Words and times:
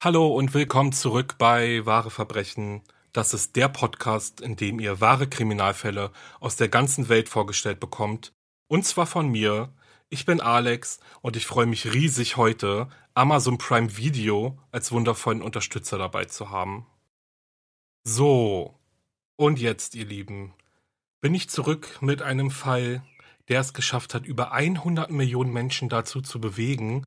Hallo 0.00 0.28
und 0.28 0.54
willkommen 0.54 0.92
zurück 0.92 1.38
bei 1.38 1.84
Wahre 1.84 2.12
Verbrechen. 2.12 2.82
Das 3.12 3.34
ist 3.34 3.56
der 3.56 3.68
Podcast, 3.68 4.40
in 4.40 4.54
dem 4.54 4.78
ihr 4.78 5.00
wahre 5.00 5.26
Kriminalfälle 5.28 6.12
aus 6.38 6.54
der 6.54 6.68
ganzen 6.68 7.08
Welt 7.08 7.28
vorgestellt 7.28 7.80
bekommt. 7.80 8.32
Und 8.68 8.84
zwar 8.84 9.06
von 9.06 9.28
mir. 9.28 9.74
Ich 10.08 10.24
bin 10.24 10.40
Alex 10.40 11.00
und 11.20 11.34
ich 11.34 11.46
freue 11.46 11.66
mich 11.66 11.92
riesig 11.92 12.36
heute, 12.36 12.88
Amazon 13.14 13.58
Prime 13.58 13.96
Video 13.96 14.56
als 14.70 14.92
wundervollen 14.92 15.42
Unterstützer 15.42 15.98
dabei 15.98 16.26
zu 16.26 16.48
haben. 16.50 16.86
So, 18.04 18.78
und 19.34 19.58
jetzt, 19.58 19.96
ihr 19.96 20.06
Lieben, 20.06 20.54
bin 21.20 21.34
ich 21.34 21.50
zurück 21.50 21.98
mit 22.00 22.22
einem 22.22 22.52
Fall, 22.52 23.02
der 23.48 23.62
es 23.62 23.74
geschafft 23.74 24.14
hat, 24.14 24.26
über 24.26 24.52
100 24.52 25.10
Millionen 25.10 25.52
Menschen 25.52 25.88
dazu 25.88 26.20
zu 26.20 26.40
bewegen, 26.40 27.02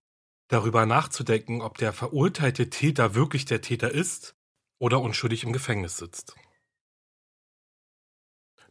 darüber 0.52 0.86
nachzudenken, 0.86 1.62
ob 1.62 1.78
der 1.78 1.94
verurteilte 1.94 2.70
Täter 2.70 3.16
wirklich 3.16 3.46
der 3.46 3.62
Täter 3.62 3.92
ist 3.92 4.36
oder 4.80 5.00
unschuldig 5.00 5.44
im 5.44 5.54
Gefängnis 5.54 5.98
sitzt. 5.98 6.36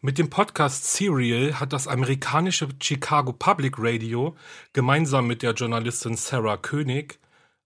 Mit 0.03 0.19
dem 0.19 0.31
Podcast 0.31 0.93
Serial 0.93 1.59
hat 1.59 1.73
das 1.73 1.89
amerikanische 1.89 2.69
Chicago 2.83 3.33
Public 3.33 3.77
Radio 3.79 4.37
gemeinsam 4.73 5.27
mit 5.27 5.43
der 5.43 5.53
Journalistin 5.53 6.17
Sarah 6.17 6.57
König 6.57 7.19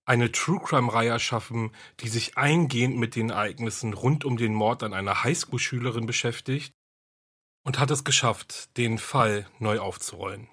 eine 0.04 0.30
True 0.30 0.60
Crime-Reihe 0.62 1.10
erschaffen, 1.10 1.70
die 2.00 2.08
sich 2.08 2.36
eingehend 2.36 2.96
mit 2.96 3.16
den 3.16 3.30
Ereignissen 3.30 3.94
rund 3.94 4.24
um 4.24 4.36
den 4.36 4.54
Mord 4.54 4.82
an 4.82 4.94
einer 4.94 5.24
Highschool-Schülerin 5.24 6.06
beschäftigt 6.06 6.74
und 7.64 7.78
hat 7.78 7.90
es 7.90 8.04
geschafft, 8.04 8.76
den 8.76 8.98
Fall 8.98 9.46
neu 9.58 9.78
aufzurollen. 9.78 10.48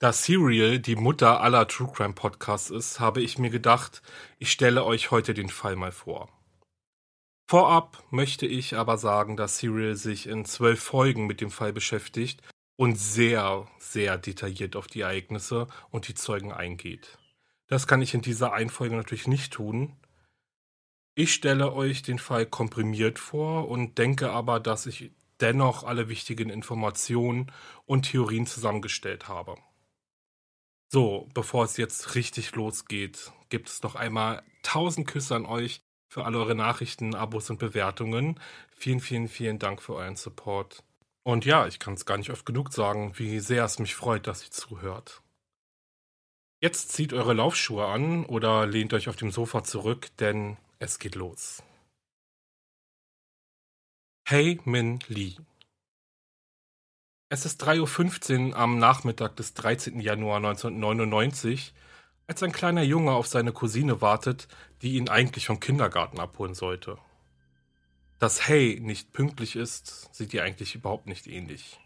Da 0.00 0.14
Serial 0.14 0.78
die 0.78 0.96
Mutter 0.96 1.42
aller 1.42 1.68
True 1.68 1.92
Crime 1.94 2.14
Podcasts 2.14 2.70
ist, 2.70 3.00
habe 3.00 3.20
ich 3.20 3.36
mir 3.36 3.50
gedacht, 3.50 4.00
ich 4.38 4.50
stelle 4.50 4.82
euch 4.86 5.10
heute 5.10 5.34
den 5.34 5.50
Fall 5.50 5.76
mal 5.76 5.92
vor. 5.92 6.30
Vorab 7.50 8.02
möchte 8.10 8.46
ich 8.46 8.76
aber 8.76 8.96
sagen, 8.96 9.36
dass 9.36 9.58
Serial 9.58 9.96
sich 9.96 10.26
in 10.26 10.46
zwölf 10.46 10.82
Folgen 10.82 11.26
mit 11.26 11.42
dem 11.42 11.50
Fall 11.50 11.74
beschäftigt 11.74 12.40
und 12.78 12.98
sehr, 12.98 13.68
sehr 13.78 14.16
detailliert 14.16 14.74
auf 14.74 14.86
die 14.86 15.02
Ereignisse 15.02 15.66
und 15.90 16.08
die 16.08 16.14
Zeugen 16.14 16.50
eingeht. 16.50 17.18
Das 17.66 17.86
kann 17.86 18.00
ich 18.00 18.14
in 18.14 18.22
dieser 18.22 18.54
Einfolge 18.54 18.96
natürlich 18.96 19.28
nicht 19.28 19.52
tun. 19.52 19.96
Ich 21.14 21.34
stelle 21.34 21.74
euch 21.74 22.00
den 22.00 22.18
Fall 22.18 22.46
komprimiert 22.46 23.18
vor 23.18 23.68
und 23.68 23.98
denke 23.98 24.30
aber, 24.30 24.60
dass 24.60 24.86
ich 24.86 25.12
dennoch 25.42 25.84
alle 25.84 26.08
wichtigen 26.08 26.48
Informationen 26.48 27.52
und 27.84 28.10
Theorien 28.10 28.46
zusammengestellt 28.46 29.28
habe. 29.28 29.56
So, 30.92 31.28
bevor 31.34 31.66
es 31.66 31.76
jetzt 31.76 32.16
richtig 32.16 32.56
losgeht, 32.56 33.30
gibt 33.48 33.68
es 33.68 33.80
noch 33.84 33.94
einmal 33.94 34.42
tausend 34.64 35.06
Küsse 35.06 35.36
an 35.36 35.46
euch 35.46 35.82
für 36.08 36.24
alle 36.24 36.38
eure 36.38 36.56
Nachrichten, 36.56 37.14
Abos 37.14 37.48
und 37.48 37.60
Bewertungen. 37.60 38.40
Vielen, 38.72 38.98
vielen, 38.98 39.28
vielen 39.28 39.60
Dank 39.60 39.80
für 39.82 39.94
euren 39.94 40.16
Support. 40.16 40.82
Und 41.22 41.44
ja, 41.44 41.68
ich 41.68 41.78
kann 41.78 41.94
es 41.94 42.06
gar 42.06 42.18
nicht 42.18 42.30
oft 42.30 42.44
genug 42.44 42.72
sagen, 42.72 43.12
wie 43.18 43.38
sehr 43.38 43.64
es 43.64 43.78
mich 43.78 43.94
freut, 43.94 44.26
dass 44.26 44.42
ihr 44.42 44.50
zuhört. 44.50 45.22
Jetzt 46.60 46.90
zieht 46.90 47.12
eure 47.12 47.34
Laufschuhe 47.34 47.86
an 47.86 48.26
oder 48.26 48.66
lehnt 48.66 48.92
euch 48.92 49.08
auf 49.08 49.16
dem 49.16 49.30
Sofa 49.30 49.62
zurück, 49.62 50.08
denn 50.18 50.56
es 50.80 50.98
geht 50.98 51.14
los. 51.14 51.62
Hey 54.26 54.58
Min 54.64 54.98
Lee 55.06 55.36
es 57.32 57.46
ist 57.46 57.62
3.15 57.62 58.50
Uhr 58.50 58.56
am 58.56 58.78
Nachmittag 58.78 59.36
des 59.36 59.54
13. 59.54 60.00
Januar 60.00 60.38
1999, 60.38 61.72
als 62.26 62.42
ein 62.42 62.50
kleiner 62.50 62.82
Junge 62.82 63.12
auf 63.12 63.28
seine 63.28 63.52
Cousine 63.52 64.00
wartet, 64.00 64.48
die 64.82 64.96
ihn 64.96 65.08
eigentlich 65.08 65.46
vom 65.46 65.60
Kindergarten 65.60 66.18
abholen 66.18 66.54
sollte. 66.54 66.98
Dass 68.18 68.48
Hey 68.48 68.80
nicht 68.82 69.12
pünktlich 69.12 69.54
ist, 69.54 70.12
sieht 70.12 70.34
ihr 70.34 70.42
eigentlich 70.42 70.74
überhaupt 70.74 71.06
nicht 71.06 71.28
ähnlich. 71.28 71.78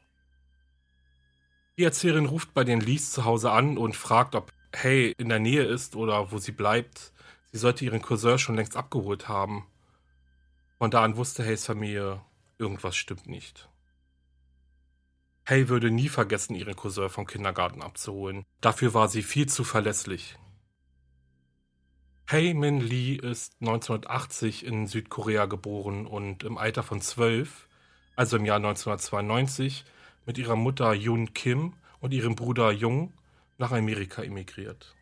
Die 1.77 1.85
Erzählerin 1.85 2.27
ruft 2.27 2.55
bei 2.55 2.65
den 2.65 2.81
Lees 2.81 3.13
zu 3.13 3.27
Hause 3.27 3.51
an 3.51 3.77
und 3.77 3.97
fragt, 3.97 4.35
ob 4.35 4.51
Hey 4.73 5.13
in 5.19 5.29
der 5.29 5.41
Nähe 5.41 5.65
ist 5.65 5.95
oder 5.95 6.33
wo 6.33 6.39
sie 6.39 6.53
bleibt. 6.53 7.13
Sie 7.53 7.59
sollte 7.59 7.85
ihren 7.85 8.01
Cousin 8.01 8.39
schon 8.39 8.57
längst 8.57 8.77
abgeholt 8.77 9.29
haben. 9.29 9.67
Von 10.79 10.91
da 10.91 11.05
an 11.05 11.19
wusste 11.19 11.45
Hays 11.45 11.67
Familie, 11.67 12.23
irgendwas 12.59 12.97
stimmt 12.97 13.27
nicht. 13.27 13.69
Hay 15.47 15.69
würde 15.69 15.91
nie 15.91 16.09
vergessen, 16.09 16.55
ihren 16.55 16.75
Cousin 16.75 17.11
vom 17.11 17.27
Kindergarten 17.27 17.83
abzuholen. 17.83 18.45
Dafür 18.61 18.95
war 18.95 19.09
sie 19.09 19.23
viel 19.23 19.47
zu 19.47 19.63
verlässlich. 19.63 20.39
Hae 22.27 22.55
Min 22.55 22.81
Lee 22.81 23.17
ist 23.17 23.57
1980 23.61 24.65
in 24.65 24.87
Südkorea 24.87 25.45
geboren 25.45 26.07
und 26.07 26.43
im 26.43 26.57
Alter 26.57 26.83
von 26.83 27.03
zwölf, 27.03 27.69
also 28.17 28.39
im 28.39 28.47
Jahr 28.47 28.57
1992, 28.57 29.85
mit 30.25 30.39
ihrer 30.39 30.57
Mutter 30.57 30.95
Yoon 30.95 31.35
Kim 31.35 31.75
und 32.01 32.15
ihrem 32.15 32.35
Bruder 32.35 32.71
Jung 32.71 33.13
nach 33.59 33.73
Amerika 33.73 34.23
emigriert. 34.23 34.95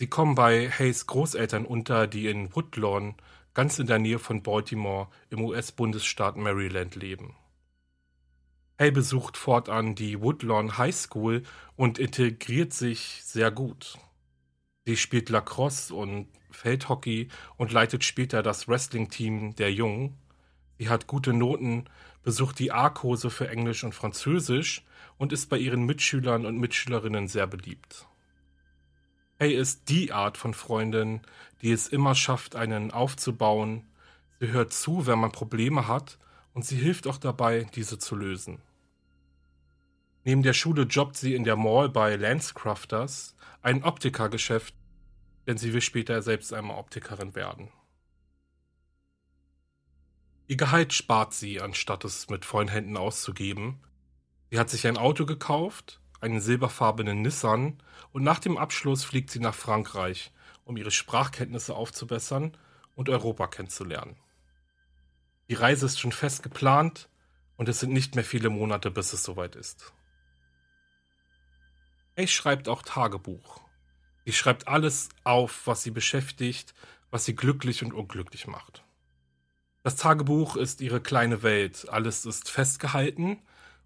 Sie 0.00 0.08
kommen 0.08 0.34
bei 0.34 0.68
Hays 0.68 1.06
Großeltern 1.06 1.64
unter, 1.64 2.08
die 2.08 2.26
in 2.26 2.54
Woodlawn, 2.54 3.14
ganz 3.54 3.78
in 3.78 3.86
der 3.86 4.00
Nähe 4.00 4.18
von 4.18 4.42
Baltimore 4.42 5.08
im 5.30 5.42
US-Bundesstaat 5.42 6.36
Maryland 6.36 6.96
leben. 6.96 7.36
Hay 8.78 8.92
besucht 8.92 9.36
fortan 9.36 9.96
die 9.96 10.20
Woodlawn 10.20 10.78
High 10.78 10.94
School 10.94 11.42
und 11.74 11.98
integriert 11.98 12.72
sich 12.72 13.22
sehr 13.24 13.50
gut. 13.50 13.98
Sie 14.86 14.96
spielt 14.96 15.30
Lacrosse 15.30 15.92
und 15.92 16.28
Feldhockey 16.52 17.28
und 17.56 17.72
leitet 17.72 18.04
später 18.04 18.40
das 18.40 18.68
Wrestling-Team 18.68 19.56
der 19.56 19.72
Jungen. 19.72 20.16
Sie 20.78 20.88
hat 20.88 21.08
gute 21.08 21.32
Noten, 21.32 21.86
besucht 22.22 22.60
die 22.60 22.70
A-Kurse 22.70 23.30
für 23.30 23.48
Englisch 23.48 23.82
und 23.82 23.96
Französisch 23.96 24.84
und 25.16 25.32
ist 25.32 25.50
bei 25.50 25.58
ihren 25.58 25.84
Mitschülern 25.84 26.46
und 26.46 26.56
Mitschülerinnen 26.58 27.26
sehr 27.26 27.48
beliebt. 27.48 28.06
Hay 29.40 29.54
ist 29.54 29.88
die 29.88 30.12
Art 30.12 30.36
von 30.36 30.54
Freundin, 30.54 31.20
die 31.62 31.72
es 31.72 31.88
immer 31.88 32.14
schafft, 32.14 32.54
einen 32.54 32.92
aufzubauen. 32.92 33.88
Sie 34.38 34.48
hört 34.48 34.72
zu, 34.72 35.08
wenn 35.08 35.18
man 35.18 35.32
Probleme 35.32 35.88
hat 35.88 36.18
und 36.54 36.64
sie 36.64 36.76
hilft 36.76 37.08
auch 37.08 37.18
dabei, 37.18 37.66
diese 37.74 37.98
zu 37.98 38.14
lösen. 38.14 38.62
Neben 40.24 40.42
der 40.42 40.52
Schule 40.52 40.82
jobbt 40.82 41.16
sie 41.16 41.34
in 41.34 41.44
der 41.44 41.56
Mall 41.56 41.88
bei 41.88 42.16
Lancecrafters, 42.16 43.36
ein 43.62 43.84
Optikergeschäft, 43.84 44.74
denn 45.46 45.58
sie 45.58 45.72
will 45.72 45.80
später 45.80 46.22
selbst 46.22 46.52
einmal 46.52 46.78
Optikerin 46.78 47.34
werden. 47.34 47.70
Ihr 50.46 50.56
Gehalt 50.56 50.92
spart 50.92 51.34
sie, 51.34 51.60
anstatt 51.60 52.04
es 52.04 52.30
mit 52.30 52.44
vollen 52.44 52.68
Händen 52.68 52.96
auszugeben. 52.96 53.80
Sie 54.50 54.58
hat 54.58 54.70
sich 54.70 54.86
ein 54.86 54.96
Auto 54.96 55.26
gekauft, 55.26 56.00
einen 56.20 56.40
silberfarbenen 56.40 57.20
Nissan, 57.20 57.82
und 58.12 58.22
nach 58.22 58.38
dem 58.38 58.56
Abschluss 58.56 59.04
fliegt 59.04 59.30
sie 59.30 59.40
nach 59.40 59.54
Frankreich, 59.54 60.32
um 60.64 60.76
ihre 60.76 60.90
Sprachkenntnisse 60.90 61.74
aufzubessern 61.74 62.56
und 62.94 63.08
Europa 63.08 63.46
kennenzulernen. 63.46 64.16
Die 65.48 65.54
Reise 65.54 65.86
ist 65.86 66.00
schon 66.00 66.12
fest 66.12 66.42
geplant 66.42 67.08
und 67.56 67.68
es 67.68 67.80
sind 67.80 67.92
nicht 67.92 68.14
mehr 68.14 68.24
viele 68.24 68.50
Monate, 68.50 68.90
bis 68.90 69.12
es 69.12 69.22
soweit 69.22 69.56
ist. 69.56 69.92
Ace 72.18 72.30
schreibt 72.30 72.68
auch 72.68 72.82
Tagebuch. 72.82 73.60
Sie 74.24 74.32
schreibt 74.32 74.66
alles 74.66 75.08
auf, 75.22 75.66
was 75.66 75.82
sie 75.82 75.92
beschäftigt, 75.92 76.74
was 77.10 77.24
sie 77.24 77.36
glücklich 77.36 77.84
und 77.84 77.94
unglücklich 77.94 78.46
macht. 78.48 78.82
Das 79.84 79.94
Tagebuch 79.96 80.56
ist 80.56 80.80
ihre 80.80 81.00
kleine 81.00 81.42
Welt, 81.42 81.88
alles 81.88 82.26
ist 82.26 82.50
festgehalten 82.50 83.40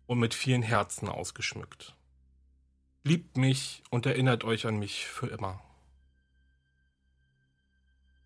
und 0.07 0.19
mit 0.19 0.33
vielen 0.33 0.63
Herzen 0.63 1.09
ausgeschmückt. 1.09 1.95
Liebt 3.05 3.37
mich 3.37 3.83
und 3.91 4.07
erinnert 4.07 4.45
euch 4.45 4.67
an 4.67 4.79
mich 4.79 5.07
für 5.07 5.27
immer. 5.27 5.63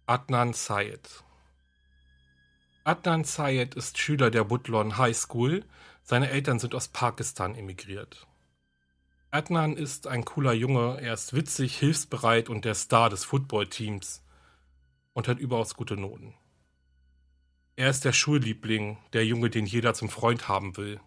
Adnan 0.06 0.52
Syed 0.52 1.24
Adnan 2.84 3.24
Syed 3.24 3.74
ist 3.74 3.98
Schüler 3.98 4.30
der 4.30 4.48
Woodlawn 4.50 4.96
High 4.98 5.16
School. 5.16 5.64
Seine 6.04 6.30
Eltern 6.30 6.60
sind 6.60 6.76
aus 6.76 6.86
Pakistan 6.86 7.56
emigriert. 7.56 8.28
Adnan 9.36 9.76
ist 9.76 10.06
ein 10.06 10.24
cooler 10.24 10.54
Junge, 10.54 10.98
er 10.98 11.12
ist 11.12 11.34
witzig, 11.34 11.76
hilfsbereit 11.76 12.48
und 12.48 12.64
der 12.64 12.74
Star 12.74 13.10
des 13.10 13.26
Footballteams 13.26 14.22
und 15.12 15.28
hat 15.28 15.38
überaus 15.38 15.76
gute 15.76 15.98
Noten. 15.98 16.32
Er 17.76 17.90
ist 17.90 18.06
der 18.06 18.14
Schulliebling, 18.14 18.96
der 19.12 19.26
Junge, 19.26 19.50
den 19.50 19.66
jeder 19.66 19.92
zum 19.92 20.08
Freund 20.08 20.48
haben 20.48 20.78
will. 20.78 21.00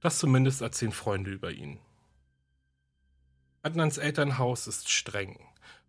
Das 0.00 0.18
zumindest 0.18 0.60
erzählen 0.60 0.90
Freunde 0.90 1.30
über 1.30 1.52
ihn. 1.52 1.78
Adnans 3.62 3.98
Elternhaus 3.98 4.66
ist 4.66 4.90
streng. 4.90 5.38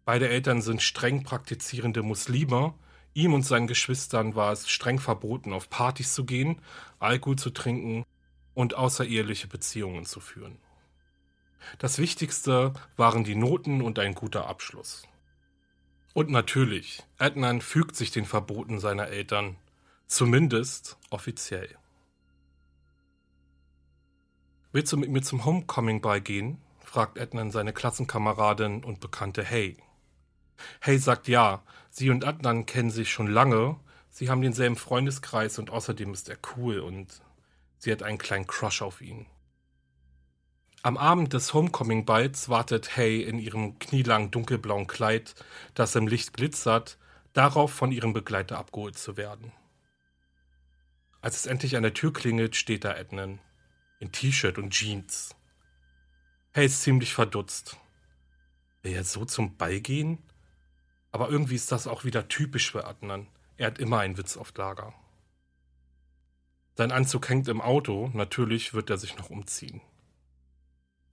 Beide 0.05 0.29
Eltern 0.29 0.61
sind 0.61 0.83
streng 0.83 1.23
praktizierende 1.23 2.03
Muslime. 2.03 2.75
Ihm 3.15 3.33
und 3.33 3.41
seinen 3.41 3.65
Geschwistern 3.65 4.35
war 4.35 4.51
es 4.51 4.69
streng 4.69 4.99
verboten, 4.99 5.53
auf 5.53 5.71
Partys 5.71 6.13
zu 6.13 6.23
gehen, 6.23 6.61
Alkohol 6.99 7.37
zu 7.39 7.49
trinken 7.49 8.05
und 8.53 8.75
außereheliche 8.75 9.47
Beziehungen 9.47 10.05
zu 10.05 10.19
führen. 10.19 10.59
Das 11.79 11.97
Wichtigste 11.97 12.73
waren 12.95 13.23
die 13.23 13.35
Noten 13.35 13.81
und 13.81 13.99
ein 13.99 14.15
guter 14.15 14.47
Abschluss. 14.47 15.03
Und 16.13 16.29
natürlich, 16.29 17.03
Adnan 17.19 17.61
fügt 17.61 17.95
sich 17.95 18.11
den 18.11 18.25
Verboten 18.25 18.79
seiner 18.79 19.07
Eltern, 19.07 19.55
zumindest 20.07 20.97
offiziell. 21.09 21.77
Willst 24.71 24.91
du 24.91 24.97
mit 24.97 25.09
mir 25.09 25.21
zum 25.21 25.45
Homecoming 25.45 26.01
beigehen? 26.01 26.61
fragt 26.79 27.19
Adnan 27.19 27.51
seine 27.51 27.73
Klassenkameradin 27.73 28.83
und 28.83 28.99
Bekannte 28.99 29.43
Hey. 29.43 29.77
Hey 30.81 30.97
sagt 30.97 31.27
ja, 31.27 31.61
sie 31.89 32.09
und 32.09 32.25
Adnan 32.25 32.65
kennen 32.65 32.89
sich 32.89 33.11
schon 33.11 33.27
lange, 33.27 33.79
sie 34.09 34.29
haben 34.29 34.41
denselben 34.41 34.75
Freundeskreis 34.75 35.59
und 35.59 35.69
außerdem 35.69 36.13
ist 36.13 36.29
er 36.29 36.37
cool 36.55 36.79
und 36.79 37.21
sie 37.77 37.91
hat 37.91 38.03
einen 38.03 38.17
kleinen 38.17 38.47
Crush 38.47 38.81
auf 38.81 39.01
ihn. 39.01 39.27
Am 40.87 40.95
Abend 40.95 41.33
des 41.33 41.53
Homecoming-Balls 41.53 42.47
wartet 42.47 42.95
Hay 42.95 43.21
in 43.21 43.39
ihrem 43.39 43.77
knielangen 43.77 44.31
dunkelblauen 44.31 44.87
Kleid, 44.87 45.35
das 45.73 45.93
im 45.95 46.07
Licht 46.07 46.31
glitzert, 46.31 46.97
darauf 47.33 47.73
von 47.73 47.91
ihrem 47.91 48.13
Begleiter 48.13 48.57
abgeholt 48.57 48.97
zu 48.97 49.17
werden. 49.17 49.51
Als 51.19 51.35
es 51.35 51.45
endlich 51.45 51.75
an 51.75 51.83
der 51.83 51.93
Tür 51.93 52.13
klingelt, 52.13 52.55
steht 52.55 52.85
da 52.85 52.91
Adnan. 52.91 53.39
In 53.99 54.13
T-Shirt 54.13 54.57
und 54.57 54.69
Jeans. 54.69 55.35
Hay 56.55 56.67
ist 56.67 56.83
ziemlich 56.83 57.13
verdutzt. 57.13 57.75
Will 58.81 58.93
er 58.93 59.03
so 59.03 59.25
zum 59.25 59.57
Ball 59.57 59.81
gehen? 59.81 60.19
Aber 61.11 61.29
irgendwie 61.29 61.55
ist 61.55 61.69
das 61.73 61.87
auch 61.87 62.05
wieder 62.05 62.29
typisch 62.29 62.71
für 62.71 62.87
Adnan. 62.87 63.27
Er 63.57 63.67
hat 63.67 63.79
immer 63.79 63.99
einen 63.99 64.17
Witz 64.17 64.37
auf 64.37 64.53
Lager. 64.55 64.93
Sein 66.77 66.93
Anzug 66.93 67.27
hängt 67.27 67.49
im 67.49 67.59
Auto, 67.59 68.09
natürlich 68.13 68.73
wird 68.73 68.89
er 68.89 68.97
sich 68.97 69.17
noch 69.17 69.29
umziehen. 69.29 69.81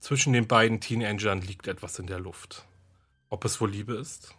Zwischen 0.05 0.33
den 0.33 0.45
beiden 0.47 0.81
Teenagern 0.81 1.41
liegt 1.41 1.65
etwas 1.65 1.97
in 1.97 2.05
der 2.05 2.19
Luft. 2.19 2.67
Ob 3.29 3.43
es 3.43 3.59
wohl 3.59 3.71
Liebe 3.71 3.95
ist? 3.95 4.35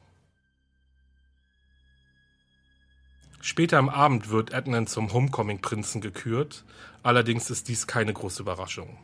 Später 3.41 3.79
am 3.79 3.89
Abend 3.89 4.31
wird 4.31 4.55
Adnan 4.55 4.87
zum 4.87 5.13
Homecoming-Prinzen 5.13 6.01
gekürt, 6.01 6.65
allerdings 7.03 7.51
ist 7.51 7.67
dies 7.67 7.89
keine 7.89 8.13
große 8.13 8.43
Überraschung. 8.43 8.97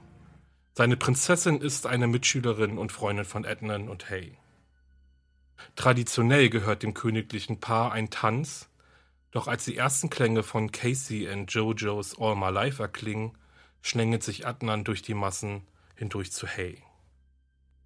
Seine 0.75 0.97
Prinzessin 0.97 1.61
ist 1.61 1.85
eine 1.85 2.07
Mitschülerin 2.07 2.79
und 2.79 2.93
Freundin 2.93 3.25
von 3.25 3.45
Adnan 3.45 3.89
und 3.89 4.09
Hay. 4.09 4.39
Traditionell 5.75 6.49
gehört 6.49 6.85
dem 6.85 6.95
königlichen 6.95 7.59
Paar 7.59 7.91
ein 7.91 8.09
Tanz, 8.09 8.69
doch 9.33 9.49
als 9.49 9.65
die 9.65 9.77
ersten 9.77 10.11
Klänge 10.11 10.45
von 10.45 10.71
Casey 10.71 11.29
und 11.29 11.53
JoJo's 11.53 12.21
All 12.21 12.37
My 12.37 12.51
Life 12.51 12.81
erklingen, 12.81 13.37
schlängelt 13.81 14.23
sich 14.23 14.47
Adnan 14.47 14.85
durch 14.85 15.03
die 15.03 15.15
Massen 15.15 15.67
hindurch 15.95 16.33
zu 16.33 16.47
Hey. 16.47 16.83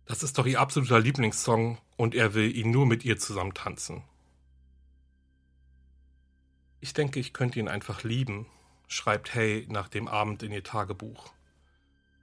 Das 0.06 0.22
ist 0.22 0.38
doch 0.38 0.46
ihr 0.46 0.60
absoluter 0.60 1.00
Lieblingssong 1.00 1.78
und 1.96 2.14
er 2.14 2.34
will 2.34 2.54
ihn 2.54 2.70
nur 2.70 2.86
mit 2.86 3.04
ihr 3.04 3.18
zusammen 3.18 3.54
tanzen. 3.54 4.04
Ich 6.80 6.92
denke, 6.94 7.18
ich 7.18 7.32
könnte 7.32 7.58
ihn 7.58 7.68
einfach 7.68 8.04
lieben, 8.04 8.46
schreibt 8.86 9.34
Hay 9.34 9.66
nach 9.68 9.88
dem 9.88 10.06
Abend 10.06 10.42
in 10.42 10.52
ihr 10.52 10.62
Tagebuch. 10.62 11.32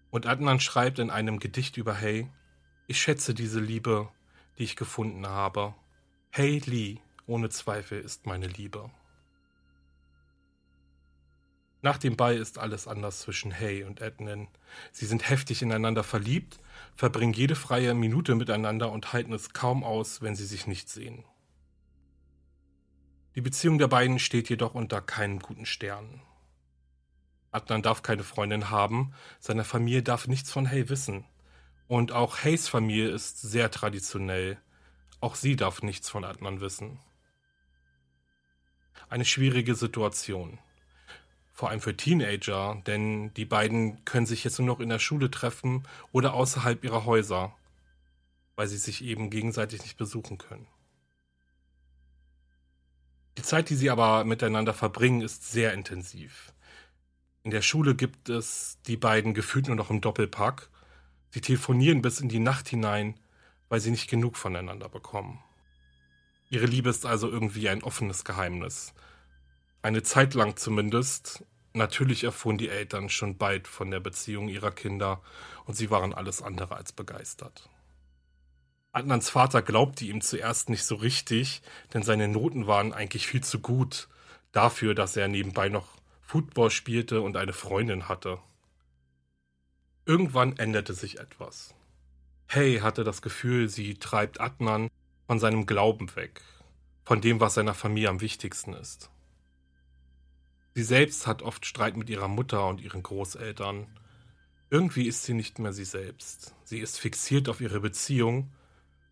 Und 0.10 0.26
Adnan 0.26 0.60
schreibt 0.60 1.00
in 1.00 1.10
einem 1.10 1.40
Gedicht 1.40 1.76
über 1.76 2.00
Hay, 2.00 2.30
ich 2.88 3.02
schätze 3.02 3.34
diese 3.34 3.60
Liebe, 3.60 4.10
die 4.58 4.64
ich 4.64 4.76
gefunden 4.76 5.28
habe. 5.28 5.74
Hay 6.32 6.60
Lee, 6.60 7.00
ohne 7.26 7.50
Zweifel, 7.50 8.00
ist 8.00 8.26
meine 8.26 8.48
Liebe. 8.48 8.90
Nach 11.84 11.98
dem 11.98 12.16
Ball 12.16 12.38
ist 12.38 12.60
alles 12.60 12.88
anders 12.88 13.20
zwischen 13.20 13.54
Hay 13.54 13.84
und 13.84 14.02
Adnan. 14.02 14.48
Sie 14.94 15.06
sind 15.06 15.30
heftig 15.30 15.62
ineinander 15.62 16.06
verliebt, 16.06 16.58
verbringen 16.96 17.34
jede 17.34 17.56
freie 17.56 17.94
Minute 17.94 18.36
miteinander 18.36 18.90
und 18.90 19.12
halten 19.12 19.34
es 19.34 19.52
kaum 19.52 19.84
aus, 19.84 20.22
wenn 20.22 20.34
sie 20.34 20.46
sich 20.46 20.66
nicht 20.66 20.88
sehen. 20.88 21.26
Die 23.36 23.42
Beziehung 23.42 23.80
der 23.80 23.90
beiden 23.90 24.18
steht 24.18 24.48
jedoch 24.50 24.76
unter 24.76 25.02
keinen 25.02 25.40
guten 25.40 25.66
Sternen. 25.66 26.22
Adnan 27.52 27.82
darf 27.82 28.02
keine 28.02 28.24
Freundin 28.24 28.70
haben, 28.70 29.14
seine 29.42 29.66
Familie 29.66 30.04
darf 30.04 30.28
nichts 30.28 30.52
von 30.52 30.70
Hay 30.70 30.88
wissen. 30.88 31.26
Und 31.88 32.14
auch 32.14 32.46
Hays 32.46 32.70
Familie 32.70 33.10
ist 33.10 33.42
sehr 33.42 33.70
traditionell. 33.70 34.58
Auch 35.20 35.36
sie 35.36 35.58
darf 35.58 35.82
nichts 35.82 36.10
von 36.10 36.24
Adnan 36.24 36.62
wissen. 36.62 37.00
Eine 39.10 39.26
schwierige 39.26 39.76
Situation 39.76 40.60
vor 41.54 41.70
allem 41.70 41.82
für 41.82 41.96
Teenager, 41.96 42.82
denn 42.88 43.34
die 43.36 43.46
beiden 43.46 44.04
können 44.06 44.26
sich 44.26 44.44
jetzt 44.44 44.58
nur 44.58 44.68
noch 44.68 44.80
in 44.80 44.90
der 44.90 45.00
Schule 45.00 45.30
treffen 45.30 45.84
oder 46.12 46.34
außerhalb 46.34 46.84
ihrer 46.84 47.06
Häuser, 47.06 47.56
weil 48.56 48.68
sie 48.68 48.78
sich 48.78 49.04
eben 49.04 49.30
gegenseitig 49.30 49.84
nicht 49.84 49.98
besuchen 49.98 50.40
können. 50.40 50.68
Die 53.38 53.44
Zeit, 53.44 53.70
die 53.70 53.76
sie 53.76 53.90
aber 53.90 54.24
miteinander 54.26 54.74
verbringen, 54.74 55.22
ist 55.22 55.52
sehr 55.52 55.74
intensiv. 55.74 56.54
In 57.44 57.52
der 57.52 57.62
Schule 57.62 57.96
gibt 57.96 58.30
es 58.30 58.80
die 58.88 58.98
beiden 58.98 59.34
gefühlt 59.34 59.68
nur 59.68 59.76
noch 59.76 59.90
im 59.90 60.02
Doppelpack. 60.02 60.70
Sie 61.30 61.42
telefonieren 61.42 62.02
bis 62.02 62.20
in 62.20 62.30
die 62.30 62.40
Nacht 62.40 62.70
hinein, 62.70 63.20
weil 63.70 63.80
sie 63.80 63.92
nicht 63.92 64.10
genug 64.10 64.38
voneinander 64.38 64.88
bekommen. 64.88 65.44
Ihre 66.50 66.66
Liebe 66.68 66.90
ist 66.90 67.06
also 67.06 67.30
irgendwie 67.30 67.70
ein 67.70 67.84
offenes 67.84 68.24
Geheimnis, 68.24 68.94
eine 69.84 70.02
Zeit 70.02 70.34
lang 70.34 70.58
zumindest. 70.58 71.46
Natürlich 71.74 72.24
erfuhren 72.24 72.58
die 72.58 72.70
Eltern 72.70 73.10
schon 73.10 73.38
bald 73.38 73.68
von 73.68 73.92
der 73.92 74.00
Beziehung 74.00 74.48
ihrer 74.48 74.72
Kinder 74.72 75.22
und 75.66 75.76
sie 75.76 75.90
waren 75.92 76.14
alles 76.14 76.42
andere 76.42 76.76
als 76.76 76.94
begeistert. 76.94 77.70
Adnans 78.92 79.30
Vater 79.30 79.62
glaubte 79.62 80.06
ihm 80.06 80.22
zuerst 80.22 80.70
nicht 80.70 80.84
so 80.84 80.96
richtig, 80.96 81.62
denn 81.94 82.04
seine 82.04 82.28
Noten 82.28 82.68
waren 82.68 82.94
eigentlich 82.94 83.28
viel 83.28 83.44
zu 83.44 83.60
gut 83.60 84.08
dafür, 84.52 84.94
dass 84.94 85.18
er 85.18 85.28
nebenbei 85.28 85.68
noch 85.70 85.88
Football 86.22 86.70
spielte 86.70 87.22
und 87.22 87.36
eine 87.36 87.54
Freundin 87.54 88.08
hatte. 88.08 88.38
Irgendwann 90.06 90.58
änderte 90.58 90.94
sich 90.94 91.20
etwas. 91.20 91.74
Hey 92.48 92.80
hatte 92.80 93.04
das 93.04 93.22
Gefühl, 93.22 93.68
sie 93.68 93.96
treibt 93.96 94.40
Adnan 94.40 94.90
von 95.28 95.40
seinem 95.40 95.66
Glauben 95.66 96.16
weg, 96.16 96.42
von 97.04 97.20
dem, 97.20 97.40
was 97.40 97.56
seiner 97.56 97.74
Familie 97.74 98.10
am 98.10 98.22
wichtigsten 98.22 98.74
ist. 98.74 99.10
Sie 100.76 100.84
selbst 100.84 101.28
hat 101.28 101.44
oft 101.44 101.66
Streit 101.66 101.98
mit 101.98 102.10
ihrer 102.10 102.28
Mutter 102.28 102.68
und 102.68 102.82
ihren 102.82 103.04
Großeltern. 103.04 103.88
Irgendwie 104.72 105.08
ist 105.08 105.24
sie 105.24 105.36
nicht 105.36 105.60
mehr 105.60 105.72
sie 105.72 105.86
selbst. 105.86 106.56
Sie 106.64 106.80
ist 106.80 107.00
fixiert 107.00 107.48
auf 107.48 107.62
ihre 107.62 107.80
Beziehung, 107.80 108.52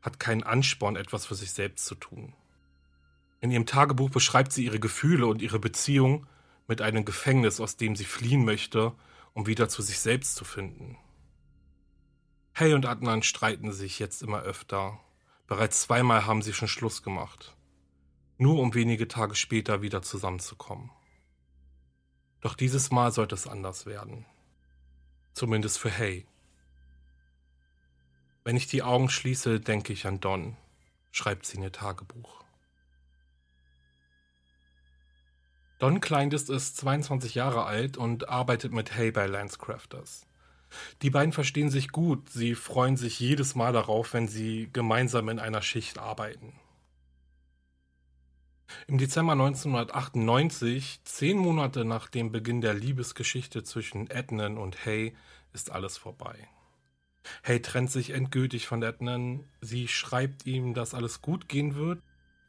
hat 0.01 0.19
keinen 0.19 0.41
Ansporn, 0.41 0.95
etwas 0.95 1.27
für 1.27 1.35
sich 1.35 1.51
selbst 1.51 1.85
zu 1.85 1.93
tun. 1.93 2.33
In 3.41 3.51
ihrem 3.51 3.67
Tagebuch 3.67 4.09
beschreibt 4.09 4.51
sie 4.51 4.65
ihre 4.65 4.79
Gefühle 4.79 5.27
und 5.27 5.41
ihre 5.41 5.59
Beziehung 5.59 6.25
mit 6.67 6.81
einem 6.81 7.05
Gefängnis, 7.05 7.59
aus 7.59 7.77
dem 7.77 7.95
sie 7.95 8.05
fliehen 8.05 8.43
möchte, 8.43 8.93
um 9.33 9.45
wieder 9.45 9.69
zu 9.69 9.83
sich 9.83 9.99
selbst 9.99 10.35
zu 10.35 10.45
finden. 10.45 10.97
Hay 12.55 12.73
und 12.73 12.85
Adnan 12.85 13.23
streiten 13.23 13.71
sich 13.71 13.99
jetzt 13.99 14.23
immer 14.23 14.41
öfter. 14.41 14.99
Bereits 15.47 15.81
zweimal 15.81 16.25
haben 16.25 16.41
sie 16.41 16.53
schon 16.53 16.67
Schluss 16.67 17.03
gemacht. 17.03 17.55
Nur 18.37 18.59
um 18.59 18.73
wenige 18.73 19.07
Tage 19.07 19.35
später 19.35 19.81
wieder 19.81 20.01
zusammenzukommen. 20.01 20.89
Doch 22.41 22.55
dieses 22.55 22.91
Mal 22.91 23.11
sollte 23.11 23.35
es 23.35 23.47
anders 23.47 23.85
werden. 23.85 24.25
Zumindest 25.33 25.79
für 25.79 25.91
Hay. 25.91 26.25
Wenn 28.43 28.57
ich 28.57 28.67
die 28.67 28.81
Augen 28.81 29.09
schließe, 29.09 29.59
denke 29.59 29.93
ich 29.93 30.07
an 30.07 30.19
Don, 30.19 30.57
schreibt 31.11 31.45
sie 31.45 31.57
in 31.57 31.63
ihr 31.63 31.71
Tagebuch. 31.71 32.43
Don 35.77 35.99
Kleindist 35.99 36.49
ist 36.49 36.77
22 36.77 37.35
Jahre 37.35 37.65
alt 37.65 37.97
und 37.97 38.29
arbeitet 38.29 38.71
mit 38.71 38.95
Hay 38.95 39.11
bei 39.11 39.25
Lancecrafters. 39.25 40.25
Die 41.01 41.09
beiden 41.09 41.33
verstehen 41.33 41.69
sich 41.69 41.89
gut, 41.89 42.29
sie 42.29 42.55
freuen 42.55 42.97
sich 42.97 43.19
jedes 43.19 43.55
Mal 43.55 43.73
darauf, 43.73 44.13
wenn 44.13 44.27
sie 44.27 44.69
gemeinsam 44.71 45.29
in 45.29 45.39
einer 45.39 45.61
Schicht 45.61 45.97
arbeiten. 45.97 46.53
Im 48.87 48.97
Dezember 48.97 49.33
1998, 49.33 51.01
zehn 51.03 51.37
Monate 51.37 51.85
nach 51.85 52.07
dem 52.07 52.31
Beginn 52.31 52.61
der 52.61 52.73
Liebesgeschichte 52.73 53.63
zwischen 53.63 54.09
Ednan 54.09 54.57
und 54.57 54.85
Hay, 54.85 55.15
ist 55.53 55.71
alles 55.71 55.97
vorbei. 55.97 56.47
Hay 57.43 57.61
trennt 57.61 57.91
sich 57.91 58.11
endgültig 58.11 58.67
von 58.67 58.81
Ednan, 58.81 59.43
sie 59.61 59.87
schreibt 59.87 60.45
ihm, 60.45 60.73
dass 60.73 60.93
alles 60.93 61.21
gut 61.21 61.47
gehen 61.47 61.75
wird. 61.75 62.01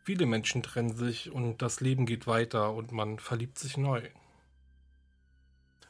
Viele 0.05 0.26
Menschen 0.26 0.62
trennen 0.62 0.97
sich 0.97 1.31
und 1.31 1.62
das 1.62 1.81
Leben 1.81 2.07
geht 2.07 2.26
weiter 2.26 2.73
und 2.73 2.93
man 2.93 3.19
verliebt 3.19 3.59
sich 3.59 3.76
neu. 3.76 4.02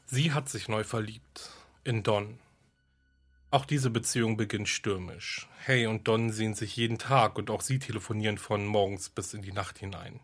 Sie 0.05 0.31
hat 0.33 0.49
sich 0.49 0.67
neu 0.67 0.83
verliebt, 0.83 1.49
in 1.83 2.03
Don. 2.03 2.39
Auch 3.53 3.65
diese 3.65 3.91
Beziehung 3.91 4.35
beginnt 4.35 4.67
stürmisch. 4.67 5.47
Hay 5.67 5.85
und 5.85 6.07
Don 6.07 6.31
sehen 6.31 6.55
sich 6.55 6.75
jeden 6.75 6.97
Tag 6.97 7.37
und 7.37 7.51
auch 7.51 7.61
sie 7.61 7.77
telefonieren 7.77 8.39
von 8.39 8.65
morgens 8.65 9.09
bis 9.09 9.35
in 9.35 9.43
die 9.43 9.51
Nacht 9.51 9.77
hinein. 9.77 10.21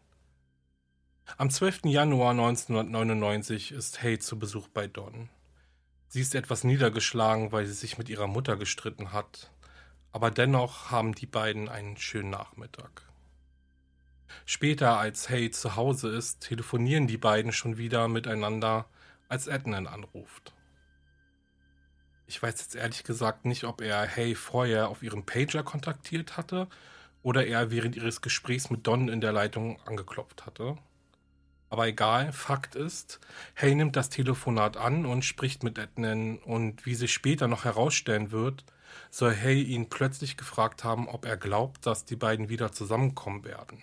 Am 1.37 1.51
12. 1.51 1.81
Januar 1.83 2.31
1999 2.31 3.71
ist 3.71 4.01
Hay 4.01 4.17
zu 4.17 4.39
Besuch 4.39 4.67
bei 4.69 4.87
Don. 4.87 5.29
Sie 6.07 6.21
ist 6.21 6.33
etwas 6.33 6.63
niedergeschlagen, 6.63 7.51
weil 7.51 7.67
sie 7.67 7.73
sich 7.73 7.99
mit 7.99 8.09
ihrer 8.09 8.25
Mutter 8.25 8.57
gestritten 8.57 9.13
hat, 9.13 9.51
aber 10.11 10.31
dennoch 10.31 10.89
haben 10.89 11.13
die 11.13 11.27
beiden 11.27 11.69
einen 11.69 11.97
schönen 11.97 12.31
Nachmittag. 12.31 13.03
Später, 14.47 14.97
als 14.97 15.29
Hay 15.29 15.51
zu 15.51 15.75
Hause 15.75 16.09
ist, 16.09 16.39
telefonieren 16.39 17.05
die 17.05 17.19
beiden 17.19 17.51
schon 17.51 17.77
wieder 17.77 18.07
miteinander, 18.07 18.89
als 19.27 19.47
Adnan 19.47 19.85
anruft. 19.85 20.55
Ich 22.29 22.43
weiß 22.43 22.59
jetzt 22.59 22.75
ehrlich 22.75 23.03
gesagt 23.03 23.45
nicht, 23.45 23.63
ob 23.63 23.81
er 23.81 24.07
Hay 24.07 24.35
vorher 24.35 24.89
auf 24.89 25.01
ihrem 25.01 25.25
Pager 25.25 25.63
kontaktiert 25.63 26.37
hatte 26.37 26.67
oder 27.23 27.47
er 27.47 27.71
während 27.71 27.95
ihres 27.95 28.21
Gesprächs 28.21 28.69
mit 28.69 28.85
Don 28.85 29.09
in 29.09 29.19
der 29.19 29.31
Leitung 29.31 29.81
angeklopft 29.87 30.45
hatte. 30.45 30.77
Aber 31.71 31.87
egal, 31.87 32.31
Fakt 32.31 32.75
ist, 32.75 33.19
Hay 33.55 33.73
nimmt 33.73 33.95
das 33.95 34.09
Telefonat 34.09 34.77
an 34.77 35.07
und 35.07 35.25
spricht 35.25 35.63
mit 35.63 35.79
Adnan 35.79 36.37
und 36.37 36.85
wie 36.85 36.93
sich 36.93 37.11
später 37.11 37.47
noch 37.47 37.65
herausstellen 37.65 38.29
wird, 38.29 38.63
soll 39.09 39.35
Hay 39.35 39.63
ihn 39.63 39.89
plötzlich 39.89 40.37
gefragt 40.37 40.83
haben, 40.83 41.07
ob 41.07 41.25
er 41.25 41.35
glaubt, 41.35 41.87
dass 41.87 42.05
die 42.05 42.15
beiden 42.15 42.47
wieder 42.47 42.71
zusammenkommen 42.71 43.43
werden. 43.43 43.81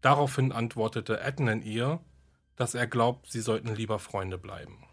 Daraufhin 0.00 0.50
antwortete 0.50 1.22
Adnan 1.24 1.62
ihr, 1.62 2.00
dass 2.56 2.74
er 2.74 2.88
glaubt, 2.88 3.30
sie 3.30 3.40
sollten 3.40 3.72
lieber 3.72 4.00
Freunde 4.00 4.36
bleiben. 4.36 4.85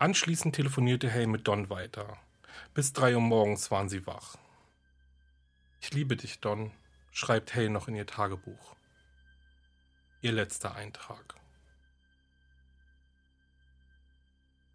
Anschließend 0.00 0.56
telefonierte 0.56 1.12
Hay 1.12 1.26
mit 1.26 1.46
Don 1.46 1.68
weiter. 1.68 2.16
Bis 2.72 2.94
drei 2.94 3.14
Uhr 3.14 3.20
morgens 3.20 3.70
waren 3.70 3.90
sie 3.90 4.06
wach. 4.06 4.36
Ich 5.82 5.92
liebe 5.92 6.16
dich, 6.16 6.40
Don, 6.40 6.70
schreibt 7.12 7.54
Hay 7.54 7.68
noch 7.68 7.86
in 7.86 7.94
ihr 7.94 8.06
Tagebuch. 8.06 8.76
Ihr 10.22 10.32
letzter 10.32 10.74
Eintrag. 10.74 11.34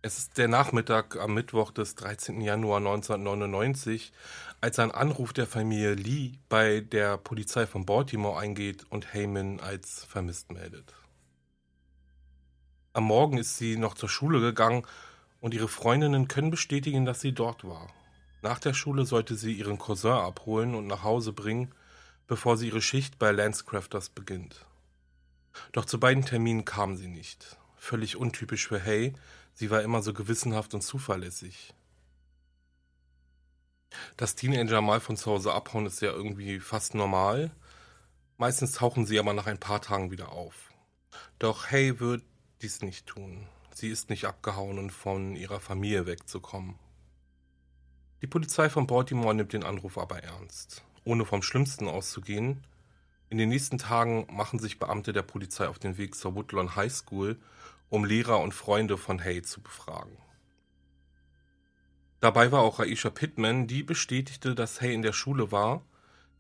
Es 0.03 0.19
ist 0.19 0.37
der 0.37 0.47
Nachmittag 0.47 1.15
am 1.15 1.33
Mittwoch 1.33 1.71
des 1.71 1.95
13. 1.95 2.41
Januar 2.41 2.77
1999, 2.77 4.13
als 4.61 4.77
ein 4.77 4.91
Anruf 4.91 5.33
der 5.33 5.47
Familie 5.47 5.95
Lee 5.95 6.33
bei 6.49 6.81
der 6.81 7.17
Polizei 7.17 7.65
von 7.65 7.87
Baltimore 7.87 8.39
eingeht 8.39 8.85
und 8.91 9.11
Heyman 9.11 9.59
als 9.59 10.05
vermisst 10.05 10.51
meldet. 10.51 10.93
Am 12.93 13.05
Morgen 13.05 13.39
ist 13.39 13.57
sie 13.57 13.75
noch 13.75 13.95
zur 13.95 14.07
Schule 14.07 14.39
gegangen 14.39 14.85
und 15.45 15.53
ihre 15.53 15.67
Freundinnen 15.67 16.27
können 16.27 16.49
bestätigen, 16.49 17.05
dass 17.05 17.21
sie 17.21 17.31
dort 17.31 17.65
war. 17.65 17.93
Nach 18.41 18.57
der 18.57 18.73
Schule 18.73 19.05
sollte 19.05 19.35
sie 19.35 19.53
ihren 19.53 19.77
Cousin 19.77 20.13
abholen 20.13 20.73
und 20.73 20.87
nach 20.87 21.03
Hause 21.03 21.33
bringen, 21.33 21.71
bevor 22.25 22.57
sie 22.57 22.69
ihre 22.69 22.81
Schicht 22.81 23.19
bei 23.19 23.31
Lancecrafters 23.31 24.09
beginnt. 24.09 24.65
Doch 25.71 25.85
zu 25.85 25.99
beiden 25.99 26.25
Terminen 26.25 26.65
kam 26.65 26.95
sie 26.95 27.07
nicht. 27.07 27.59
Völlig 27.77 28.15
untypisch 28.15 28.67
für 28.67 28.83
Hay, 28.83 29.13
sie 29.53 29.69
war 29.69 29.83
immer 29.83 30.01
so 30.01 30.13
gewissenhaft 30.13 30.73
und 30.73 30.81
zuverlässig. 30.81 31.75
Dass 34.17 34.33
Teenager 34.33 34.81
mal 34.81 34.99
von 34.99 35.15
zu 35.15 35.29
Hause 35.29 35.53
abhauen, 35.53 35.85
ist 35.85 36.01
ja 36.01 36.09
irgendwie 36.09 36.59
fast 36.59 36.95
normal. 36.95 37.51
Meistens 38.37 38.71
tauchen 38.71 39.05
sie 39.05 39.19
aber 39.19 39.33
nach 39.33 39.45
ein 39.45 39.59
paar 39.59 39.83
Tagen 39.83 40.09
wieder 40.09 40.31
auf. 40.31 40.73
Doch 41.37 41.69
Hay 41.69 41.99
wird 41.99 42.23
dies 42.63 42.81
nicht 42.81 43.05
tun. 43.05 43.47
Sie 43.77 43.89
ist 43.89 44.09
nicht 44.09 44.23
abgehauen, 44.23 44.79
um 44.79 44.89
von 44.89 45.35
ihrer 45.35 45.59
Familie 45.59 46.05
wegzukommen. 46.05 46.75
Die 48.21 48.27
Polizei 48.27 48.69
von 48.69 48.87
Baltimore 48.87 49.35
nimmt 49.35 49.51
den 49.51 49.65
Anruf 49.65 49.97
aber 49.97 50.23
ernst. 50.23 50.81
Ohne 51.03 51.25
vom 51.25 51.41
Schlimmsten 51.43 51.89
auszugehen, 51.89 52.65
in 53.29 53.37
den 53.37 53.49
nächsten 53.49 53.77
Tagen 53.77 54.27
machen 54.33 54.59
sich 54.59 54.79
Beamte 54.79 55.11
der 55.11 55.23
Polizei 55.23 55.67
auf 55.67 55.77
den 55.77 55.97
Weg 55.97 56.15
zur 56.15 56.35
Woodlawn 56.35 56.77
High 56.77 56.93
School, 56.93 57.37
um 57.89 58.05
Lehrer 58.05 58.39
und 58.39 58.53
Freunde 58.53 58.97
von 58.97 59.21
Hay 59.21 59.41
zu 59.41 59.61
befragen. 59.61 60.17
Dabei 62.21 62.53
war 62.53 62.61
auch 62.61 62.79
Aisha 62.79 63.09
Pittman, 63.09 63.67
die 63.67 63.83
bestätigte, 63.83 64.55
dass 64.55 64.79
Hay 64.79 64.93
in 64.93 65.01
der 65.01 65.11
Schule 65.11 65.51
war, 65.51 65.81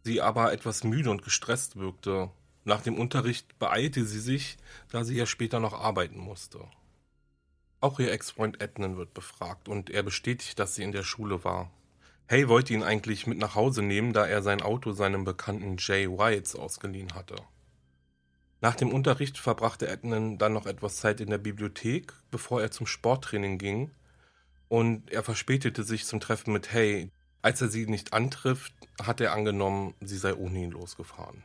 sie 0.05 0.21
aber 0.21 0.53
etwas 0.53 0.85
müde 0.85 1.09
und 1.09 1.21
gestresst 1.21 1.75
wirkte. 1.75 2.31
Nach 2.63 2.79
dem 2.79 2.97
Unterricht 2.97 3.59
beeilte 3.59 4.05
sie 4.05 4.21
sich, 4.21 4.55
da 4.89 5.03
sie 5.03 5.17
ja 5.17 5.25
später 5.25 5.59
noch 5.59 5.73
arbeiten 5.73 6.17
musste. 6.17 6.65
Auch 7.85 7.99
ihr 7.99 8.11
Ex-Freund 8.11 8.61
Ednan 8.61 8.97
wird 8.97 9.13
befragt 9.13 9.69
und 9.69 9.91
er 9.91 10.01
bestätigt, 10.01 10.57
dass 10.57 10.73
sie 10.73 10.81
in 10.81 10.91
der 10.91 11.03
Schule 11.03 11.43
war. 11.43 11.69
Hay 12.27 12.47
wollte 12.47 12.73
ihn 12.73 12.81
eigentlich 12.81 13.27
mit 13.27 13.37
nach 13.37 13.53
Hause 13.53 13.83
nehmen, 13.83 14.11
da 14.11 14.25
er 14.25 14.41
sein 14.41 14.63
Auto 14.63 14.91
seinem 14.91 15.23
Bekannten 15.23 15.75
Jay 15.77 16.09
Whites 16.09 16.55
ausgeliehen 16.55 17.13
hatte. 17.13 17.35
Nach 18.59 18.73
dem 18.73 18.91
Unterricht 18.91 19.37
verbrachte 19.37 19.87
Ednan 19.87 20.39
dann 20.39 20.53
noch 20.53 20.65
etwas 20.65 20.95
Zeit 20.95 21.21
in 21.21 21.29
der 21.29 21.37
Bibliothek, 21.37 22.11
bevor 22.31 22.59
er 22.59 22.71
zum 22.71 22.87
Sporttraining 22.87 23.59
ging, 23.59 23.91
und 24.67 25.11
er 25.11 25.21
verspätete 25.21 25.83
sich 25.83 26.05
zum 26.05 26.19
Treffen 26.19 26.53
mit 26.53 26.73
Hay. 26.73 27.11
Als 27.43 27.61
er 27.61 27.67
sie 27.67 27.85
nicht 27.85 28.13
antrifft, 28.13 28.73
hat 28.99 29.21
er 29.21 29.31
angenommen, 29.31 29.93
sie 30.01 30.17
sei 30.17 30.33
ohne 30.33 30.57
ihn 30.57 30.71
losgefahren. 30.71 31.43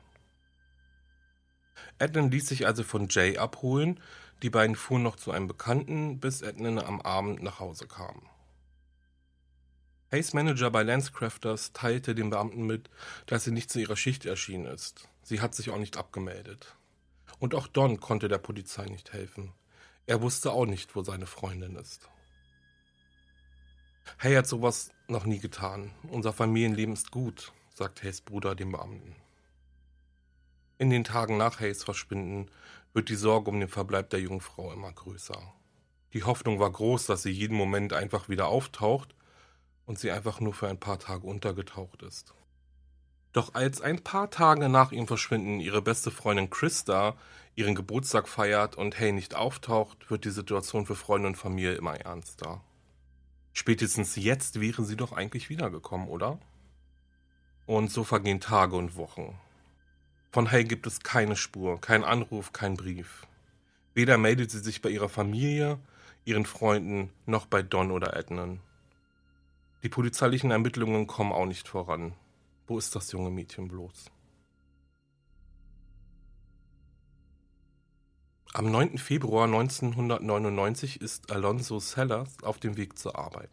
Ednan 1.99 2.31
ließ 2.31 2.49
sich 2.49 2.67
also 2.67 2.83
von 2.83 3.09
Jay 3.11 3.37
abholen, 3.37 4.01
die 4.43 4.51
beiden 4.51 4.77
fuhren 4.77 5.03
noch 5.03 5.17
zu 5.17 5.31
einem 5.31 5.47
Bekannten, 5.47 6.21
bis 6.21 6.43
Ednan 6.43 6.79
am 6.79 7.01
Abend 7.01 7.43
nach 7.43 7.61
Hause 7.61 7.87
kam. 7.87 8.23
Hays 10.11 10.33
Manager 10.33 10.71
bei 10.71 10.83
Lancecrafters 10.83 11.73
teilte 11.73 12.15
dem 12.15 12.31
Beamten 12.31 12.67
mit, 12.67 12.91
dass 13.27 13.45
sie 13.45 13.53
nicht 13.53 13.71
zu 13.71 13.79
ihrer 13.79 13.97
Schicht 13.97 14.27
erschienen 14.27 14.67
ist. 14.67 15.09
Sie 15.23 15.41
hat 15.41 15.55
sich 15.55 15.71
auch 15.71 15.79
nicht 15.79 15.97
abgemeldet. 15.97 16.75
Und 17.39 17.55
auch 17.55 17.69
Don 17.69 18.01
konnte 18.01 18.29
der 18.29 18.39
Polizei 18.39 18.87
nicht 18.87 19.13
helfen. 19.13 19.53
Er 20.07 20.21
wusste 20.21 20.51
auch 20.51 20.67
nicht, 20.67 20.97
wo 20.97 21.03
seine 21.05 21.27
Freundin 21.27 21.77
ist. 21.77 22.09
Hay 24.19 24.35
hat 24.35 24.49
sowas 24.49 24.91
noch 25.07 25.25
nie 25.25 25.39
getan. 25.39 25.93
Unser 26.09 26.33
Familienleben 26.33 26.95
ist 26.95 27.13
gut, 27.13 27.53
sagt 27.73 28.03
Hays 28.03 28.21
Bruder 28.21 28.57
dem 28.57 28.73
Beamten. 28.73 29.15
In 30.79 30.91
den 30.91 31.05
Tagen 31.05 31.37
nach 31.37 31.61
Hays 31.61 31.85
Verschwinden 31.85 32.51
wird 32.93 33.09
die 33.09 33.17
Sorge 33.17 33.51
um 33.51 33.61
den 33.61 33.69
Verbleib 33.69 34.11
der 34.11 34.21
jungen 34.21 34.41
Frau 34.41 34.73
immer 34.73 34.93
größer. 34.93 35.41
Die 36.13 36.25
Hoffnung 36.25 36.59
war 36.59 36.71
groß, 36.71 37.07
dass 37.07 37.23
sie 37.23 37.31
jeden 37.31 37.57
Moment 37.57 37.93
einfach 37.93 38.29
wieder 38.29 38.49
auftaucht 38.49 39.15
und 39.87 39.99
sie 39.99 40.11
einfach 40.11 40.41
nur 40.41 40.55
für 40.55 40.69
ein 40.69 40.81
paar 40.81 40.99
Tage 40.99 41.27
untergetaucht 41.27 42.03
ist. 42.03 42.35
Doch 43.33 43.55
als 43.55 43.81
ein 43.81 44.03
paar 44.03 44.31
Tage 44.31 44.69
nach 44.69 44.91
ihrem 44.91 45.07
Verschwinden 45.07 45.61
ihre 45.61 45.83
beste 45.83 46.11
Freundin 46.11 46.51
Christa 46.51 47.17
ihren 47.55 47.75
Geburtstag 47.75 48.29
feiert 48.29 48.77
und 48.77 48.99
Hay 48.99 49.13
nicht 49.13 49.35
auftaucht, 49.35 50.11
wird 50.11 50.25
die 50.25 50.31
Situation 50.31 50.87
für 50.87 50.97
Freunde 50.97 51.29
und 51.29 51.37
Familie 51.37 51.75
immer 51.75 51.95
ernster. 51.95 52.63
Spätestens 53.53 54.17
jetzt 54.17 54.61
wären 54.61 54.85
sie 54.85 54.97
doch 54.97 55.13
eigentlich 55.13 55.49
wiedergekommen, 55.51 56.09
oder? 56.09 56.39
Und 57.67 57.91
so 57.91 58.05
vergehen 58.05 58.41
Tage 58.41 58.77
und 58.77 58.97
Wochen. 58.97 59.39
Von 60.33 60.51
Hay 60.53 60.65
gibt 60.65 60.87
es 60.87 61.01
keine 61.01 61.35
Spur, 61.35 61.81
kein 61.81 62.05
Anruf, 62.05 62.53
kein 62.53 62.77
Brief. 62.77 63.27
Weder 63.95 64.17
meldet 64.17 64.51
sie 64.53 64.61
sich 64.61 64.81
bei 64.81 64.89
ihrer 64.89 65.09
Familie, 65.09 65.81
ihren 66.25 66.47
Freunden, 66.47 67.11
noch 67.27 67.47
bei 67.47 67.63
Don 67.63 67.91
oder 67.91 68.17
Ednan. 68.17 68.61
Die 69.83 69.89
polizeilichen 69.89 70.53
Ermittlungen 70.53 71.09
kommen 71.09 71.33
auch 71.33 71.47
nicht 71.47 71.67
voran. 71.67 72.15
Wo 72.69 72.79
ist 72.79 72.95
das 72.95 73.11
junge 73.11 73.31
Mädchen 73.31 73.67
bloß? 73.67 74.11
Am 78.53 78.71
9. 78.71 78.99
Februar 78.99 79.47
1999 79.47 81.01
ist 81.01 81.33
Alonso 81.33 81.81
Sellers 81.81 82.43
auf 82.43 82.59
dem 82.59 82.77
Weg 82.77 82.99
zur 82.99 83.19
Arbeit. 83.19 83.51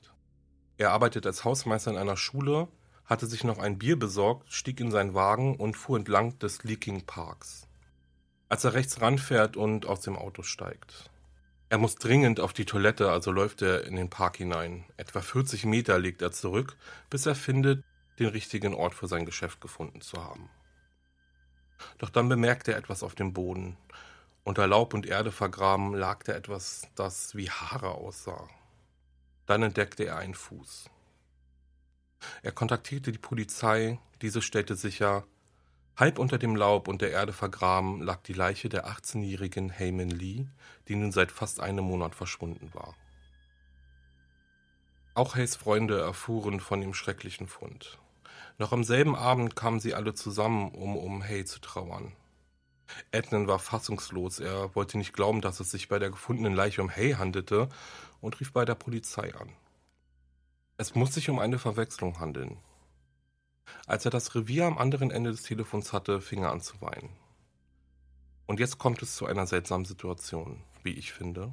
Er 0.77 0.91
arbeitet 0.91 1.25
als 1.25 1.43
Hausmeister 1.43 1.91
in 1.91 1.97
einer 1.97 2.17
Schule, 2.17 2.67
hatte 3.07 3.25
sich 3.25 3.43
noch 3.43 3.57
ein 3.57 3.79
Bier 3.79 3.97
besorgt, 3.97 4.53
stieg 4.53 4.79
in 4.79 4.91
seinen 4.91 5.13
Wagen 5.13 5.55
und 5.55 5.75
fuhr 5.75 5.97
entlang 5.97 6.37
des 6.39 6.63
Leaking 6.63 7.05
Parks. 7.05 7.67
Als 8.49 8.63
er 8.63 8.73
rechts 8.73 9.01
ranfährt 9.01 9.57
und 9.57 9.85
aus 9.85 10.01
dem 10.01 10.17
Auto 10.17 10.43
steigt. 10.43 11.09
Er 11.69 11.77
muss 11.77 11.95
dringend 11.95 12.39
auf 12.39 12.53
die 12.53 12.65
Toilette, 12.65 13.11
also 13.11 13.31
läuft 13.31 13.61
er 13.61 13.85
in 13.85 13.95
den 13.95 14.09
Park 14.09 14.37
hinein. 14.37 14.85
Etwa 14.95 15.21
40 15.21 15.65
Meter 15.65 15.99
legt 15.99 16.21
er 16.21 16.31
zurück, 16.31 16.77
bis 17.09 17.25
er 17.25 17.35
findet, 17.35 17.83
den 18.19 18.27
richtigen 18.27 18.73
Ort 18.73 18.93
für 18.93 19.07
sein 19.07 19.25
Geschäft 19.25 19.59
gefunden 19.61 20.01
zu 20.01 20.23
haben. 20.23 20.49
Doch 21.97 22.09
dann 22.09 22.29
bemerkt 22.29 22.67
er 22.67 22.77
etwas 22.77 23.03
auf 23.03 23.15
dem 23.15 23.33
Boden. 23.33 23.77
Unter 24.43 24.65
Laub 24.65 24.93
und 24.93 25.05
Erde 25.05 25.31
vergraben 25.31 25.93
lag 25.93 26.23
da 26.23 26.33
etwas, 26.33 26.87
das 26.95 27.35
wie 27.35 27.49
Haare 27.49 27.91
aussah. 27.91 28.47
Dann 29.45 29.61
entdeckte 29.61 30.05
er 30.05 30.17
einen 30.17 30.35
Fuß. 30.35 30.89
Er 32.41 32.51
kontaktierte 32.51 33.11
die 33.11 33.17
Polizei, 33.17 33.99
diese 34.21 34.41
stellte 34.41 34.75
sicher, 34.75 35.25
halb 35.95 36.19
unter 36.19 36.37
dem 36.37 36.55
Laub 36.55 36.87
und 36.87 37.01
der 37.01 37.11
Erde 37.11 37.33
vergraben 37.33 38.01
lag 38.01 38.21
die 38.23 38.33
Leiche 38.33 38.69
der 38.69 38.87
18-jährigen 38.87 39.69
Heyman 39.69 40.09
Lee, 40.09 40.45
die 40.87 40.95
nun 40.95 41.11
seit 41.11 41.31
fast 41.31 41.59
einem 41.59 41.85
Monat 41.85 42.15
verschwunden 42.15 42.73
war. 42.73 42.95
Auch 45.15 45.35
Hays 45.35 45.55
Freunde 45.55 45.99
erfuhren 45.99 46.59
von 46.59 46.79
dem 46.79 46.93
schrecklichen 46.93 47.47
Fund. 47.47 47.97
Noch 48.59 48.71
am 48.71 48.83
selben 48.83 49.15
Abend 49.15 49.55
kamen 49.55 49.79
sie 49.79 49.95
alle 49.95 50.13
zusammen, 50.13 50.69
um 50.69 50.95
um 50.95 51.23
Hay 51.23 51.45
zu 51.45 51.59
trauern. 51.59 52.13
Ednan 53.11 53.47
war 53.47 53.59
fassungslos. 53.59 54.39
Er 54.39 54.75
wollte 54.75 54.97
nicht 54.97 55.13
glauben, 55.13 55.41
dass 55.41 55.59
es 55.59 55.71
sich 55.71 55.87
bei 55.89 55.99
der 55.99 56.09
gefundenen 56.09 56.53
Leiche 56.53 56.81
um 56.81 56.89
Hay 56.89 57.13
handelte 57.13 57.69
und 58.21 58.39
rief 58.39 58.53
bei 58.53 58.65
der 58.65 58.75
Polizei 58.75 59.33
an. 59.35 59.49
Es 60.79 60.93
muss 60.93 61.15
sich 61.15 61.31
um 61.31 61.39
eine 61.39 61.57
Verwechslung 61.57 62.19
handeln. 62.19 62.59
Als 63.87 64.05
er 64.05 64.11
das 64.11 64.35
Revier 64.35 64.65
am 64.67 64.77
anderen 64.77 65.09
Ende 65.09 65.31
des 65.31 65.41
Telefons 65.41 65.91
hatte, 65.91 66.21
fing 66.21 66.43
er 66.43 66.51
an 66.51 66.61
zu 66.61 66.79
weinen. 66.81 67.09
Und 68.45 68.59
jetzt 68.59 68.77
kommt 68.77 69.01
es 69.01 69.15
zu 69.15 69.25
einer 69.25 69.47
seltsamen 69.47 69.85
Situation, 69.85 70.61
wie 70.83 70.93
ich 70.93 71.13
finde. 71.13 71.51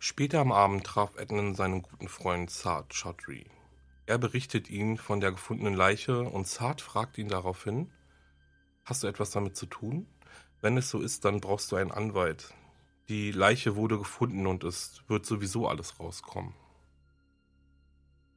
Später 0.00 0.40
am 0.40 0.50
Abend 0.50 0.84
traf 0.84 1.16
Ednan 1.16 1.54
seinen 1.54 1.82
guten 1.82 2.08
Freund 2.08 2.50
Saad 2.50 2.92
Chaudhry. 2.92 3.46
Er 4.06 4.18
berichtet 4.18 4.68
ihm 4.68 4.98
von 4.98 5.20
der 5.20 5.30
gefundenen 5.30 5.74
Leiche 5.74 6.22
und 6.22 6.48
Saad 6.48 6.80
fragt 6.80 7.18
ihn 7.18 7.28
daraufhin, 7.28 7.92
Hast 8.84 9.04
du 9.04 9.06
etwas 9.06 9.30
damit 9.30 9.56
zu 9.56 9.66
tun? 9.66 10.08
Wenn 10.60 10.76
es 10.76 10.90
so 10.90 11.00
ist, 11.00 11.24
dann 11.24 11.40
brauchst 11.40 11.70
du 11.70 11.76
einen 11.76 11.92
Anwalt. 11.92 12.52
Die 13.08 13.30
Leiche 13.30 13.76
wurde 13.76 13.96
gefunden 13.96 14.48
und 14.48 14.64
es 14.64 15.02
wird 15.06 15.24
sowieso 15.24 15.68
alles 15.68 16.00
rauskommen. 16.00 16.52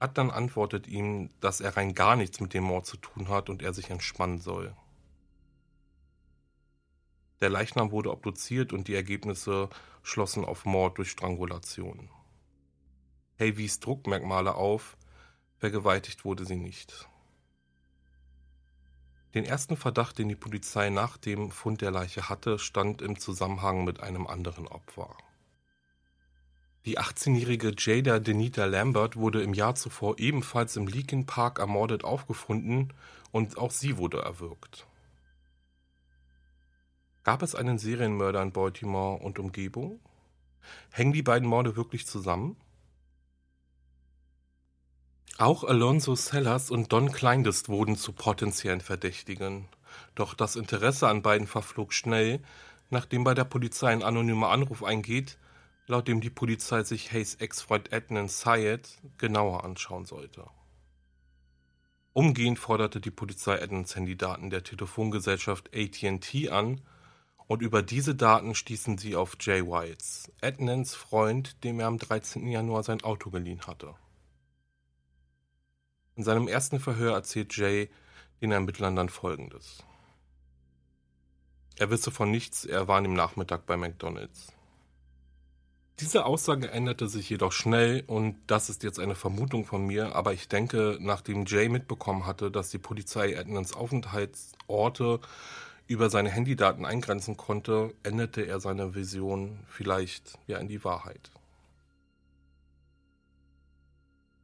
Adnan 0.01 0.31
antwortet 0.31 0.87
ihm, 0.87 1.29
dass 1.41 1.61
er 1.61 1.77
rein 1.77 1.93
gar 1.93 2.15
nichts 2.15 2.39
mit 2.39 2.53
dem 2.55 2.63
Mord 2.63 2.87
zu 2.87 2.97
tun 2.97 3.29
hat 3.29 3.49
und 3.49 3.61
er 3.61 3.73
sich 3.73 3.91
entspannen 3.91 4.39
soll. 4.39 4.75
Der 7.39 7.49
Leichnam 7.49 7.91
wurde 7.91 8.11
obduziert 8.11 8.73
und 8.73 8.87
die 8.87 8.95
Ergebnisse 8.95 9.69
schlossen 10.01 10.43
auf 10.43 10.65
Mord 10.65 10.97
durch 10.97 11.11
Strangulation. 11.11 12.09
Hay 13.39 13.57
wies 13.57 13.79
Druckmerkmale 13.79 14.55
auf, 14.55 14.97
vergewaltigt 15.57 16.25
wurde 16.25 16.45
sie 16.45 16.55
nicht. 16.55 17.07
Den 19.35 19.45
ersten 19.45 19.77
Verdacht, 19.77 20.17
den 20.17 20.29
die 20.29 20.35
Polizei 20.35 20.89
nach 20.89 21.17
dem 21.17 21.51
Fund 21.51 21.81
der 21.81 21.91
Leiche 21.91 22.27
hatte, 22.27 22.57
stand 22.57 23.01
im 23.01 23.19
Zusammenhang 23.19 23.83
mit 23.83 24.01
einem 24.01 24.25
anderen 24.27 24.67
Opfer. 24.67 25.15
Die 26.85 26.97
18-jährige 26.97 27.73
Jada 27.77 28.17
Denita 28.17 28.65
Lambert 28.65 29.15
wurde 29.15 29.43
im 29.43 29.53
Jahr 29.53 29.75
zuvor 29.75 30.17
ebenfalls 30.17 30.75
im 30.75 30.87
Leakin 30.87 31.27
Park 31.27 31.59
ermordet 31.59 32.03
aufgefunden 32.03 32.91
und 33.31 33.57
auch 33.57 33.69
sie 33.69 33.97
wurde 33.97 34.21
erwürgt. 34.21 34.87
Gab 37.23 37.43
es 37.43 37.53
einen 37.53 37.77
Serienmörder 37.77 38.41
in 38.41 38.51
Baltimore 38.51 39.21
und 39.21 39.37
Umgebung? 39.37 39.99
Hängen 40.89 41.13
die 41.13 41.21
beiden 41.21 41.47
Morde 41.47 41.75
wirklich 41.75 42.07
zusammen? 42.07 42.57
Auch 45.37 45.63
Alonso 45.63 46.15
Sellers 46.15 46.71
und 46.71 46.91
Don 46.91 47.11
Kleindest 47.11 47.69
wurden 47.69 47.95
zu 47.95 48.11
potenziellen 48.11 48.81
Verdächtigen. 48.81 49.67
Doch 50.15 50.33
das 50.33 50.55
Interesse 50.55 51.07
an 51.07 51.21
beiden 51.21 51.45
verflog 51.45 51.93
schnell, 51.93 52.41
nachdem 52.89 53.23
bei 53.23 53.35
der 53.35 53.43
Polizei 53.43 53.91
ein 53.91 54.03
anonymer 54.03 54.49
Anruf 54.49 54.83
eingeht, 54.83 55.37
laut 55.91 56.07
dem 56.07 56.21
die 56.21 56.29
Polizei 56.29 56.83
sich 56.83 57.11
Hays 57.11 57.35
Ex-Freund 57.35 57.91
Adnan 57.91 58.29
Syed 58.29 58.87
genauer 59.17 59.65
anschauen 59.65 60.05
sollte. 60.05 60.47
Umgehend 62.13 62.59
forderte 62.59 63.01
die 63.01 63.11
Polizei 63.11 63.61
Adnans 63.61 63.93
Handydaten 63.95 64.49
der 64.49 64.63
Telefongesellschaft 64.63 65.69
AT&T 65.75 66.49
an 66.49 66.79
und 67.45 67.61
über 67.61 67.83
diese 67.83 68.15
Daten 68.15 68.55
stießen 68.55 68.97
sie 68.99 69.17
auf 69.17 69.35
Jay 69.41 69.61
Wiles, 69.65 70.31
Adnans 70.41 70.95
Freund, 70.95 71.61
dem 71.65 71.81
er 71.81 71.87
am 71.87 71.97
13. 71.97 72.47
Januar 72.47 72.83
sein 72.83 73.03
Auto 73.03 73.29
geliehen 73.29 73.67
hatte. 73.67 73.93
In 76.15 76.23
seinem 76.23 76.47
ersten 76.47 76.79
Verhör 76.79 77.15
erzählt 77.15 77.55
Jay 77.57 77.89
den 78.39 78.53
Ermittlern 78.53 78.95
dann 78.95 79.09
Folgendes. 79.09 79.83
Er 81.77 81.89
wisse 81.89 82.11
von 82.11 82.31
nichts, 82.31 82.63
er 82.63 82.87
war 82.87 82.97
an 82.97 83.03
dem 83.03 83.13
Nachmittag 83.13 83.65
bei 83.65 83.75
McDonalds. 83.75 84.53
Diese 86.01 86.25
Aussage 86.25 86.71
änderte 86.71 87.07
sich 87.07 87.29
jedoch 87.29 87.51
schnell 87.51 88.03
und 88.07 88.35
das 88.47 88.69
ist 88.71 88.81
jetzt 88.81 88.99
eine 88.99 89.13
Vermutung 89.13 89.65
von 89.65 89.85
mir, 89.85 90.15
aber 90.15 90.33
ich 90.33 90.47
denke, 90.47 90.97
nachdem 90.99 91.45
Jay 91.45 91.69
mitbekommen 91.69 92.25
hatte, 92.25 92.49
dass 92.49 92.71
die 92.71 92.79
Polizei 92.79 93.33
Edmonds 93.33 93.73
Aufenthaltsorte 93.73 95.19
über 95.85 96.09
seine 96.09 96.31
Handydaten 96.31 96.85
eingrenzen 96.87 97.37
konnte, 97.37 97.93
änderte 98.01 98.41
er 98.41 98.59
seine 98.59 98.95
Vision 98.95 99.59
vielleicht 99.67 100.39
ja 100.47 100.57
in 100.57 100.67
die 100.67 100.83
Wahrheit. 100.83 101.29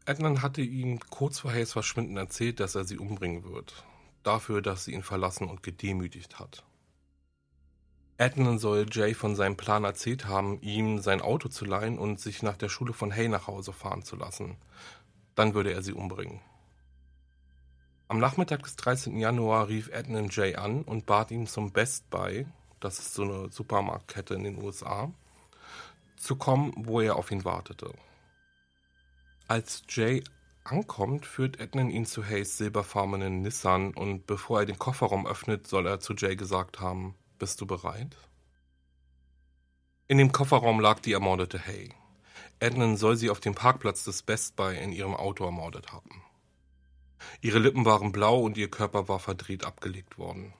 Adnan 0.05 0.43
hatte 0.43 0.61
ihm 0.61 0.99
kurz 1.09 1.39
vor 1.39 1.51
Hayes 1.51 1.73
Verschwinden 1.73 2.17
erzählt, 2.17 2.59
dass 2.59 2.75
er 2.75 2.85
sie 2.85 2.99
umbringen 2.99 3.43
wird. 3.43 3.83
Dafür, 4.21 4.61
dass 4.61 4.85
sie 4.85 4.93
ihn 4.93 5.01
verlassen 5.01 5.47
und 5.47 5.63
gedemütigt 5.63 6.37
hat. 6.37 6.63
Adnan 8.19 8.57
soll 8.57 8.87
Jay 8.91 9.13
von 9.13 9.35
seinem 9.35 9.57
Plan 9.57 9.83
erzählt 9.83 10.25
haben, 10.25 10.59
ihm 10.61 10.99
sein 10.99 11.21
Auto 11.21 11.49
zu 11.49 11.65
leihen 11.65 11.99
und 11.99 12.19
sich 12.19 12.41
nach 12.41 12.57
der 12.57 12.69
Schule 12.69 12.93
von 12.93 13.13
Hay 13.13 13.27
nach 13.27 13.45
Hause 13.45 13.73
fahren 13.73 14.01
zu 14.01 14.15
lassen. 14.15 14.57
Dann 15.35 15.53
würde 15.53 15.71
er 15.71 15.83
sie 15.83 15.93
umbringen. 15.93 16.41
Am 18.07 18.17
Nachmittag 18.19 18.63
des 18.63 18.75
13. 18.77 19.19
Januar 19.19 19.67
rief 19.67 19.91
Adnan 19.93 20.29
Jay 20.29 20.55
an 20.55 20.81
und 20.81 21.05
bat 21.05 21.29
ihn 21.29 21.45
zum 21.45 21.71
Best 21.71 22.09
Buy, 22.09 22.47
das 22.79 22.97
ist 22.97 23.13
so 23.13 23.23
eine 23.23 23.51
Supermarktkette 23.51 24.33
in 24.33 24.45
den 24.45 24.63
USA, 24.63 25.11
zu 26.15 26.37
kommen, 26.37 26.73
wo 26.75 27.01
er 27.01 27.17
auf 27.17 27.29
ihn 27.29 27.45
wartete. 27.45 27.93
Als 29.47 29.83
Jay 29.89 30.23
ankommt, 30.63 31.25
führt 31.25 31.59
Ednan 31.59 31.91
ihn 31.91 32.05
zu 32.05 32.23
Hays 32.23 32.57
silberfarbenen 32.57 33.43
Nissan 33.43 33.93
und 33.93 34.25
bevor 34.25 34.61
er 34.61 34.65
den 34.65 34.79
Kofferraum 34.79 35.27
öffnet, 35.27 35.67
soll 35.67 35.85
er 35.85 35.99
zu 35.99 36.13
Jay 36.15 36.35
gesagt 36.35 36.79
haben, 36.79 37.13
bist 37.37 37.61
du 37.61 37.65
bereit? 37.65 38.15
In 40.07 40.17
dem 40.17 40.31
Kofferraum 40.31 40.79
lag 40.79 40.99
die 40.99 41.13
ermordete 41.13 41.65
Hay. 41.65 41.93
Ednan 42.59 42.97
soll 42.97 43.17
sie 43.17 43.29
auf 43.29 43.39
dem 43.39 43.55
Parkplatz 43.55 44.03
des 44.03 44.23
Best 44.23 44.55
Buy 44.55 44.77
in 44.81 44.91
ihrem 44.91 45.13
Auto 45.13 45.45
ermordet 45.45 45.91
haben. 45.91 46.23
Ihre 47.41 47.59
Lippen 47.59 47.85
waren 47.85 48.11
blau 48.11 48.39
und 48.39 48.57
ihr 48.57 48.69
Körper 48.69 49.07
war 49.07 49.19
verdreht 49.19 49.65
abgelegt 49.65 50.17
worden. 50.17 50.53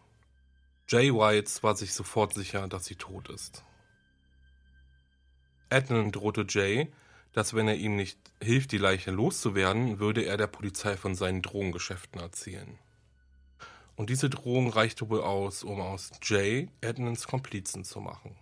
Jay 0.87 1.13
Whites 1.13 1.63
war 1.63 1.75
sich 1.75 1.93
sofort 1.93 2.33
sicher, 2.33 2.67
dass 2.67 2.85
sie 2.85 2.95
tot 2.95 3.29
ist. 3.29 3.63
Ednan 5.69 6.11
drohte 6.11 6.45
Jay, 6.47 6.91
dass 7.33 7.53
wenn 7.53 7.67
er 7.67 7.75
ihm 7.75 7.95
nicht 7.95 8.19
hilft, 8.41 8.71
die 8.71 8.77
Leiche 8.77 9.11
loszuwerden, 9.11 9.99
würde 9.99 10.23
er 10.23 10.37
der 10.37 10.47
Polizei 10.47 10.97
von 10.97 11.13
seinen 11.13 11.41
Drogengeschäften 11.41 12.21
erzählen. 12.21 12.79
Und 13.97 14.11
diese 14.11 14.29
Drohung 14.29 14.69
reichte 14.69 15.09
wohl 15.09 15.21
aus, 15.21 15.63
um 15.63 15.81
aus 15.81 16.11
Jay 16.21 16.69
Edmonds 16.81 17.27
Komplizen 17.27 17.83
zu 17.83 17.99
machen. 17.99 18.35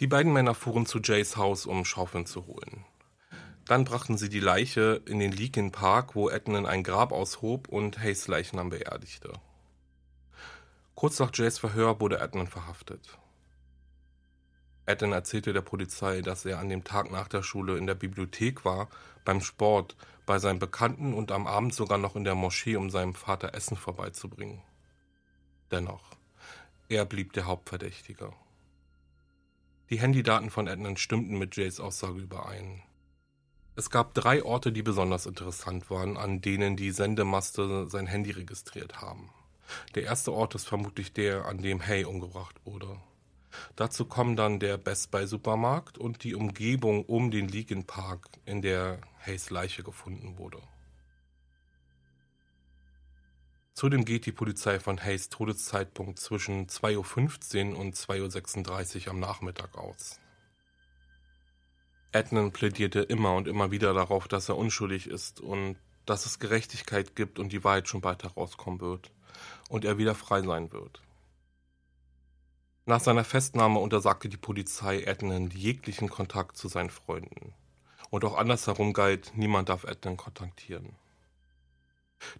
Die 0.00 0.06
beiden 0.06 0.34
Männer 0.34 0.54
fuhren 0.54 0.84
zu 0.84 1.00
Jays 1.00 1.38
Haus, 1.38 1.64
um 1.64 1.86
Schaufeln 1.86 2.26
zu 2.26 2.46
holen. 2.46 2.84
Dann 3.64 3.84
brachten 3.84 4.18
sie 4.18 4.28
die 4.28 4.40
Leiche 4.40 5.00
in 5.06 5.18
den 5.18 5.32
Leakin 5.32 5.72
Park, 5.72 6.14
wo 6.14 6.28
Ednan 6.28 6.66
ein 6.66 6.82
Grab 6.82 7.10
aushob 7.10 7.68
und 7.68 7.98
Hayes 7.98 8.28
Leichnam 8.28 8.68
beerdigte. 8.68 9.32
Kurz 10.94 11.18
nach 11.18 11.30
Jays 11.32 11.58
Verhör 11.58 12.00
wurde 12.00 12.20
Ednan 12.20 12.48
verhaftet. 12.48 13.16
Ednan 14.84 15.12
erzählte 15.12 15.54
der 15.54 15.62
Polizei, 15.62 16.20
dass 16.20 16.44
er 16.44 16.58
an 16.58 16.68
dem 16.68 16.84
Tag 16.84 17.10
nach 17.10 17.28
der 17.28 17.42
Schule 17.42 17.78
in 17.78 17.86
der 17.86 17.94
Bibliothek 17.94 18.66
war, 18.66 18.90
beim 19.24 19.40
Sport, 19.40 19.96
bei 20.26 20.38
seinen 20.38 20.58
Bekannten 20.58 21.14
und 21.14 21.32
am 21.32 21.46
Abend 21.46 21.74
sogar 21.74 21.98
noch 21.98 22.16
in 22.16 22.24
der 22.24 22.34
Moschee, 22.34 22.76
um 22.76 22.90
seinem 22.90 23.14
Vater 23.14 23.54
Essen 23.54 23.76
vorbeizubringen. 23.76 24.62
Dennoch, 25.70 26.02
er 26.88 27.04
blieb 27.04 27.32
der 27.32 27.46
Hauptverdächtige. 27.46 28.32
Die 29.90 30.00
Handydaten 30.00 30.50
von 30.50 30.68
Ednan 30.68 30.96
stimmten 30.96 31.38
mit 31.38 31.56
Jays 31.56 31.80
Aussage 31.80 32.20
überein. 32.20 32.82
Es 33.74 33.88
gab 33.88 34.14
drei 34.14 34.42
Orte, 34.44 34.70
die 34.70 34.82
besonders 34.82 35.26
interessant 35.26 35.90
waren, 35.90 36.16
an 36.16 36.42
denen 36.42 36.76
die 36.76 36.90
Sendemaste 36.90 37.88
sein 37.88 38.06
Handy 38.06 38.30
registriert 38.30 39.00
haben. 39.00 39.30
Der 39.94 40.02
erste 40.02 40.32
Ort 40.32 40.54
ist 40.54 40.68
vermutlich 40.68 41.12
der, 41.12 41.46
an 41.46 41.58
dem 41.58 41.86
Hay 41.86 42.04
umgebracht 42.04 42.60
wurde. 42.64 42.98
Dazu 43.76 44.04
kommen 44.04 44.36
dann 44.36 44.60
der 44.60 44.76
Best 44.78 45.10
Buy 45.10 45.26
Supermarkt 45.26 45.98
und 45.98 46.24
die 46.24 46.34
Umgebung 46.34 47.04
um 47.04 47.30
den 47.30 47.48
Legan 47.48 47.84
Park, 47.84 48.28
in 48.44 48.62
der 48.62 49.00
Hays 49.22 49.50
Leiche 49.50 49.82
gefunden 49.82 50.38
wurde. 50.38 50.60
Zudem 53.72 54.04
geht 54.04 54.26
die 54.26 54.32
Polizei 54.32 54.78
von 54.78 54.98
Hays 54.98 55.28
Todeszeitpunkt 55.28 56.18
zwischen 56.18 56.66
2.15 56.66 57.72
Uhr 57.72 57.78
und 57.78 57.96
2.36 57.96 59.06
Uhr 59.06 59.12
am 59.12 59.20
Nachmittag 59.20 59.76
aus. 59.78 60.20
Ednan 62.12 62.52
plädierte 62.52 63.00
immer 63.00 63.34
und 63.34 63.48
immer 63.48 63.70
wieder 63.70 63.94
darauf, 63.94 64.28
dass 64.28 64.50
er 64.50 64.58
unschuldig 64.58 65.06
ist 65.06 65.40
und 65.40 65.76
dass 66.04 66.26
es 66.26 66.38
Gerechtigkeit 66.38 67.16
gibt 67.16 67.38
und 67.38 67.52
die 67.52 67.64
Wahrheit 67.64 67.88
schon 67.88 68.02
bald 68.02 68.22
herauskommen 68.24 68.80
wird 68.80 69.10
und 69.70 69.84
er 69.84 69.96
wieder 69.96 70.14
frei 70.14 70.42
sein 70.42 70.72
wird. 70.72 71.00
Nach 72.84 73.00
seiner 73.00 73.24
Festnahme 73.24 73.78
untersagte 73.78 74.28
die 74.28 74.36
Polizei 74.36 75.02
Ednan 75.02 75.48
jeglichen 75.50 76.10
Kontakt 76.10 76.56
zu 76.56 76.68
seinen 76.68 76.90
Freunden. 76.90 77.54
Und 78.12 78.26
auch 78.26 78.36
andersherum 78.36 78.92
galt, 78.92 79.32
niemand 79.36 79.70
darf 79.70 79.84
Ednan 79.84 80.18
kontaktieren. 80.18 80.96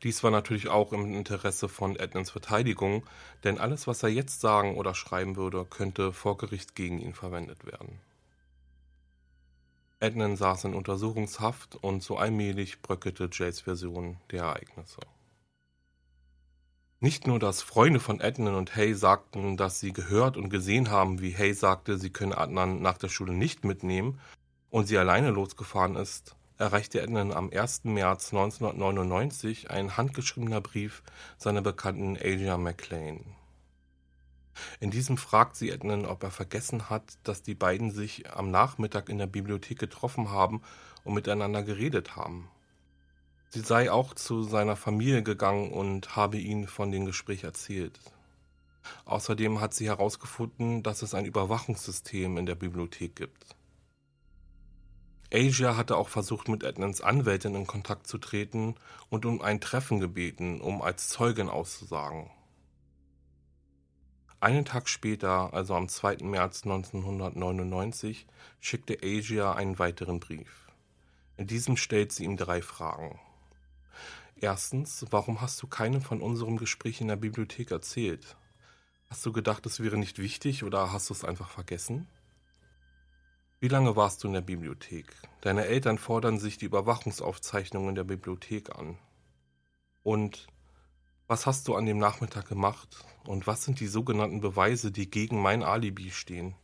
Dies 0.03 0.23
war 0.23 0.31
natürlich 0.31 0.69
auch 0.69 0.93
im 0.93 1.15
Interesse 1.15 1.67
von 1.67 1.97
Ednans 1.97 2.31
Verteidigung, 2.31 3.07
denn 3.43 3.57
alles, 3.57 3.87
was 3.87 4.03
er 4.03 4.11
jetzt 4.11 4.43
sagen 4.43 4.77
oder 4.77 4.95
schreiben 4.95 5.35
würde, 5.35 5.65
könnte 5.65 6.13
vor 6.13 6.37
Gericht 6.37 6.75
gegen 6.75 7.01
ihn 7.01 7.15
verwendet 7.15 7.65
werden. 7.65 8.01
Ednan 9.99 10.37
saß 10.37 10.65
in 10.65 10.75
Untersuchungshaft 10.75 11.77
und 11.77 12.03
so 12.03 12.19
allmählich 12.19 12.83
bröckelte 12.83 13.31
Jays 13.33 13.61
Version 13.61 14.19
der 14.31 14.43
Ereignisse. 14.43 15.01
Nicht 17.01 17.27
nur, 17.27 17.39
dass 17.39 17.63
Freunde 17.63 17.99
von 17.99 18.21
Adnan 18.21 18.57
und 18.57 18.77
Hay 18.77 18.93
sagten, 18.93 19.57
dass 19.57 19.81
sie 19.81 19.95
gehört 19.95 20.37
und 20.37 20.51
gesehen 20.51 20.91
haben, 20.91 21.23
wie 21.23 21.35
Hay 21.35 21.55
sagte, 21.55 21.97
sie 21.97 22.11
könne 22.11 22.37
Adnan 22.37 22.83
nach 22.83 22.99
der 22.99 23.09
Schule 23.09 23.33
nicht 23.33 23.65
mitnehmen 23.65 24.21
und 24.73 24.87
sie 24.87 24.97
alleine 24.97 25.31
losgefahren 25.31 25.97
ist, 25.97 26.35
erreichte 26.57 27.03
Adnan 27.03 27.31
am 27.31 27.51
1. 27.51 27.85
März 27.85 28.33
1999 28.33 29.71
ein 29.71 29.99
handgeschriebener 29.99 30.63
Brief 30.63 31.03
seiner 31.37 31.61
Bekannten 31.61 32.17
Asia 32.17 32.57
McLean. 32.57 33.21
In 34.81 34.91
diesem 34.91 35.19
fragt 35.19 35.57
sie 35.57 35.69
Ednan, 35.69 36.07
ob 36.07 36.23
er 36.23 36.31
vergessen 36.31 36.89
hat, 36.89 37.19
dass 37.23 37.43
die 37.43 37.55
beiden 37.55 37.91
sich 37.91 38.33
am 38.33 38.51
Nachmittag 38.51 39.11
in 39.11 39.19
der 39.19 39.27
Bibliothek 39.27 39.79
getroffen 39.79 40.31
haben 40.31 40.63
und 41.05 41.13
miteinander 41.13 41.63
geredet 41.63 42.17
haben. 42.17 42.49
Sie 43.51 43.61
sei 43.61 43.93
auch 43.93 44.15
zu 44.15 44.43
seiner 44.43 44.77
Familie 44.77 45.23
gegangen 45.23 45.71
und 45.71 46.17
habe 46.17 46.39
ihnen 46.39 46.67
von 46.67 46.91
dem 46.91 47.05
Gespräch 47.05 47.45
erzählt. 47.45 48.01
Außerdem 49.05 49.61
hat 49.61 49.75
sie 49.75 49.89
herausgefunden, 49.89 50.83
dass 50.83 51.03
es 51.03 51.13
ein 51.13 51.27
Überwachungssystem 51.27 52.39
in 52.39 52.47
der 52.47 52.55
Bibliothek 52.55 53.17
gibt. 53.17 53.55
Asia 55.33 55.77
hatte 55.77 55.97
auch 55.97 56.09
versucht, 56.09 56.49
mit 56.49 56.63
Ednans 56.63 57.01
Anwältin 57.01 57.55
in 57.55 57.67
Kontakt 57.67 58.07
zu 58.07 58.19
treten 58.19 58.75
und 59.09 59.25
um 59.25 59.41
ein 59.41 59.61
Treffen 59.61 59.99
gebeten, 59.99 60.61
um 60.61 60.83
als 60.83 61.09
Zeugin 61.09 61.49
auszusagen. 61.49 62.31
Einen 64.41 64.65
Tag 64.65 64.89
später, 64.89 65.55
also 65.55 65.75
am 65.75 65.89
2. 65.89 66.19
März 66.23 66.65
1999, 66.65 68.27
schickte 68.61 68.99
Asia 69.03 69.55
einen 69.55 69.79
weiteren 69.79 70.21
Brief. 70.21 70.67
In 71.37 71.47
diesem 71.47 71.77
stellt 71.77 72.13
sie 72.13 72.25
ihm 72.25 72.37
drei 72.37 72.61
Fragen. 72.61 73.19
Erstens, 74.37 75.07
warum 75.11 75.41
hast 75.41 75.63
du 75.63 75.67
keinem 75.67 76.03
von 76.03 76.21
unserem 76.21 76.57
Gespräch 76.57 77.01
in 77.01 77.09
der 77.09 77.17
Bibliothek 77.17 77.71
erzählt? 77.71 78.37
Hast 79.09 79.25
du 79.25 79.33
gedacht, 79.33 79.65
es 79.65 79.81
wäre 79.81 79.97
nicht 79.97 80.19
wichtig 80.19 80.65
oder 80.65 80.93
hast 80.93 81.09
du 81.09 81.15
es 81.15 81.25
einfach 81.25 81.49
vergessen? 81.49 82.09
Wie 83.63 83.69
lange 83.69 83.95
warst 83.95 84.25
du 84.25 84.27
in 84.27 84.35
der 84.35 84.41
Bibliothek? 84.41 85.07
Deine 85.41 85.67
Eltern 85.67 85.97
fordern 85.97 86.41
sich 86.41 86.59
die 86.59 86.65
Überwachungsaufzeichnungen 86.65 87.95
der 87.95 88.03
Bibliothek 88.03 88.77
an. 88.77 88.99
Und 90.03 90.49
was 91.29 91.47
hast 91.47 91.69
du 91.69 91.77
an 91.77 91.87
dem 91.87 91.99
Nachmittag 91.99 92.49
gemacht? 92.49 93.05
Und 93.25 93.47
was 93.47 93.63
sind 93.63 93.79
die 93.79 93.87
sogenannten 93.87 94.41
Beweise, 94.41 94.91
die 94.91 95.09
gegen 95.09 95.41
mein 95.41 95.63
Alibi 95.63 96.11
stehen? 96.11 96.57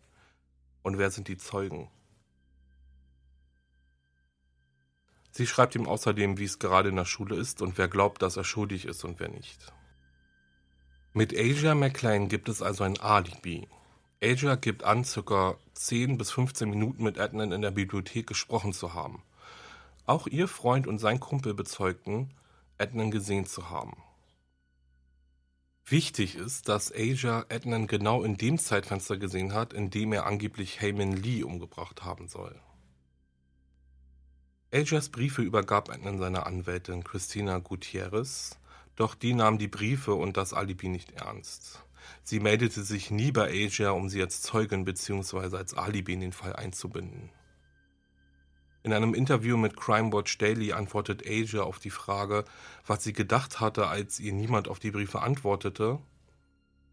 Und 0.83 0.99
wer 0.99 1.13
sind 1.13 1.29
die 1.29 1.37
Zeugen? 1.39 1.89
Sie 5.31 5.47
schreibt 5.47 5.77
ihm 5.77 5.87
außerdem, 5.87 6.37
wie 6.37 6.47
es 6.47 6.59
gerade 6.59 6.89
in 6.89 6.97
der 6.97 7.05
Schule 7.05 7.37
ist 7.37 7.63
und 7.63 7.79
wer 7.79 7.87
glaubt, 7.87 8.23
dass 8.23 8.37
er 8.37 8.43
schuldig 8.43 8.87
ist 8.87 9.05
und 9.05 9.21
wer 9.21 9.29
nicht. 9.29 9.73
Mit 11.13 11.33
Asia 11.33 11.77
McLean 11.77 12.29
gibt 12.29 12.49
es 12.49 12.61
also 12.61 12.83
ein 12.83 12.99
Alibi. 12.99 13.69
Asia 14.21 14.57
gibt 14.57 14.83
an, 14.83 15.05
ca. 15.05 15.57
10 15.75 16.19
bis 16.19 16.33
15 16.33 16.69
Minuten 16.69 17.05
mit 17.05 17.19
Adnan 17.19 17.53
in 17.53 17.63
der 17.63 17.71
Bibliothek 17.71 18.27
gesprochen 18.27 18.73
zu 18.73 18.93
haben. 18.93 19.23
Auch 20.07 20.27
ihr 20.27 20.49
Freund 20.49 20.89
und 20.89 20.99
sein 20.99 21.21
Kumpel 21.21 21.55
bezeugten, 21.55 22.35
Adnan 22.79 23.13
gesehen 23.13 23.47
zu 23.47 23.71
haben. 23.71 23.97
Wichtig 25.87 26.35
ist, 26.35 26.69
dass 26.69 26.93
Asia 26.93 27.47
Adnan 27.49 27.87
genau 27.87 28.25
in 28.25 28.37
dem 28.37 28.59
Zeitfenster 28.59 29.17
gesehen 29.19 29.55
hat, 29.55 29.73
in 29.73 29.89
dem 29.89 30.13
er 30.13 30.27
angeblich 30.27 30.81
Heyman 30.81 31.13
Lee 31.13 31.45
umgebracht 31.45 32.03
haben 32.03 32.29
soll. 32.29 32.61
Asias 34.73 35.11
Briefe 35.11 35.43
übergab 35.43 35.91
Adnan 35.91 36.19
seiner 36.19 36.47
Anwältin 36.47 37.05
Christina 37.05 37.59
Gutierrez, 37.59 38.59
doch 38.97 39.15
die 39.15 39.33
nahm 39.33 39.59
die 39.59 39.69
Briefe 39.69 40.15
und 40.15 40.37
das 40.37 40.53
Alibi 40.53 40.89
nicht 40.89 41.13
ernst. 41.13 41.85
Sie 42.23 42.41
meldete 42.41 42.83
sich 42.83 43.11
nie 43.11 43.33
bei 43.33 43.67
Asia, 43.67 43.91
um 43.91 44.09
sie 44.09 44.21
als 44.21 44.43
Zeugin 44.43 44.85
bzw. 44.85 45.57
als 45.57 45.75
Alibi 45.75 46.13
in 46.15 46.21
den 46.21 46.33
Fall 46.33 46.55
einzubinden. 46.55 47.31
In 48.83 48.93
einem 48.93 49.13
Interview 49.13 49.57
mit 49.57 49.77
Crime 49.77 50.13
Watch 50.13 50.39
Daily 50.39 50.73
antwortet 50.73 51.25
Asia 51.27 51.63
auf 51.63 51.79
die 51.79 51.91
Frage, 51.91 52.45
was 52.87 53.05
sie 53.05 53.13
gedacht 53.13 53.61
hatte, 53.61 53.89
als 53.89 54.21
ihr 54.21 54.33
niemand 54.33 54.69
auf 54.69 54.79
die 54.79 54.93
Briefe 54.93 55.21
antwortete. 55.21 55.99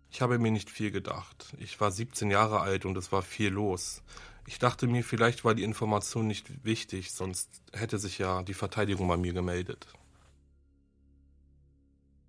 Ich 0.10 0.22
habe 0.22 0.40
mir 0.40 0.52
nicht 0.52 0.70
viel 0.70 0.92
gedacht. 0.92 1.54
Ich 1.60 1.80
war 1.80 1.92
17 1.92 2.32
Jahre 2.32 2.62
alt 2.62 2.86
und 2.86 2.98
es 2.98 3.12
war 3.12 3.22
viel 3.22 3.50
los. 3.50 4.02
Ich 4.48 4.60
dachte 4.60 4.88
mir, 4.88 5.04
vielleicht 5.04 5.44
war 5.44 5.56
die 5.56 5.64
Information 5.64 6.28
nicht 6.28 6.64
wichtig, 6.64 7.12
sonst 7.12 7.62
hätte 7.74 7.98
sich 7.98 8.18
ja 8.18 8.44
die 8.44 8.54
Verteidigung 8.54 9.08
bei 9.08 9.18
mir 9.18 9.34
gemeldet. 9.34 9.88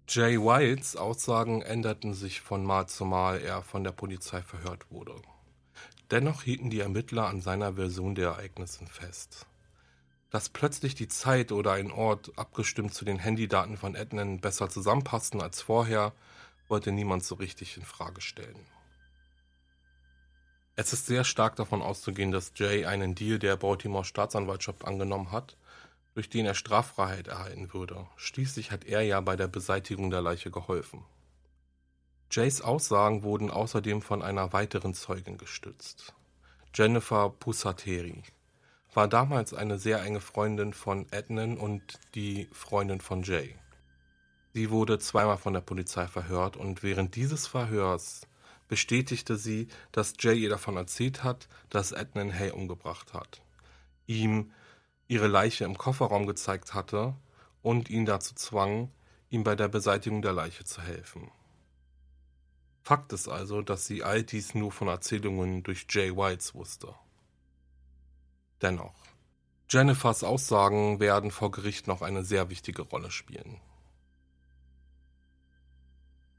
Jay 0.09 0.39
Wilds 0.39 0.95
Aussagen 0.95 1.63
änderten 1.63 2.15
sich 2.15 2.41
von 2.41 2.65
Mal 2.65 2.87
zu 2.87 3.05
Mal, 3.05 3.41
er 3.41 3.63
von 3.63 3.83
der 3.83 3.91
Polizei 3.91 4.41
verhört 4.41 4.89
wurde. 4.89 5.21
Dennoch 6.13 6.45
hielten 6.45 6.71
die 6.71 6.79
Ermittler 6.79 7.27
an 7.27 7.41
seiner 7.41 7.75
Version 7.75 8.15
der 8.15 8.29
Ereignisse 8.29 8.87
fest. 8.87 9.47
Dass 10.31 10.49
plötzlich 10.49 10.95
die 10.95 11.09
Zeit 11.09 11.51
oder 11.51 11.73
ein 11.73 11.91
Ort 11.91 12.31
abgestimmt 12.37 12.95
zu 12.95 13.05
den 13.05 13.19
Handydaten 13.19 13.77
von 13.77 13.97
Ednan 13.97 14.41
besser 14.41 14.69
zusammenpassten 14.69 15.43
als 15.43 15.61
vorher, 15.61 16.13
wollte 16.69 16.93
niemand 16.93 17.25
so 17.25 17.35
richtig 17.35 17.77
in 17.77 17.85
Frage 17.85 18.21
stellen. 18.21 18.65
Es 20.77 20.93
ist 20.93 21.07
sehr 21.07 21.25
stark 21.25 21.57
davon 21.57 21.83
auszugehen, 21.83 22.31
dass 22.31 22.53
Jay 22.55 22.85
einen 22.85 23.17
Deal 23.17 23.41
der 23.41 23.57
Baltimore 23.57 24.05
Staatsanwaltschaft 24.05 24.85
angenommen 24.85 25.33
hat, 25.33 25.57
durch 26.17 26.31
den 26.31 26.47
er 26.47 26.55
Straffreiheit 26.55 27.29
erhalten 27.29 27.75
würde. 27.75 28.07
Schließlich 28.17 28.71
hat 28.71 28.87
er 28.87 29.03
ja 29.03 29.21
bei 29.21 29.37
der 29.37 29.49
Beseitigung 29.49 30.09
der 30.09 30.23
Leiche 30.23 30.51
geholfen. 30.51 31.05
Jays 32.31 32.63
Aussagen 32.63 33.23
wurden 33.23 33.51
außerdem 33.51 34.01
von 34.01 34.23
einer 34.23 34.55
weiteren 34.55 34.95
Zeugin 34.95 35.37
gestützt. 35.37 36.15
Jennifer 36.75 37.29
Pusateri 37.29 38.23
war 38.95 39.09
damals 39.09 39.53
eine 39.53 39.79
sehr 39.79 40.03
enge 40.03 40.21
Freundin 40.23 40.73
von 40.73 41.07
Ednan 41.13 41.59
und 41.59 42.01
die 42.15 42.49
Freundin 42.51 43.03
von 43.03 43.23
Jay. 43.23 43.55
Sie 44.55 44.71
wurde 44.71 44.99
zweimal 44.99 45.37
von 45.37 45.53
der 45.53 45.61
Polizei 45.61 46.07
verhört 46.07 46.57
und 46.57 46.83
während 46.83 47.15
dieses 47.15 47.47
Verhörs 47.47 48.23
bestätigte 48.69 49.37
sie, 49.37 49.69
dass 49.93 50.15
Jay 50.19 50.39
ihr 50.39 50.49
davon 50.49 50.79
erzählt 50.79 51.25
hat, 51.25 51.47
dass 51.69 51.93
Ednan 51.93 52.33
Hay 52.33 52.53
umgebracht 52.53 53.13
hat. 53.13 53.43
Ihm 54.07 54.51
ihre 55.09 55.29
Leiche 55.29 55.65
im 55.65 55.79
Kofferraum 55.79 56.27
gezeigt 56.27 56.75
hatte 56.75 57.15
und 57.63 57.91
ihn 57.91 58.07
dazu 58.07 58.35
zwang, 58.35 58.91
ihm 59.31 59.45
bei 59.45 59.55
der 59.55 59.69
Beseitigung 59.69 60.23
der 60.23 60.33
Leiche 60.33 60.65
zu 60.65 60.83
helfen. 60.83 61.31
Fakt 62.83 63.13
ist 63.13 63.29
also, 63.29 63.63
dass 63.63 63.87
sie 63.87 64.05
all 64.05 64.23
dies 64.23 64.55
nur 64.55 64.71
von 64.71 64.89
Erzählungen 64.89 65.63
durch 65.65 65.87
Jay 65.91 66.17
Whites 66.17 66.55
wusste. 66.55 66.95
Dennoch, 68.63 68.95
Jennifers 69.69 70.23
Aussagen 70.23 71.01
werden 71.01 71.33
vor 71.33 71.51
Gericht 71.51 71.89
noch 71.89 72.03
eine 72.03 72.25
sehr 72.25 72.49
wichtige 72.49 72.83
Rolle 72.83 73.11
spielen. 73.11 73.61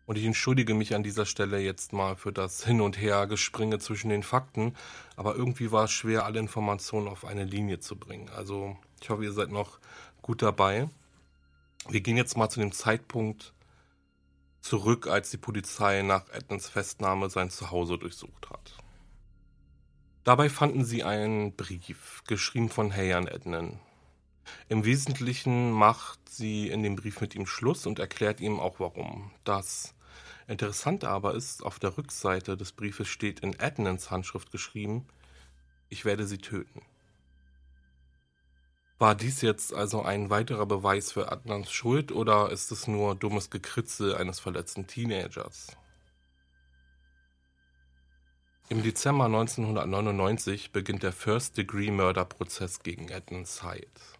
Und 0.07 0.17
ich 0.17 0.23
entschuldige 0.23 0.73
mich 0.73 0.95
an 0.95 1.03
dieser 1.03 1.25
Stelle 1.25 1.59
jetzt 1.59 1.91
mal 1.91 2.15
für 2.15 2.31
das 2.31 2.63
Hin- 2.63 2.79
und 2.79 2.99
Her-Gespringe 2.99 3.77
zwischen 3.77 4.09
den 4.09 4.23
Fakten, 4.23 4.73
aber 5.17 5.35
irgendwie 5.35 5.73
war 5.73 5.83
es 5.83 5.91
schwer, 5.91 6.23
alle 6.23 6.39
Informationen 6.39 7.09
auf 7.09 7.25
eine 7.25 7.43
Linie 7.43 7.81
zu 7.81 7.97
bringen. 7.97 8.29
Also 8.29 8.77
ich 9.01 9.09
hoffe, 9.09 9.25
ihr 9.25 9.33
seid 9.33 9.51
noch 9.51 9.79
gut 10.21 10.41
dabei. 10.41 10.89
Wir 11.89 11.99
gehen 11.99 12.15
jetzt 12.15 12.37
mal 12.37 12.49
zu 12.49 12.61
dem 12.61 12.71
Zeitpunkt 12.71 13.53
zurück, 14.61 15.07
als 15.07 15.29
die 15.29 15.37
Polizei 15.37 16.03
nach 16.03 16.29
Edmonds 16.29 16.69
Festnahme 16.69 17.29
sein 17.29 17.49
Zuhause 17.49 17.97
durchsucht 17.97 18.49
hat. 18.49 18.77
Dabei 20.23 20.49
fanden 20.49 20.85
sie 20.85 21.03
einen 21.03 21.53
Brief, 21.53 22.23
geschrieben 22.27 22.69
von 22.69 22.93
Hay 22.93 23.11
an 23.11 23.27
Ednan. 23.27 23.77
Im 24.69 24.85
Wesentlichen 24.85 25.71
macht 25.71 26.19
sie 26.29 26.69
in 26.69 26.81
dem 26.81 26.95
Brief 26.95 27.19
mit 27.19 27.35
ihm 27.35 27.45
Schluss 27.45 27.85
und 27.85 27.99
erklärt 27.99 28.39
ihm 28.39 28.61
auch 28.61 28.79
warum. 28.79 29.31
Das 29.43 29.93
Interessante 30.47 31.09
aber 31.09 31.35
ist, 31.35 31.63
auf 31.63 31.77
der 31.77 31.97
Rückseite 31.97 32.55
des 32.55 32.71
Briefes 32.71 33.09
steht 33.09 33.41
in 33.41 33.59
Adnans 33.59 34.09
Handschrift 34.09 34.51
geschrieben, 34.51 35.05
ich 35.89 36.05
werde 36.05 36.25
sie 36.25 36.37
töten. 36.37 36.81
War 38.97 39.13
dies 39.13 39.41
jetzt 39.41 39.73
also 39.73 40.01
ein 40.01 40.29
weiterer 40.29 40.65
Beweis 40.65 41.11
für 41.11 41.31
Adnans 41.31 41.71
Schuld 41.71 42.11
oder 42.11 42.49
ist 42.49 42.71
es 42.71 42.87
nur 42.87 43.15
dummes 43.15 43.49
Gekritzel 43.49 44.15
eines 44.15 44.39
verletzten 44.39 44.87
Teenagers? 44.87 45.67
Im 48.69 48.81
Dezember 48.83 49.25
1999 49.25 50.71
beginnt 50.71 51.03
der 51.03 51.13
First-Degree-Murder-Prozess 51.13 52.79
gegen 52.79 53.11
Adnan 53.13 53.45
Syed. 53.45 54.16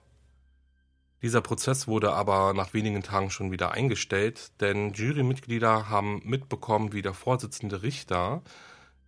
Dieser 1.22 1.42
Prozess 1.42 1.88
wurde 1.88 2.14
aber 2.14 2.54
nach 2.54 2.74
wenigen 2.74 3.02
Tagen 3.02 3.32
schon 3.32 3.52
wieder 3.52 3.72
eingestellt, 3.72 4.52
denn 4.62 4.94
Jurymitglieder 4.94 5.90
haben 5.90 6.22
mitbekommen, 6.24 6.94
wie 6.94 7.02
der 7.02 7.16
Vorsitzende 7.16 7.82
Richter 7.82 8.44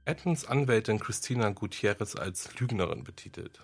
Edmonds 0.05 0.45
Anwältin 0.45 0.99
Christina 0.99 1.51
Gutierrez 1.51 2.15
als 2.15 2.59
Lügnerin 2.59 3.03
betitelt. 3.03 3.61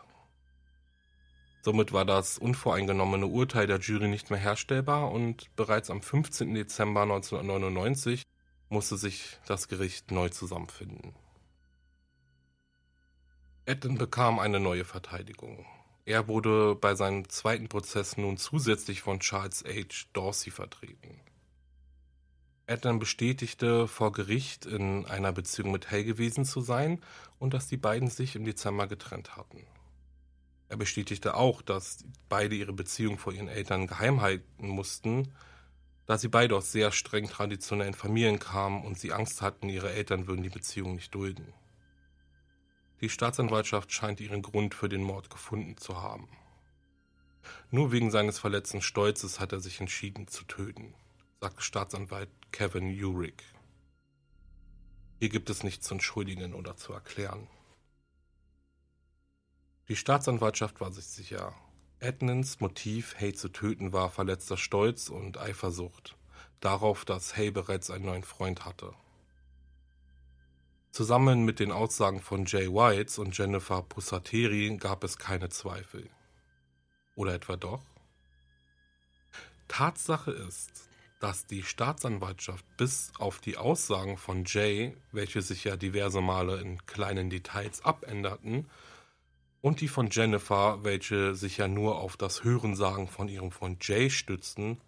Somit 1.63 1.91
war 1.91 2.05
das 2.05 2.37
unvoreingenommene 2.37 3.25
Urteil 3.25 3.65
der 3.65 3.79
Jury 3.79 4.07
nicht 4.07 4.29
mehr 4.29 4.39
herstellbar 4.39 5.11
und 5.11 5.55
bereits 5.55 5.89
am 5.89 6.03
15. 6.03 6.53
Dezember 6.53 7.01
1999 7.01 8.21
musste 8.69 8.97
sich 8.97 9.39
das 9.47 9.67
Gericht 9.67 10.11
neu 10.11 10.29
zusammenfinden. 10.29 11.15
Edmund 13.65 13.97
bekam 13.97 14.37
eine 14.37 14.59
neue 14.59 14.85
Verteidigung. 14.85 15.65
Er 16.05 16.27
wurde 16.27 16.75
bei 16.75 16.93
seinem 16.93 17.27
zweiten 17.29 17.67
Prozess 17.67 18.15
nun 18.15 18.37
zusätzlich 18.37 19.01
von 19.01 19.19
Charles 19.19 19.63
H. 19.63 20.05
Dorsey 20.13 20.51
vertreten. 20.51 21.19
Ednan 22.67 22.99
bestätigte 22.99 23.87
vor 23.87 24.11
Gericht, 24.11 24.67
in 24.67 25.05
einer 25.05 25.31
Beziehung 25.31 25.71
mit 25.71 25.89
Hay 25.89 26.03
gewesen 26.03 26.45
zu 26.45 26.61
sein 26.61 27.01
und 27.39 27.55
dass 27.55 27.67
die 27.67 27.77
beiden 27.77 28.09
sich 28.09 28.35
im 28.35 28.45
Dezember 28.45 28.87
getrennt 28.87 29.35
hatten. 29.35 29.65
Er 30.69 30.77
bestätigte 30.77 31.35
auch, 31.35 31.63
dass 31.63 32.05
beide 32.29 32.55
ihre 32.55 32.73
Beziehung 32.73 33.17
vor 33.17 33.33
ihren 33.33 33.47
Eltern 33.47 33.87
geheim 33.87 34.21
halten 34.21 34.67
mussten, 34.67 35.33
da 36.05 36.19
sie 36.19 36.27
beide 36.27 36.55
aus 36.55 36.71
sehr 36.71 36.91
streng 36.91 37.27
traditionellen 37.27 37.95
Familien 37.95 38.37
kamen 38.37 38.83
und 38.83 38.99
sie 38.99 39.11
Angst 39.11 39.41
hatten, 39.41 39.69
ihre 39.69 39.91
Eltern 39.91 40.27
würden 40.27 40.43
die 40.43 40.49
Beziehung 40.49 40.93
nicht 40.95 41.13
dulden. 41.15 41.51
Die 43.05 43.09
Staatsanwaltschaft 43.11 43.91
scheint 43.91 44.19
ihren 44.19 44.41
Grund 44.41 44.73
für 44.73 44.89
den 44.89 45.03
Mord 45.03 45.29
gefunden 45.29 45.77
zu 45.77 46.01
haben. 46.01 46.27
Nur 47.69 47.91
wegen 47.91 48.09
seines 48.09 48.39
verletzten 48.39 48.81
Stolzes 48.81 49.39
hat 49.39 49.51
er 49.51 49.59
sich 49.59 49.79
entschieden 49.79 50.27
zu 50.27 50.43
töten, 50.45 50.95
sagte 51.39 51.61
Staatsanwalt 51.61 52.31
Kevin 52.51 52.89
Urick. 53.03 53.43
Hier 55.19 55.29
gibt 55.29 55.51
es 55.51 55.61
nichts 55.61 55.85
zu 55.85 55.93
entschuldigen 55.93 56.55
oder 56.55 56.77
zu 56.77 56.93
erklären. 56.93 57.47
Die 59.87 59.95
Staatsanwaltschaft 59.95 60.81
war 60.81 60.91
sich 60.91 61.05
sicher. 61.05 61.53
Edmonds 61.99 62.59
Motiv, 62.59 63.13
Hay 63.19 63.35
zu 63.35 63.49
töten, 63.49 63.93
war 63.93 64.09
verletzter 64.09 64.57
Stolz 64.57 65.09
und 65.09 65.37
Eifersucht 65.37 66.15
darauf, 66.59 67.05
dass 67.05 67.37
Hay 67.37 67.51
bereits 67.51 67.91
einen 67.91 68.05
neuen 68.05 68.23
Freund 68.23 68.65
hatte. 68.65 68.95
Zusammen 70.95 71.43
mit 71.43 71.59
den 71.59 71.73
Aussagen 71.73 72.21
von 72.21 72.45
Jay 72.45 72.69
Whites 72.69 73.17
und 73.17 73.37
Jennifer 73.37 73.81
Pussateri 73.81 74.77
gab 74.77 75.03
es 75.03 75.17
keine 75.17 75.49
Zweifel. 75.49 76.09
Oder 77.17 77.33
etwa 77.33 77.57
doch? 77.57 77.83
Tatsache 79.67 80.31
ist, 80.31 80.87
dass 81.19 81.47
die 81.47 81.63
Staatsanwaltschaft 81.63 82.63
bis 82.77 83.11
auf 83.19 83.39
die 83.41 83.57
Aussagen 83.57 84.15
von 84.15 84.45
Jay, 84.45 84.95
welche 85.11 85.41
sich 85.41 85.65
ja 85.65 85.75
diverse 85.75 86.21
Male 86.21 86.61
in 86.61 86.77
kleinen 86.85 87.29
Details 87.29 87.83
abänderten, 87.83 88.69
und 89.59 89.81
die 89.81 89.89
von 89.89 90.09
Jennifer, 90.09 90.85
welche 90.85 91.35
sich 91.35 91.57
ja 91.57 91.67
nur 91.67 91.99
auf 91.99 92.15
das 92.15 92.45
Hörensagen 92.45 93.09
von 93.09 93.27
ihrem 93.27 93.51
Freund 93.51 93.85
Jay 93.85 94.09
stützten, 94.09 94.79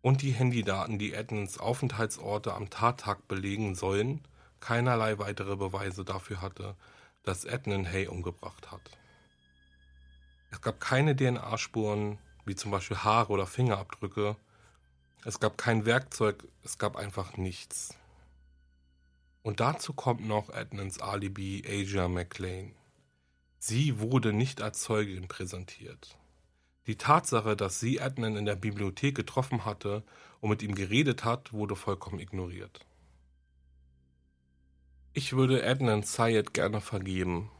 und 0.00 0.22
die 0.22 0.32
Handydaten, 0.32 0.98
die 0.98 1.12
Edmonds 1.12 1.58
Aufenthaltsorte 1.58 2.54
am 2.54 2.70
Tattag 2.70 3.28
belegen 3.28 3.74
sollen, 3.74 4.22
keinerlei 4.60 5.18
weitere 5.18 5.56
Beweise 5.56 6.04
dafür 6.04 6.40
hatte, 6.40 6.76
dass 7.22 7.44
Ednan 7.44 7.86
Hay 7.86 8.06
umgebracht 8.06 8.70
hat. 8.70 8.80
Es 10.50 10.60
gab 10.60 10.80
keine 10.80 11.14
DNA-Spuren, 11.14 12.18
wie 12.46 12.54
zum 12.54 12.70
Beispiel 12.70 12.98
Haare 12.98 13.32
oder 13.32 13.46
Fingerabdrücke. 13.46 14.36
Es 15.24 15.40
gab 15.40 15.58
kein 15.58 15.84
Werkzeug, 15.84 16.44
es 16.64 16.78
gab 16.78 16.96
einfach 16.96 17.36
nichts. 17.36 17.94
Und 19.42 19.60
dazu 19.60 19.92
kommt 19.92 20.26
noch 20.26 20.50
Edmonds 20.50 21.00
Alibi 21.00 21.64
Asia 21.66 22.08
McLean. 22.08 22.74
Sie 23.58 24.00
wurde 24.00 24.32
nicht 24.32 24.62
als 24.62 24.80
Zeugin 24.80 25.28
präsentiert. 25.28 26.16
Die 26.86 26.96
Tatsache, 26.96 27.56
dass 27.56 27.80
sie 27.80 27.98
Edmund 27.98 28.38
in 28.38 28.46
der 28.46 28.56
Bibliothek 28.56 29.14
getroffen 29.14 29.64
hatte 29.64 30.02
und 30.40 30.48
mit 30.48 30.62
ihm 30.62 30.74
geredet 30.74 31.24
hat, 31.24 31.52
wurde 31.52 31.76
vollkommen 31.76 32.18
ignoriert. 32.18 32.80
Ich 35.18 35.32
würde 35.32 35.66
Adnan 35.66 36.04
Syed 36.04 36.54
gerne 36.54 36.80
vergeben. 36.80 37.50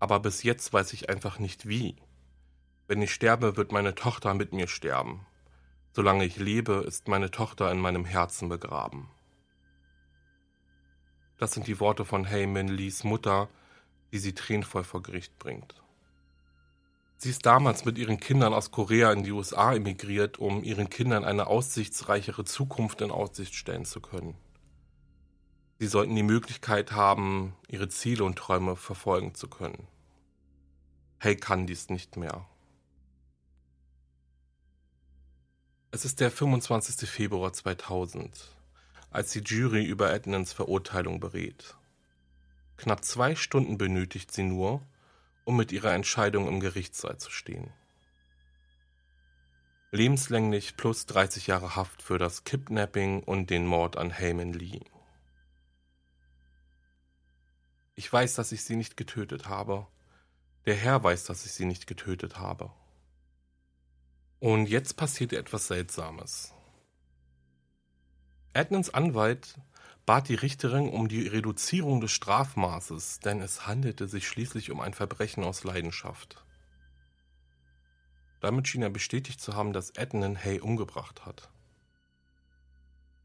Aber 0.00 0.18
bis 0.18 0.42
jetzt 0.44 0.72
weiß 0.72 0.94
ich 0.94 1.10
einfach 1.10 1.38
nicht 1.38 1.68
wie. 1.68 1.94
Wenn 2.88 3.02
ich 3.02 3.12
sterbe, 3.12 3.58
wird 3.58 3.70
meine 3.70 3.94
Tochter 3.94 4.32
mit 4.32 4.54
mir 4.54 4.66
sterben. 4.66 5.26
Solange 5.92 6.24
ich 6.24 6.38
lebe, 6.38 6.82
ist 6.88 7.06
meine 7.06 7.30
Tochter 7.30 7.70
in 7.70 7.80
meinem 7.80 8.06
Herzen 8.06 8.48
begraben. 8.48 9.10
Das 11.36 11.52
sind 11.52 11.66
die 11.66 11.80
Worte 11.80 12.06
von 12.06 12.24
Heyman 12.24 12.68
Lees 12.68 13.04
Mutter, 13.04 13.50
die 14.14 14.18
sie 14.18 14.32
tränenvoll 14.32 14.84
vor 14.84 15.02
Gericht 15.02 15.38
bringt. 15.38 15.74
Sie 17.18 17.28
ist 17.28 17.44
damals 17.44 17.84
mit 17.84 17.98
ihren 17.98 18.20
Kindern 18.20 18.54
aus 18.54 18.70
Korea 18.70 19.12
in 19.12 19.22
die 19.22 19.32
USA 19.32 19.74
emigriert, 19.74 20.38
um 20.38 20.64
ihren 20.64 20.88
Kindern 20.88 21.26
eine 21.26 21.46
aussichtsreichere 21.46 22.46
Zukunft 22.46 23.02
in 23.02 23.10
Aussicht 23.10 23.54
stellen 23.54 23.84
zu 23.84 24.00
können. 24.00 24.34
Sie 25.78 25.86
sollten 25.86 26.14
die 26.14 26.22
Möglichkeit 26.22 26.92
haben, 26.92 27.56
ihre 27.68 27.88
Ziele 27.88 28.24
und 28.24 28.36
Träume 28.36 28.76
verfolgen 28.76 29.34
zu 29.34 29.48
können. 29.48 29.88
Hay 31.18 31.36
kann 31.36 31.66
dies 31.66 31.88
nicht 31.88 32.16
mehr. 32.16 32.46
Es 35.90 36.04
ist 36.04 36.20
der 36.20 36.30
25. 36.30 37.08
Februar 37.08 37.52
2000, 37.52 38.50
als 39.10 39.32
die 39.32 39.40
Jury 39.40 39.84
über 39.84 40.12
Edmonds 40.12 40.52
Verurteilung 40.52 41.20
berät. 41.20 41.76
Knapp 42.76 43.04
zwei 43.04 43.36
Stunden 43.36 43.78
benötigt 43.78 44.32
sie 44.32 44.42
nur, 44.42 44.82
um 45.44 45.56
mit 45.56 45.72
ihrer 45.72 45.92
Entscheidung 45.92 46.48
im 46.48 46.60
Gerichtssaal 46.60 47.18
zu 47.18 47.30
stehen. 47.30 47.72
Lebenslänglich 49.92 50.76
plus 50.76 51.06
30 51.06 51.46
Jahre 51.46 51.76
Haft 51.76 52.02
für 52.02 52.18
das 52.18 52.42
Kidnapping 52.44 53.22
und 53.22 53.50
den 53.50 53.64
Mord 53.64 53.96
an 53.96 54.10
Heyman 54.10 54.52
Lee. 54.52 54.80
Ich 57.96 58.12
weiß, 58.12 58.34
dass 58.34 58.52
ich 58.52 58.64
sie 58.64 58.76
nicht 58.76 58.96
getötet 58.96 59.48
habe. 59.48 59.86
Der 60.66 60.74
Herr 60.74 61.02
weiß, 61.02 61.24
dass 61.24 61.46
ich 61.46 61.52
sie 61.52 61.64
nicht 61.64 61.86
getötet 61.86 62.38
habe. 62.38 62.72
Und 64.40 64.66
jetzt 64.66 64.96
passierte 64.96 65.36
etwas 65.36 65.68
Seltsames. 65.68 66.52
Edmonds 68.52 68.90
Anwalt 68.90 69.58
bat 70.06 70.28
die 70.28 70.34
Richterin 70.34 70.88
um 70.88 71.08
die 71.08 71.26
Reduzierung 71.26 72.00
des 72.00 72.12
Strafmaßes, 72.12 73.20
denn 73.20 73.40
es 73.40 73.66
handelte 73.66 74.06
sich 74.06 74.28
schließlich 74.28 74.70
um 74.70 74.80
ein 74.80 74.92
Verbrechen 74.92 75.44
aus 75.44 75.64
Leidenschaft. 75.64 76.44
Damit 78.40 78.68
schien 78.68 78.82
er 78.82 78.90
bestätigt 78.90 79.40
zu 79.40 79.54
haben, 79.54 79.72
dass 79.72 79.96
Adnan 79.96 80.36
Hay 80.36 80.60
umgebracht 80.60 81.24
hat. 81.24 81.50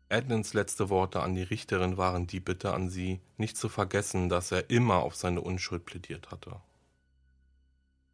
Adnans 0.09 0.53
letzte 0.53 0.89
Worte 0.89 1.21
an 1.21 1.35
die 1.35 1.43
Richterin 1.43 1.97
waren 1.97 2.25
die 2.25 2.39
Bitte 2.39 2.73
an 2.73 2.89
sie, 2.89 3.19
nicht 3.37 3.57
zu 3.57 3.69
vergessen, 3.69 4.27
dass 4.27 4.51
er 4.51 4.69
immer 4.69 4.95
auf 4.95 5.15
seine 5.15 5.41
Unschuld 5.41 5.85
plädiert 5.85 6.31
hatte. 6.31 6.59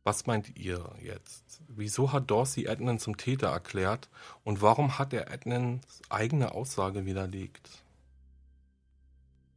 Was 0.03 0.27
meint 0.27 0.55
ihr 0.57 0.87
jetzt? 1.01 1.61
Wieso 1.67 2.11
hat 2.11 2.29
Dorsey 2.29 2.67
Adnan 2.67 2.99
zum 2.99 3.17
Täter 3.17 3.47
erklärt 3.47 4.09
und 4.43 4.61
warum 4.61 4.99
hat 4.99 5.13
er 5.13 5.31
Adnans 5.31 6.01
eigene 6.09 6.51
Aussage 6.51 7.05
widerlegt? 7.05 7.69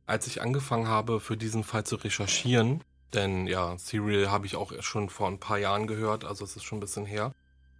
Als 0.07 0.27
ich 0.27 0.41
angefangen 0.41 0.87
habe, 0.87 1.21
für 1.21 1.37
diesen 1.37 1.65
Fall 1.65 1.85
zu 1.85 1.97
recherchieren, 1.97 2.83
denn 3.13 3.47
ja, 3.47 3.77
Serial 3.79 4.31
habe 4.31 4.47
ich 4.47 4.57
auch 4.57 4.73
schon 4.81 5.11
vor 5.11 5.29
ein 5.29 5.41
paar 5.41 5.59
Jahren 5.59 5.87
gehört, 5.87 6.25
also 6.25 6.45
es 6.45 6.57
ist 6.57 6.65
schon 6.65 6.79
ein 6.79 6.83
bisschen 6.83 7.05
her, 7.05 7.35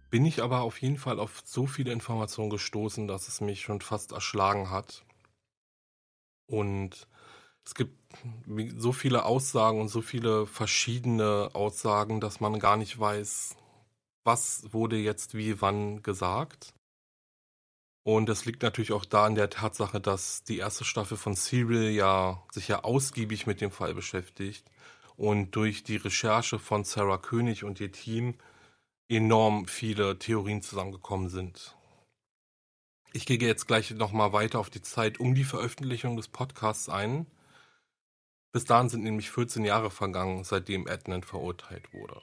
bin 0.09 0.25
ich 0.25 0.41
aber 0.41 0.61
auf 0.61 0.81
jeden 0.81 0.97
Fall 0.97 1.19
auf 1.19 1.41
so 1.45 1.67
viele 1.67 1.91
Informationen 1.91 2.49
gestoßen, 2.49 3.07
dass 3.07 3.27
es 3.27 3.41
mich 3.41 3.61
schon 3.61 3.81
fast 3.81 4.11
erschlagen 4.11 4.69
hat. 4.69 5.05
Und 6.47 7.07
es 7.65 7.75
gibt 7.75 7.95
so 8.77 8.91
viele 8.91 9.25
Aussagen 9.25 9.79
und 9.79 9.89
so 9.89 10.01
viele 10.01 10.47
verschiedene 10.47 11.51
Aussagen, 11.53 12.19
dass 12.19 12.39
man 12.39 12.59
gar 12.59 12.77
nicht 12.77 12.99
weiß, 12.99 13.55
was 14.23 14.73
wurde 14.73 14.97
jetzt 14.97 15.35
wie 15.35 15.61
wann 15.61 16.01
gesagt. 16.01 16.73
Und 18.03 18.27
das 18.27 18.45
liegt 18.45 18.63
natürlich 18.63 18.91
auch 18.91 19.05
da 19.05 19.27
in 19.27 19.35
der 19.35 19.51
Tatsache, 19.51 20.01
dass 20.01 20.43
die 20.43 20.57
erste 20.57 20.83
Staffel 20.83 21.17
von 21.17 21.35
Serial 21.35 21.91
ja 21.91 22.43
sich 22.51 22.67
ja 22.67 22.83
ausgiebig 22.83 23.45
mit 23.45 23.61
dem 23.61 23.71
Fall 23.71 23.93
beschäftigt 23.93 24.65
und 25.15 25.51
durch 25.55 25.83
die 25.83 25.97
Recherche 25.97 26.57
von 26.57 26.85
Sarah 26.85 27.17
König 27.17 27.63
und 27.63 27.79
ihr 27.79 27.91
Team 27.91 28.35
enorm 29.09 29.67
viele 29.67 30.19
Theorien 30.19 30.61
zusammengekommen 30.61 31.29
sind. 31.29 31.75
Ich 33.11 33.25
gehe 33.25 33.39
jetzt 33.39 33.67
gleich 33.67 33.89
nochmal 33.91 34.33
weiter 34.33 34.59
auf 34.59 34.69
die 34.69 34.83
Zeit 34.83 35.19
um 35.19 35.33
die 35.33 35.43
Veröffentlichung 35.43 36.15
des 36.15 36.27
Podcasts 36.27 36.89
ein. 36.89 37.25
Bis 38.51 38.65
dahin 38.65 38.89
sind 38.89 39.03
nämlich 39.03 39.31
14 39.31 39.65
Jahre 39.65 39.89
vergangen, 39.89 40.43
seitdem 40.43 40.87
Adnan 40.87 41.23
verurteilt 41.23 41.91
wurde. 41.91 42.21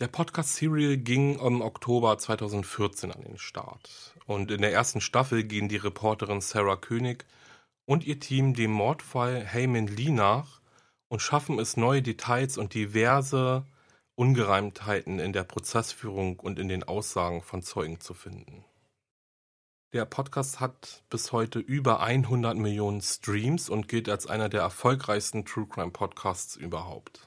Der 0.00 0.06
Podcast 0.06 0.54
Serial 0.54 0.96
ging 0.96 1.40
im 1.40 1.60
Oktober 1.60 2.16
2014 2.18 3.10
an 3.10 3.22
den 3.22 3.38
Start. 3.38 4.14
Und 4.26 4.52
in 4.52 4.60
der 4.60 4.72
ersten 4.72 5.00
Staffel 5.00 5.42
gehen 5.42 5.68
die 5.68 5.76
Reporterin 5.76 6.40
Sarah 6.40 6.76
König 6.76 7.26
und 7.84 8.04
ihr 8.04 8.20
Team 8.20 8.54
dem 8.54 8.70
Mordfall 8.70 9.44
Heyman 9.44 9.88
Lee 9.88 10.10
nach 10.10 10.57
und 11.08 11.20
schaffen 11.20 11.58
es, 11.58 11.76
neue 11.76 12.02
Details 12.02 12.58
und 12.58 12.74
diverse 12.74 13.64
Ungereimtheiten 14.14 15.18
in 15.18 15.32
der 15.32 15.44
Prozessführung 15.44 16.38
und 16.38 16.58
in 16.58 16.68
den 16.68 16.84
Aussagen 16.84 17.42
von 17.42 17.62
Zeugen 17.62 18.00
zu 18.00 18.14
finden. 18.14 18.64
Der 19.94 20.04
Podcast 20.04 20.60
hat 20.60 21.02
bis 21.08 21.32
heute 21.32 21.60
über 21.60 22.00
100 22.00 22.56
Millionen 22.58 23.00
Streams 23.00 23.70
und 23.70 23.88
gilt 23.88 24.08
als 24.08 24.26
einer 24.26 24.50
der 24.50 24.60
erfolgreichsten 24.60 25.46
True 25.46 25.66
Crime 25.66 25.92
Podcasts 25.92 26.56
überhaupt. 26.56 27.26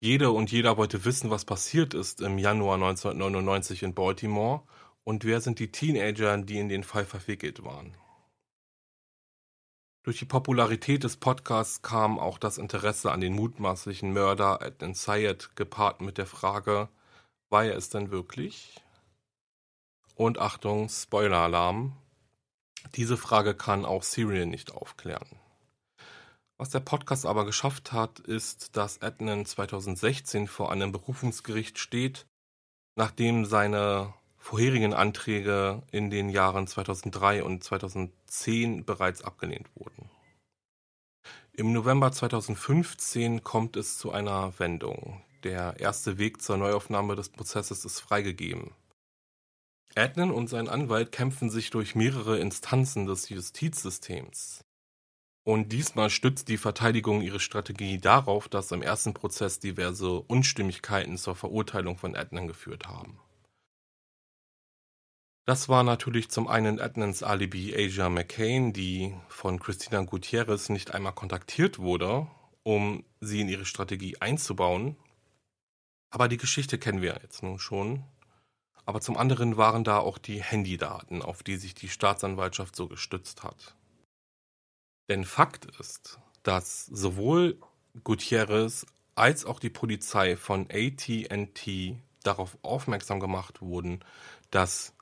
Jede 0.00 0.30
und 0.30 0.50
jeder 0.50 0.76
wollte 0.76 1.04
wissen, 1.04 1.30
was 1.30 1.44
passiert 1.44 1.94
ist 1.94 2.20
im 2.20 2.38
Januar 2.38 2.74
1999 2.76 3.82
in 3.82 3.94
Baltimore 3.94 4.62
und 5.04 5.24
wer 5.24 5.40
sind 5.40 5.58
die 5.58 5.70
Teenager, 5.70 6.36
die 6.38 6.58
in 6.58 6.68
den 6.68 6.84
Fall 6.84 7.04
verwickelt 7.04 7.64
waren. 7.64 7.96
Durch 10.08 10.20
die 10.20 10.24
Popularität 10.24 11.04
des 11.04 11.18
Podcasts 11.18 11.82
kam 11.82 12.18
auch 12.18 12.38
das 12.38 12.56
Interesse 12.56 13.12
an 13.12 13.20
den 13.20 13.34
mutmaßlichen 13.34 14.10
Mörder 14.10 14.62
Adnan 14.62 14.94
Syed 14.94 15.54
gepaart 15.54 16.00
mit 16.00 16.16
der 16.16 16.24
Frage, 16.24 16.88
war 17.50 17.66
er 17.66 17.76
es 17.76 17.90
denn 17.90 18.10
wirklich? 18.10 18.80
Und 20.14 20.38
Achtung, 20.38 20.88
Spoiler-Alarm, 20.88 21.94
diese 22.94 23.18
Frage 23.18 23.54
kann 23.54 23.84
auch 23.84 24.02
Serial 24.02 24.46
nicht 24.46 24.72
aufklären. 24.72 25.28
Was 26.56 26.70
der 26.70 26.80
Podcast 26.80 27.26
aber 27.26 27.44
geschafft 27.44 27.92
hat, 27.92 28.18
ist, 28.18 28.78
dass 28.78 29.02
Adnan 29.02 29.44
2016 29.44 30.48
vor 30.48 30.72
einem 30.72 30.90
Berufungsgericht 30.90 31.78
steht, 31.78 32.26
nachdem 32.96 33.44
seine 33.44 34.14
vorherigen 34.38 34.94
Anträge 34.94 35.82
in 35.90 36.10
den 36.10 36.28
Jahren 36.28 36.66
2003 36.66 37.42
und 37.42 37.62
2010 37.62 38.84
bereits 38.84 39.22
abgelehnt 39.22 39.68
wurden. 39.74 40.08
Im 41.52 41.72
November 41.72 42.12
2015 42.12 43.42
kommt 43.42 43.76
es 43.76 43.98
zu 43.98 44.12
einer 44.12 44.58
Wendung. 44.58 45.22
Der 45.42 45.80
erste 45.80 46.18
Weg 46.18 46.40
zur 46.40 46.56
Neuaufnahme 46.56 47.16
des 47.16 47.28
Prozesses 47.28 47.84
ist 47.84 48.00
freigegeben. 48.00 48.72
Adnan 49.94 50.30
und 50.30 50.48
sein 50.48 50.68
Anwalt 50.68 51.10
kämpfen 51.10 51.50
sich 51.50 51.70
durch 51.70 51.94
mehrere 51.94 52.38
Instanzen 52.38 53.06
des 53.06 53.28
Justizsystems. 53.28 54.64
Und 55.44 55.72
diesmal 55.72 56.10
stützt 56.10 56.48
die 56.48 56.58
Verteidigung 56.58 57.22
ihre 57.22 57.40
Strategie 57.40 57.98
darauf, 57.98 58.48
dass 58.48 58.70
im 58.70 58.82
ersten 58.82 59.14
Prozess 59.14 59.58
diverse 59.58 60.20
Unstimmigkeiten 60.20 61.16
zur 61.16 61.34
Verurteilung 61.34 61.96
von 61.96 62.14
Adnan 62.14 62.46
geführt 62.46 62.86
haben. 62.86 63.18
Das 65.48 65.70
war 65.70 65.82
natürlich 65.82 66.28
zum 66.28 66.46
einen 66.46 66.78
Adnans 66.78 67.22
Alibi 67.22 67.74
Asia 67.74 68.10
McCain, 68.10 68.74
die 68.74 69.14
von 69.28 69.58
Christina 69.58 70.02
Gutierrez 70.02 70.68
nicht 70.68 70.92
einmal 70.92 71.14
kontaktiert 71.14 71.78
wurde, 71.78 72.26
um 72.64 73.02
sie 73.20 73.40
in 73.40 73.48
ihre 73.48 73.64
Strategie 73.64 74.20
einzubauen. 74.20 74.98
Aber 76.10 76.28
die 76.28 76.36
Geschichte 76.36 76.76
kennen 76.76 77.00
wir 77.00 77.18
jetzt 77.22 77.42
nun 77.42 77.58
schon. 77.58 78.04
Aber 78.84 79.00
zum 79.00 79.16
anderen 79.16 79.56
waren 79.56 79.84
da 79.84 80.00
auch 80.00 80.18
die 80.18 80.42
Handydaten, 80.42 81.22
auf 81.22 81.42
die 81.42 81.56
sich 81.56 81.74
die 81.74 81.88
Staatsanwaltschaft 81.88 82.76
so 82.76 82.86
gestützt 82.86 83.42
hat. 83.42 83.74
Denn 85.08 85.24
Fakt 85.24 85.64
ist, 85.80 86.20
dass 86.42 86.84
sowohl 86.84 87.58
Gutierrez 88.04 88.84
als 89.14 89.46
auch 89.46 89.60
die 89.60 89.70
Polizei 89.70 90.36
von 90.36 90.68
AT&T 90.70 91.96
darauf 92.22 92.58
aufmerksam 92.60 93.18
gemacht 93.18 93.62
wurden, 93.62 94.04
dass 94.50 94.92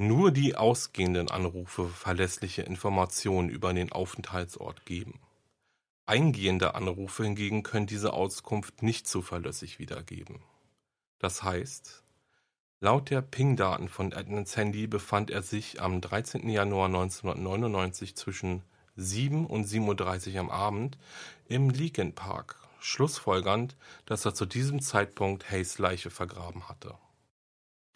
nur 0.00 0.30
die 0.30 0.56
ausgehenden 0.56 1.30
Anrufe 1.30 1.86
verlässliche 1.86 2.62
Informationen 2.62 3.50
über 3.50 3.74
den 3.74 3.92
Aufenthaltsort 3.92 4.86
geben. 4.86 5.20
Eingehende 6.06 6.74
Anrufe 6.74 7.22
hingegen 7.22 7.62
können 7.62 7.86
diese 7.86 8.14
Auskunft 8.14 8.82
nicht 8.82 9.06
zuverlässig 9.06 9.78
wiedergeben. 9.78 10.40
Das 11.18 11.42
heißt, 11.42 12.02
laut 12.80 13.10
der 13.10 13.20
Ping-Daten 13.20 13.90
von 13.90 14.12
Edmonds 14.12 14.56
Handy 14.56 14.86
befand 14.86 15.30
er 15.30 15.42
sich 15.42 15.82
am 15.82 16.00
13. 16.00 16.48
Januar 16.48 16.86
1999 16.86 18.16
zwischen 18.16 18.62
7 18.96 19.44
und 19.44 19.66
7.30 19.66 20.32
Uhr 20.32 20.40
am 20.40 20.50
Abend 20.50 20.96
im 21.44 21.68
Leakin 21.68 22.14
Park, 22.14 22.56
schlussfolgernd, 22.80 23.76
dass 24.06 24.24
er 24.24 24.34
zu 24.34 24.46
diesem 24.46 24.80
Zeitpunkt 24.80 25.50
Hays 25.50 25.78
Leiche 25.78 26.08
vergraben 26.08 26.70
hatte. 26.70 26.94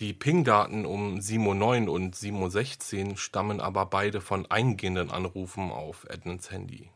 Die 0.00 0.12
Ping-Daten 0.12 0.86
um 0.86 1.18
7.09 1.18 1.88
und 1.88 2.16
7.16 2.16 3.16
stammen 3.16 3.60
aber 3.60 3.86
beide 3.86 4.20
von 4.20 4.44
eingehenden 4.50 5.12
Anrufen 5.12 5.70
auf 5.70 6.04
Edmonds 6.08 6.50
Handy. 6.50 6.90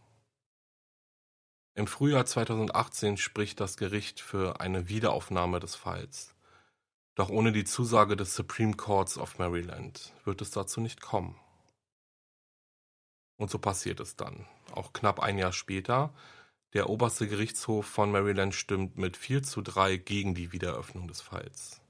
Im 1.74 1.86
Frühjahr 1.86 2.26
2018 2.26 3.16
spricht 3.16 3.60
das 3.60 3.76
Gericht 3.76 4.18
für 4.18 4.60
eine 4.60 4.88
Wiederaufnahme 4.88 5.60
des 5.60 5.76
Falls. 5.76 6.34
Doch 7.14 7.28
ohne 7.30 7.52
die 7.52 7.62
Zusage 7.62 8.16
des 8.16 8.34
Supreme 8.34 8.74
Courts 8.74 9.16
of 9.16 9.38
Maryland 9.38 10.12
wird 10.24 10.42
es 10.42 10.50
dazu 10.50 10.80
nicht 10.80 11.00
kommen. 11.00 11.36
Und 13.36 13.48
so 13.48 13.60
passiert 13.60 14.00
es 14.00 14.16
dann. 14.16 14.44
Auch 14.72 14.92
knapp 14.92 15.20
ein 15.20 15.38
Jahr 15.38 15.52
später. 15.52 16.12
Der 16.72 16.90
oberste 16.90 17.28
Gerichtshof 17.28 17.86
von 17.86 18.10
Maryland 18.10 18.56
stimmt 18.56 18.98
mit 18.98 19.16
4 19.16 19.44
zu 19.44 19.62
3 19.62 19.98
gegen 19.98 20.34
die 20.34 20.50
Wiedereröffnung 20.50 21.06
des 21.06 21.20
Falls. 21.20 21.80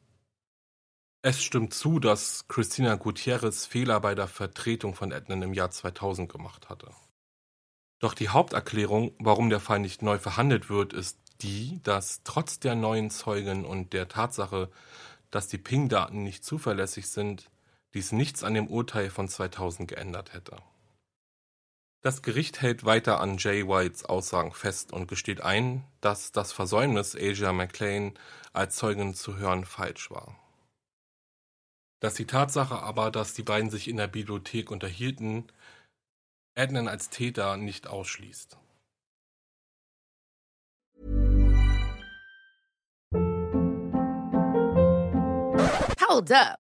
Es 1.21 1.42
stimmt 1.42 1.75
zu, 1.75 1.98
dass 1.98 2.46
Christina 2.46 2.94
Gutierrez 2.94 3.66
Fehler 3.66 3.98
bei 3.98 4.14
der 4.14 4.29
Vertretung 4.29 4.94
von 4.94 5.10
Ednan 5.10 5.42
im 5.42 5.52
Jahr 5.52 5.73
2000 5.73 6.31
gemacht 6.31 6.69
hatte. 6.69 6.92
Doch 7.98 8.14
die 8.14 8.29
Haupterklärung, 8.29 9.12
warum 9.19 9.50
der 9.50 9.58
Fall 9.58 9.81
nicht 9.81 10.00
neu 10.00 10.21
verhandelt 10.21 10.71
wird, 10.71 10.92
ist 10.92 11.19
die, 11.40 11.81
dass 11.83 12.23
trotz 12.23 12.60
der 12.60 12.77
neuen 12.77 13.10
Zeugen 13.10 13.64
und 13.64 13.92
der 13.94 14.06
Tatsache, 14.06 14.71
dass 15.33 15.48
die 15.48 15.58
Ping-Daten 15.58 16.23
nicht 16.23 16.44
zuverlässig 16.44 17.08
sind, 17.08 17.50
dies 17.94 18.12
nichts 18.12 18.44
an 18.44 18.54
dem 18.54 18.69
Urteil 18.69 19.10
von 19.10 19.29
2000 19.29 19.88
geändert 19.88 20.33
hätte. 20.35 20.58
Das 22.00 22.23
Gericht 22.23 22.62
hält 22.62 22.85
weiter 22.85 23.21
an 23.21 23.38
Jay 23.38 23.66
Whites 23.66 24.04
Aussagen 24.04 24.52
fest 24.52 24.92
und 24.92 25.08
gesteht 25.08 25.40
ein, 25.40 25.83
dass 26.00 26.31
das 26.31 26.52
Versäumnis, 26.52 27.16
Asia 27.16 27.52
McLean 27.52 28.14
als 28.52 28.77
Zeugin 28.77 29.14
zu 29.14 29.37
hören, 29.37 29.64
falsch 29.64 30.12
war 30.12 30.37
dass 32.01 32.15
die 32.15 32.27
Tatsache 32.27 32.79
aber, 32.81 33.11
dass 33.11 33.35
die 33.35 33.42
beiden 33.42 33.71
sich 33.71 33.88
in 33.88 33.96
der 33.96 34.09
Bibliothek 34.09 34.71
unterhielten, 34.71 35.44
Adnan 36.55 36.88
als 36.88 37.11
Täter 37.11 37.57
nicht 37.57 37.87
ausschließt. 37.87 38.59
Hold 46.09 46.33
up. 46.33 46.67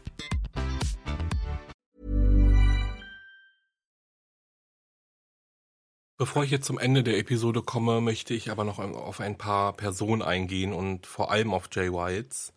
Bevor 6.21 6.43
ich 6.43 6.51
jetzt 6.51 6.67
zum 6.67 6.77
Ende 6.77 7.01
der 7.01 7.17
Episode 7.17 7.63
komme, 7.63 7.99
möchte 7.99 8.35
ich 8.35 8.51
aber 8.51 8.63
noch 8.63 8.77
auf 8.77 9.19
ein 9.19 9.39
paar 9.39 9.73
Personen 9.73 10.21
eingehen 10.21 10.71
und 10.71 11.07
vor 11.07 11.31
allem 11.31 11.51
auf 11.51 11.67
Jay 11.71 11.91
Whites. 11.91 12.53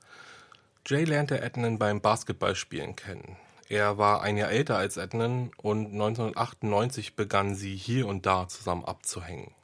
Jay 0.87 1.05
lernte 1.05 1.41
Ednan 1.41 1.79
beim 1.79 2.03
Basketballspielen 2.03 2.95
kennen. 2.95 3.39
Er 3.71 3.97
war 3.97 4.21
ein 4.21 4.37
Jahr 4.37 4.51
älter 4.51 4.77
als 4.77 4.99
Ednan 4.99 5.51
und 5.57 5.87
1998 5.93 7.17
begannen 7.17 7.55
sie 7.55 7.75
hier 7.75 8.07
und 8.07 8.27
da 8.27 8.49
zusammen 8.49 8.85
abzuhängen. 8.85 9.55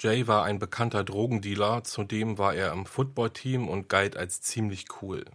Jay 0.00 0.26
war 0.26 0.42
ein 0.42 0.58
bekannter 0.58 1.04
Drogendealer, 1.04 1.84
zudem 1.84 2.38
war 2.38 2.54
er 2.54 2.72
im 2.72 2.86
Footballteam 2.86 3.68
und 3.68 3.88
galt 3.88 4.16
als 4.16 4.42
ziemlich 4.42 4.86
cool. 5.00 5.26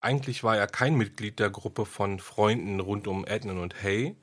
Eigentlich 0.00 0.42
war 0.42 0.56
er 0.56 0.68
kein 0.68 0.94
Mitglied 0.94 1.38
der 1.38 1.50
Gruppe 1.50 1.84
von 1.84 2.18
Freunden 2.18 2.80
rund 2.80 3.06
um 3.08 3.26
Ednan 3.26 3.58
und 3.58 3.82
Hay, 3.82 4.16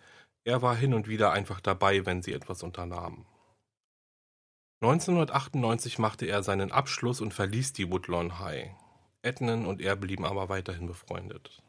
er 0.45 0.61
war 0.61 0.75
hin 0.75 0.93
und 0.93 1.07
wieder 1.07 1.31
einfach 1.31 1.61
dabei, 1.61 2.05
wenn 2.05 2.21
sie 2.21 2.33
etwas 2.33 2.63
unternahmen. 2.63 3.25
1998 4.81 5.97
machte 5.97 6.25
er 6.25 6.43
seinen 6.43 6.71
Abschluss 6.71 7.21
und 7.21 7.33
verließ 7.33 7.71
die 7.73 7.89
Woodlawn 7.89 8.39
High. 8.39 8.71
Ednan 9.21 9.65
und 9.65 9.81
er 9.81 9.95
blieben 9.95 10.25
aber 10.25 10.49
weiterhin 10.49 10.87
befreundet. 10.87 11.61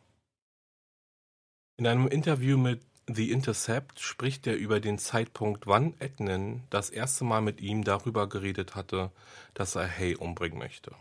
In 1.76 1.86
einem 1.86 2.08
Interview 2.08 2.58
mit 2.58 2.82
The 3.06 3.30
Intercept 3.30 4.00
spricht 4.00 4.46
er 4.46 4.56
über 4.56 4.80
den 4.80 4.98
Zeitpunkt, 4.98 5.66
wann 5.66 5.94
Ednan 6.00 6.64
das 6.70 6.90
erste 6.90 7.24
Mal 7.24 7.42
mit 7.42 7.60
ihm 7.60 7.84
darüber 7.84 8.28
geredet 8.28 8.74
hatte, 8.74 9.12
dass 9.52 9.76
er 9.76 9.88
Hay 9.88 10.16
umbringen 10.16 10.58
möchte. 10.58 10.96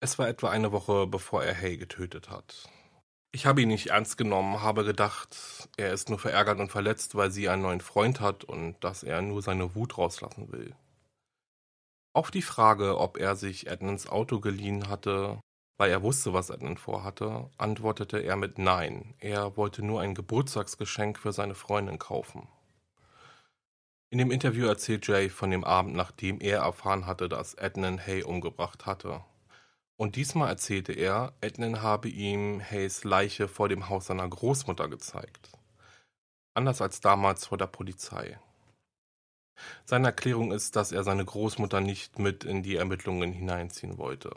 Es 0.00 0.18
war 0.18 0.28
etwa 0.28 0.50
eine 0.50 0.72
Woche, 0.72 1.06
bevor 1.06 1.44
er 1.44 1.54
Hay 1.54 1.76
getötet 1.76 2.28
hat. 2.28 2.68
Ich 3.32 3.46
habe 3.46 3.62
ihn 3.62 3.68
nicht 3.68 3.88
ernst 3.88 4.18
genommen, 4.18 4.60
habe 4.60 4.84
gedacht, 4.84 5.68
er 5.76 5.92
ist 5.92 6.08
nur 6.08 6.18
verärgert 6.18 6.58
und 6.58 6.72
verletzt, 6.72 7.14
weil 7.14 7.30
sie 7.30 7.48
einen 7.48 7.62
neuen 7.62 7.80
Freund 7.80 8.20
hat 8.20 8.42
und 8.42 8.82
dass 8.82 9.04
er 9.04 9.22
nur 9.22 9.40
seine 9.40 9.74
Wut 9.76 9.98
rauslassen 9.98 10.50
will. 10.50 10.74
Auf 12.12 12.32
die 12.32 12.42
Frage, 12.42 12.98
ob 12.98 13.18
er 13.18 13.36
sich 13.36 13.68
Edmonds 13.68 14.08
Auto 14.08 14.40
geliehen 14.40 14.88
hatte, 14.88 15.38
weil 15.78 15.92
er 15.92 16.02
wusste, 16.02 16.32
was 16.32 16.50
Edmund 16.50 16.80
vorhatte, 16.80 17.48
antwortete 17.56 18.18
er 18.18 18.34
mit 18.34 18.58
Nein. 18.58 19.14
Er 19.20 19.56
wollte 19.56 19.84
nur 19.84 20.00
ein 20.00 20.14
Geburtstagsgeschenk 20.16 21.16
für 21.18 21.32
seine 21.32 21.54
Freundin 21.54 22.00
kaufen. 22.00 22.48
In 24.10 24.18
dem 24.18 24.32
Interview 24.32 24.66
erzählt 24.66 25.06
Jay 25.06 25.28
von 25.28 25.52
dem 25.52 25.62
Abend, 25.62 25.94
nachdem 25.94 26.40
er 26.40 26.62
erfahren 26.62 27.06
hatte, 27.06 27.28
dass 27.28 27.54
Ednan 27.54 28.04
Hay 28.04 28.24
umgebracht 28.24 28.86
hatte. 28.86 29.24
Und 30.00 30.16
diesmal 30.16 30.48
erzählte 30.48 30.94
er, 30.94 31.34
Ednan 31.42 31.82
habe 31.82 32.08
ihm 32.08 32.58
Hays 32.58 33.04
Leiche 33.04 33.48
vor 33.48 33.68
dem 33.68 33.90
Haus 33.90 34.06
seiner 34.06 34.26
Großmutter 34.26 34.88
gezeigt. 34.88 35.50
Anders 36.54 36.80
als 36.80 37.02
damals 37.02 37.44
vor 37.44 37.58
der 37.58 37.66
Polizei. 37.66 38.40
Seine 39.84 40.06
Erklärung 40.06 40.52
ist, 40.52 40.74
dass 40.74 40.92
er 40.92 41.04
seine 41.04 41.26
Großmutter 41.26 41.82
nicht 41.82 42.18
mit 42.18 42.44
in 42.44 42.62
die 42.62 42.76
Ermittlungen 42.76 43.34
hineinziehen 43.34 43.98
wollte. 43.98 44.34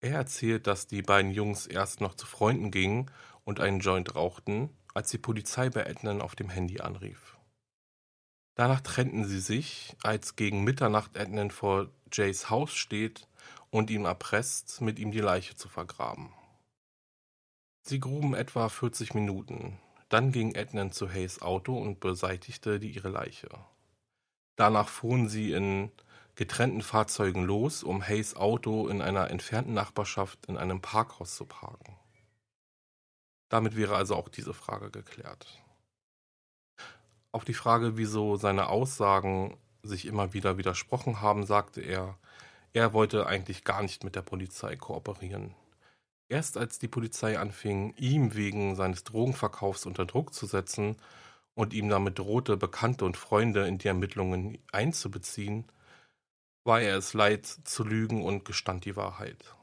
Er 0.00 0.16
erzählt, 0.16 0.66
dass 0.66 0.88
die 0.88 1.02
beiden 1.02 1.30
Jungs 1.30 1.68
erst 1.68 2.00
noch 2.00 2.16
zu 2.16 2.26
Freunden 2.26 2.72
gingen 2.72 3.12
und 3.44 3.60
einen 3.60 3.78
Joint 3.78 4.16
rauchten, 4.16 4.70
als 4.92 5.10
die 5.10 5.18
Polizei 5.18 5.70
bei 5.70 5.84
Ednan 5.84 6.20
auf 6.20 6.34
dem 6.34 6.48
Handy 6.48 6.80
anrief. 6.80 7.38
Danach 8.56 8.80
trennten 8.80 9.24
sie 9.24 9.40
sich, 9.40 9.94
als 10.02 10.34
gegen 10.34 10.64
Mitternacht 10.64 11.16
Ednan 11.16 11.52
vor 11.52 11.90
Jays 12.12 12.50
Haus 12.50 12.74
steht 12.74 13.28
und 13.74 13.90
ihn 13.90 14.04
erpresst, 14.04 14.82
mit 14.82 15.00
ihm 15.00 15.10
die 15.10 15.18
Leiche 15.18 15.56
zu 15.56 15.68
vergraben. 15.68 16.32
Sie 17.82 17.98
gruben 17.98 18.32
etwa 18.32 18.68
40 18.68 19.14
Minuten. 19.14 19.80
Dann 20.08 20.30
ging 20.30 20.54
Ednan 20.54 20.92
zu 20.92 21.10
Hays 21.10 21.42
Auto 21.42 21.76
und 21.76 21.98
beseitigte 21.98 22.78
die 22.78 22.92
ihre 22.92 23.08
Leiche. 23.08 23.48
Danach 24.54 24.88
fuhren 24.88 25.28
sie 25.28 25.50
in 25.50 25.90
getrennten 26.36 26.82
Fahrzeugen 26.82 27.42
los, 27.42 27.82
um 27.82 28.00
Hays 28.00 28.36
Auto 28.36 28.86
in 28.86 29.02
einer 29.02 29.28
entfernten 29.32 29.74
Nachbarschaft 29.74 30.46
in 30.46 30.56
einem 30.56 30.80
Parkhaus 30.80 31.34
zu 31.34 31.44
parken. 31.44 31.96
Damit 33.48 33.74
wäre 33.74 33.96
also 33.96 34.14
auch 34.14 34.28
diese 34.28 34.54
Frage 34.54 34.92
geklärt. 34.92 35.48
Auf 37.32 37.44
die 37.44 37.54
Frage, 37.54 37.96
wieso 37.96 38.36
seine 38.36 38.68
Aussagen 38.68 39.56
sich 39.82 40.06
immer 40.06 40.32
wieder 40.32 40.58
widersprochen 40.58 41.20
haben, 41.20 41.44
sagte 41.44 41.80
er, 41.80 42.16
er 42.74 42.92
wollte 42.92 43.26
eigentlich 43.26 43.64
gar 43.64 43.82
nicht 43.82 44.04
mit 44.04 44.16
der 44.16 44.22
Polizei 44.22 44.76
kooperieren. 44.76 45.54
Erst 46.28 46.58
als 46.58 46.78
die 46.80 46.88
Polizei 46.88 47.38
anfing, 47.38 47.94
ihm 47.96 48.34
wegen 48.34 48.74
seines 48.74 49.04
Drogenverkaufs 49.04 49.86
unter 49.86 50.04
Druck 50.04 50.34
zu 50.34 50.46
setzen 50.46 50.96
und 51.54 51.72
ihm 51.72 51.88
damit 51.88 52.18
drohte, 52.18 52.56
Bekannte 52.56 53.04
und 53.04 53.16
Freunde 53.16 53.68
in 53.68 53.78
die 53.78 53.88
Ermittlungen 53.88 54.58
einzubeziehen, 54.72 55.70
war 56.64 56.80
er 56.80 56.96
es 56.96 57.14
leid 57.14 57.46
zu 57.46 57.84
lügen 57.84 58.24
und 58.24 58.44
gestand 58.44 58.84
die 58.86 58.96
Wahrheit. 58.96 59.54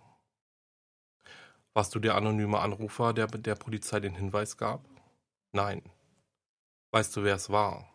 Warst 1.73 1.93
du 1.93 1.99
der 1.99 2.15
anonyme 2.15 2.59
Anrufer, 2.59 3.11
der 3.13 3.27
der 3.27 3.55
Polizei 3.55 3.99
den 3.99 4.15
Hinweis 4.15 4.55
gab? 4.55 4.85
Nein. 5.51 5.81
Weißt 6.91 7.15
du, 7.15 7.23
wer 7.23 7.35
es 7.35 7.49
war? 7.49 7.89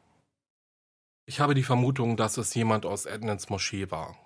Ich 1.25 1.41
habe 1.41 1.55
die 1.55 1.63
Vermutung, 1.63 2.17
dass 2.19 2.37
es 2.37 2.55
jemand 2.55 2.85
aus 2.85 3.07
Edmonds 3.07 3.49
Moschee 3.49 3.91
war. 3.91 4.19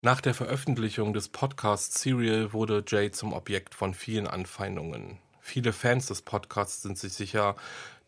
Nach 0.00 0.20
der 0.20 0.32
Veröffentlichung 0.32 1.12
des 1.12 1.28
Podcasts 1.28 2.00
Serial 2.00 2.52
wurde 2.52 2.84
Jay 2.86 3.10
zum 3.10 3.32
Objekt 3.32 3.74
von 3.74 3.94
vielen 3.94 4.28
Anfeindungen. 4.28 5.18
Viele 5.40 5.72
Fans 5.72 6.06
des 6.06 6.22
Podcasts 6.22 6.82
sind 6.82 6.96
sich 6.96 7.14
sicher, 7.14 7.56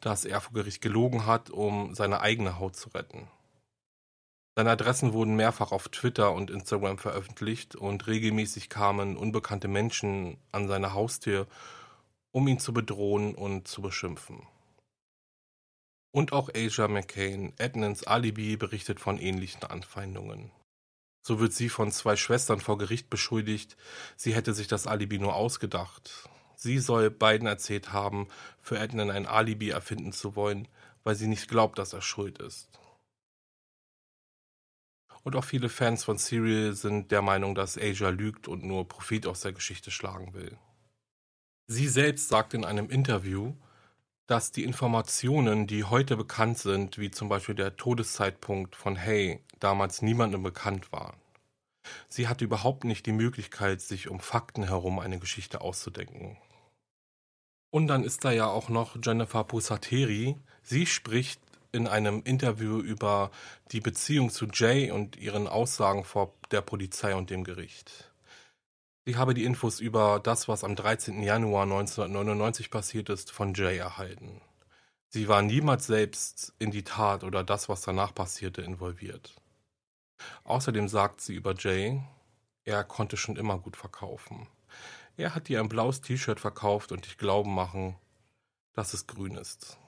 dass 0.00 0.24
er 0.24 0.40
vor 0.40 0.52
Gericht 0.52 0.82
gelogen 0.82 1.26
hat, 1.26 1.50
um 1.50 1.92
seine 1.96 2.20
eigene 2.20 2.60
Haut 2.60 2.76
zu 2.76 2.90
retten. 2.90 3.26
Seine 4.54 4.70
Adressen 4.70 5.14
wurden 5.14 5.34
mehrfach 5.34 5.72
auf 5.72 5.88
Twitter 5.88 6.32
und 6.32 6.50
Instagram 6.50 6.96
veröffentlicht 6.96 7.74
und 7.74 8.06
regelmäßig 8.06 8.68
kamen 8.68 9.16
unbekannte 9.16 9.66
Menschen 9.66 10.36
an 10.52 10.68
seine 10.68 10.94
Haustür, 10.94 11.48
um 12.30 12.46
ihn 12.46 12.60
zu 12.60 12.72
bedrohen 12.72 13.34
und 13.34 13.66
zu 13.66 13.82
beschimpfen. 13.82 14.46
Und 16.12 16.32
auch 16.32 16.50
Asia 16.54 16.86
McCain, 16.86 17.52
Edmonds 17.58 18.04
Alibi, 18.04 18.56
berichtet 18.56 19.00
von 19.00 19.18
ähnlichen 19.18 19.64
Anfeindungen. 19.64 20.52
So 21.22 21.38
wird 21.38 21.52
sie 21.52 21.68
von 21.68 21.92
zwei 21.92 22.16
Schwestern 22.16 22.60
vor 22.60 22.78
Gericht 22.78 23.10
beschuldigt, 23.10 23.76
sie 24.16 24.34
hätte 24.34 24.54
sich 24.54 24.68
das 24.68 24.86
Alibi 24.86 25.18
nur 25.18 25.34
ausgedacht. 25.34 26.28
Sie 26.56 26.78
soll 26.78 27.10
beiden 27.10 27.46
erzählt 27.46 27.92
haben, 27.92 28.28
für 28.60 28.78
Ednan 28.78 29.10
ein 29.10 29.26
Alibi 29.26 29.70
erfinden 29.70 30.12
zu 30.12 30.36
wollen, 30.36 30.68
weil 31.04 31.14
sie 31.14 31.26
nicht 31.26 31.48
glaubt, 31.48 31.78
dass 31.78 31.92
er 31.92 32.02
schuld 32.02 32.38
ist. 32.38 32.68
Und 35.22 35.36
auch 35.36 35.44
viele 35.44 35.68
Fans 35.68 36.04
von 36.04 36.18
Serial 36.18 36.72
sind 36.72 37.10
der 37.10 37.22
Meinung, 37.22 37.54
dass 37.54 37.76
Asia 37.78 38.08
lügt 38.08 38.48
und 38.48 38.64
nur 38.64 38.88
Profit 38.88 39.26
aus 39.26 39.40
der 39.40 39.52
Geschichte 39.52 39.90
schlagen 39.90 40.32
will. 40.32 40.56
Sie 41.66 41.88
selbst 41.88 42.28
sagt 42.28 42.54
in 42.54 42.64
einem 42.64 42.90
Interview, 42.90 43.54
dass 44.30 44.52
die 44.52 44.62
Informationen, 44.62 45.66
die 45.66 45.82
heute 45.82 46.16
bekannt 46.16 46.56
sind, 46.58 46.98
wie 46.98 47.10
zum 47.10 47.28
Beispiel 47.28 47.56
der 47.56 47.76
Todeszeitpunkt 47.76 48.76
von 48.76 48.96
Hay, 48.96 49.40
damals 49.58 50.02
niemandem 50.02 50.44
bekannt 50.44 50.92
waren. 50.92 51.16
Sie 52.08 52.28
hatte 52.28 52.44
überhaupt 52.44 52.84
nicht 52.84 53.06
die 53.06 53.12
Möglichkeit, 53.12 53.80
sich 53.80 54.08
um 54.08 54.20
Fakten 54.20 54.62
herum 54.62 55.00
eine 55.00 55.18
Geschichte 55.18 55.60
auszudenken. 55.60 56.36
Und 57.72 57.88
dann 57.88 58.04
ist 58.04 58.24
da 58.24 58.30
ja 58.30 58.46
auch 58.46 58.68
noch 58.68 58.96
Jennifer 59.02 59.42
Pusateri. 59.42 60.36
Sie 60.62 60.86
spricht 60.86 61.40
in 61.72 61.88
einem 61.88 62.22
Interview 62.22 62.78
über 62.78 63.32
die 63.72 63.80
Beziehung 63.80 64.30
zu 64.30 64.46
Jay 64.46 64.92
und 64.92 65.16
ihren 65.16 65.48
Aussagen 65.48 66.04
vor 66.04 66.34
der 66.52 66.60
Polizei 66.60 67.16
und 67.16 67.30
dem 67.30 67.42
Gericht. 67.42 68.09
Ich 69.04 69.16
habe 69.16 69.34
die 69.34 69.44
Infos 69.44 69.80
über 69.80 70.20
das, 70.20 70.46
was 70.46 70.62
am 70.62 70.76
13. 70.76 71.22
Januar 71.22 71.62
1999 71.62 72.70
passiert 72.70 73.08
ist, 73.08 73.32
von 73.32 73.54
Jay 73.54 73.78
erhalten. 73.78 74.42
Sie 75.08 75.26
war 75.26 75.42
niemals 75.42 75.86
selbst 75.86 76.54
in 76.58 76.70
die 76.70 76.84
Tat 76.84 77.24
oder 77.24 77.42
das, 77.42 77.68
was 77.68 77.80
danach 77.80 78.14
passierte, 78.14 78.62
involviert. 78.62 79.34
Außerdem 80.44 80.86
sagt 80.88 81.20
sie 81.20 81.34
über 81.34 81.54
Jay, 81.54 82.00
er 82.64 82.84
konnte 82.84 83.16
schon 83.16 83.36
immer 83.36 83.58
gut 83.58 83.76
verkaufen. 83.76 84.46
Er 85.16 85.34
hat 85.34 85.50
ihr 85.50 85.60
ein 85.60 85.68
blaues 85.68 86.02
T-Shirt 86.02 86.38
verkauft 86.38 86.92
und 86.92 87.06
ich 87.06 87.18
glauben 87.18 87.54
machen, 87.54 87.96
dass 88.74 88.94
es 88.94 89.06
grün 89.06 89.34
ist. 89.34 89.78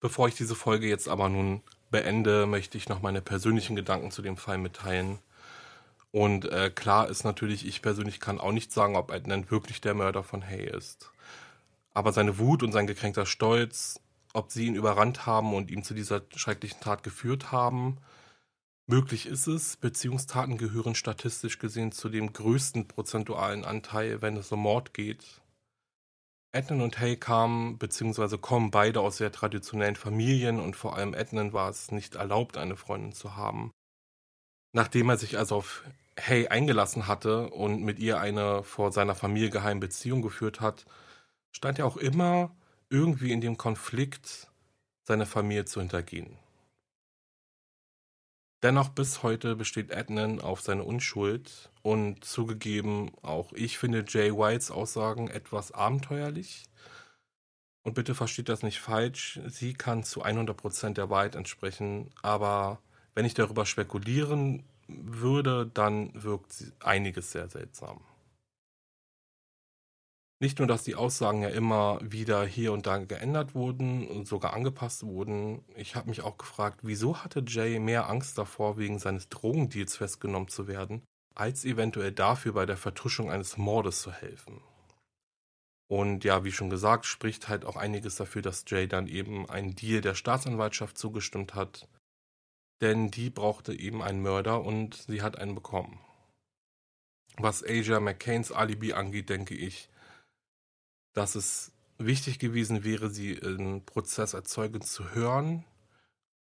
Bevor 0.00 0.28
ich 0.28 0.34
diese 0.34 0.54
Folge 0.54 0.88
jetzt 0.88 1.08
aber 1.08 1.28
nun 1.28 1.62
beende, 1.90 2.46
möchte 2.46 2.76
ich 2.76 2.88
noch 2.88 3.02
meine 3.02 3.22
persönlichen 3.22 3.76
Gedanken 3.76 4.10
zu 4.10 4.22
dem 4.22 4.36
Fall 4.36 4.58
mitteilen. 4.58 5.18
Und 6.12 6.44
äh, 6.44 6.70
klar 6.70 7.08
ist 7.08 7.24
natürlich, 7.24 7.66
ich 7.66 7.80
persönlich 7.80 8.20
kann 8.20 8.38
auch 8.38 8.52
nicht 8.52 8.70
sagen, 8.70 8.96
ob 8.96 9.10
Adnan 9.10 9.50
wirklich 9.50 9.80
der 9.80 9.94
Mörder 9.94 10.22
von 10.22 10.46
Hay 10.46 10.66
ist. 10.66 11.10
Aber 11.94 12.12
seine 12.12 12.38
Wut 12.38 12.62
und 12.62 12.72
sein 12.72 12.86
gekränkter 12.86 13.26
Stolz, 13.26 13.98
ob 14.34 14.50
sie 14.52 14.66
ihn 14.66 14.74
überrannt 14.74 15.26
haben 15.26 15.54
und 15.54 15.70
ihn 15.70 15.82
zu 15.82 15.94
dieser 15.94 16.22
schrecklichen 16.36 16.80
Tat 16.80 17.02
geführt 17.02 17.50
haben, 17.50 17.96
möglich 18.86 19.26
ist 19.26 19.46
es. 19.46 19.76
Beziehungstaten 19.78 20.58
gehören 20.58 20.94
statistisch 20.94 21.58
gesehen 21.58 21.92
zu 21.92 22.10
dem 22.10 22.32
größten 22.32 22.88
prozentualen 22.88 23.64
Anteil, 23.64 24.20
wenn 24.20 24.36
es 24.36 24.52
um 24.52 24.60
Mord 24.60 24.92
geht. 24.92 25.40
Adnan 26.54 26.82
und 26.82 26.98
Hay 26.98 27.16
kamen 27.16 27.78
bzw. 27.78 28.36
kommen 28.36 28.70
beide 28.70 29.00
aus 29.00 29.16
sehr 29.16 29.32
traditionellen 29.32 29.96
Familien 29.96 30.60
und 30.60 30.76
vor 30.76 30.94
allem 30.94 31.14
Adnan 31.14 31.54
war 31.54 31.70
es 31.70 31.90
nicht 31.90 32.16
erlaubt, 32.16 32.58
eine 32.58 32.76
Freundin 32.76 33.12
zu 33.12 33.36
haben. 33.36 33.72
Nachdem 34.74 35.08
er 35.08 35.16
sich 35.16 35.38
also 35.38 35.56
auf 35.56 35.82
Hay 36.18 36.48
eingelassen 36.48 37.06
hatte 37.06 37.50
und 37.50 37.82
mit 37.82 37.98
ihr 37.98 38.20
eine 38.20 38.62
vor 38.62 38.92
seiner 38.92 39.14
Familie 39.14 39.50
geheime 39.50 39.80
Beziehung 39.80 40.22
geführt 40.22 40.60
hat, 40.60 40.84
stand 41.52 41.78
er 41.78 41.86
auch 41.86 41.96
immer 41.96 42.54
irgendwie 42.90 43.32
in 43.32 43.40
dem 43.40 43.56
Konflikt, 43.56 44.48
seine 45.04 45.26
Familie 45.26 45.64
zu 45.64 45.80
hintergehen. 45.80 46.38
Dennoch 48.62 48.90
bis 48.90 49.24
heute 49.24 49.56
besteht 49.56 49.92
Adnan 49.92 50.40
auf 50.40 50.60
seine 50.60 50.84
Unschuld 50.84 51.70
und 51.82 52.24
zugegeben, 52.24 53.10
auch 53.22 53.52
ich 53.54 53.76
finde 53.76 54.04
Jay 54.06 54.30
Whites 54.30 54.70
Aussagen 54.70 55.26
etwas 55.26 55.72
abenteuerlich. 55.72 56.66
Und 57.82 57.94
bitte 57.94 58.14
versteht 58.14 58.48
das 58.48 58.62
nicht 58.62 58.78
falsch, 58.78 59.40
sie 59.48 59.74
kann 59.74 60.04
zu 60.04 60.24
100% 60.24 60.92
der 60.94 61.10
Wahrheit 61.10 61.34
entsprechen, 61.34 62.10
aber 62.22 62.80
wenn 63.14 63.24
ich 63.24 63.34
darüber 63.34 63.66
spekulieren 63.66 64.62
würde, 64.88 65.70
dann 65.72 66.10
wirkt 66.14 66.72
einiges 66.80 67.32
sehr 67.32 67.48
seltsam. 67.48 68.00
Nicht 70.42 70.58
nur, 70.58 70.66
dass 70.66 70.82
die 70.82 70.96
Aussagen 70.96 71.42
ja 71.42 71.50
immer 71.50 72.00
wieder 72.02 72.44
hier 72.44 72.72
und 72.72 72.88
da 72.88 72.98
geändert 72.98 73.54
wurden 73.54 74.08
und 74.08 74.26
sogar 74.26 74.54
angepasst 74.54 75.04
wurden. 75.04 75.64
Ich 75.76 75.94
habe 75.94 76.08
mich 76.08 76.22
auch 76.22 76.36
gefragt, 76.36 76.80
wieso 76.82 77.22
hatte 77.22 77.44
Jay 77.46 77.78
mehr 77.78 78.10
Angst 78.10 78.38
davor, 78.38 78.76
wegen 78.76 78.98
seines 78.98 79.28
Drogendeals 79.28 79.96
festgenommen 79.96 80.48
zu 80.48 80.66
werden, 80.66 81.02
als 81.36 81.64
eventuell 81.64 82.10
dafür 82.10 82.54
bei 82.54 82.66
der 82.66 82.76
Vertuschung 82.76 83.30
eines 83.30 83.56
Mordes 83.56 84.02
zu 84.02 84.10
helfen. 84.10 84.60
Und 85.88 86.24
ja, 86.24 86.42
wie 86.42 86.50
schon 86.50 86.70
gesagt, 86.70 87.06
spricht 87.06 87.48
halt 87.48 87.64
auch 87.64 87.76
einiges 87.76 88.16
dafür, 88.16 88.42
dass 88.42 88.64
Jay 88.66 88.88
dann 88.88 89.06
eben 89.06 89.48
einen 89.48 89.76
Deal 89.76 90.00
der 90.00 90.16
Staatsanwaltschaft 90.16 90.98
zugestimmt 90.98 91.54
hat. 91.54 91.86
Denn 92.80 93.10
die 93.10 93.30
brauchte 93.30 93.72
eben 93.74 94.02
einen 94.02 94.22
Mörder 94.22 94.62
und 94.62 94.94
sie 94.94 95.22
hat 95.22 95.38
einen 95.38 95.54
bekommen. 95.54 96.00
Was 97.36 97.64
Asia 97.64 98.00
McCains 98.00 98.52
Alibi 98.52 98.92
angeht, 98.92 99.30
denke 99.30 99.54
ich, 99.54 99.88
dass 101.12 101.34
es 101.34 101.72
wichtig 101.98 102.38
gewesen 102.38 102.84
wäre, 102.84 103.10
sie 103.10 103.32
im 103.32 103.84
Prozess 103.84 104.34
als 104.34 104.50
Zeugin 104.50 104.82
zu 104.82 105.14
hören. 105.14 105.64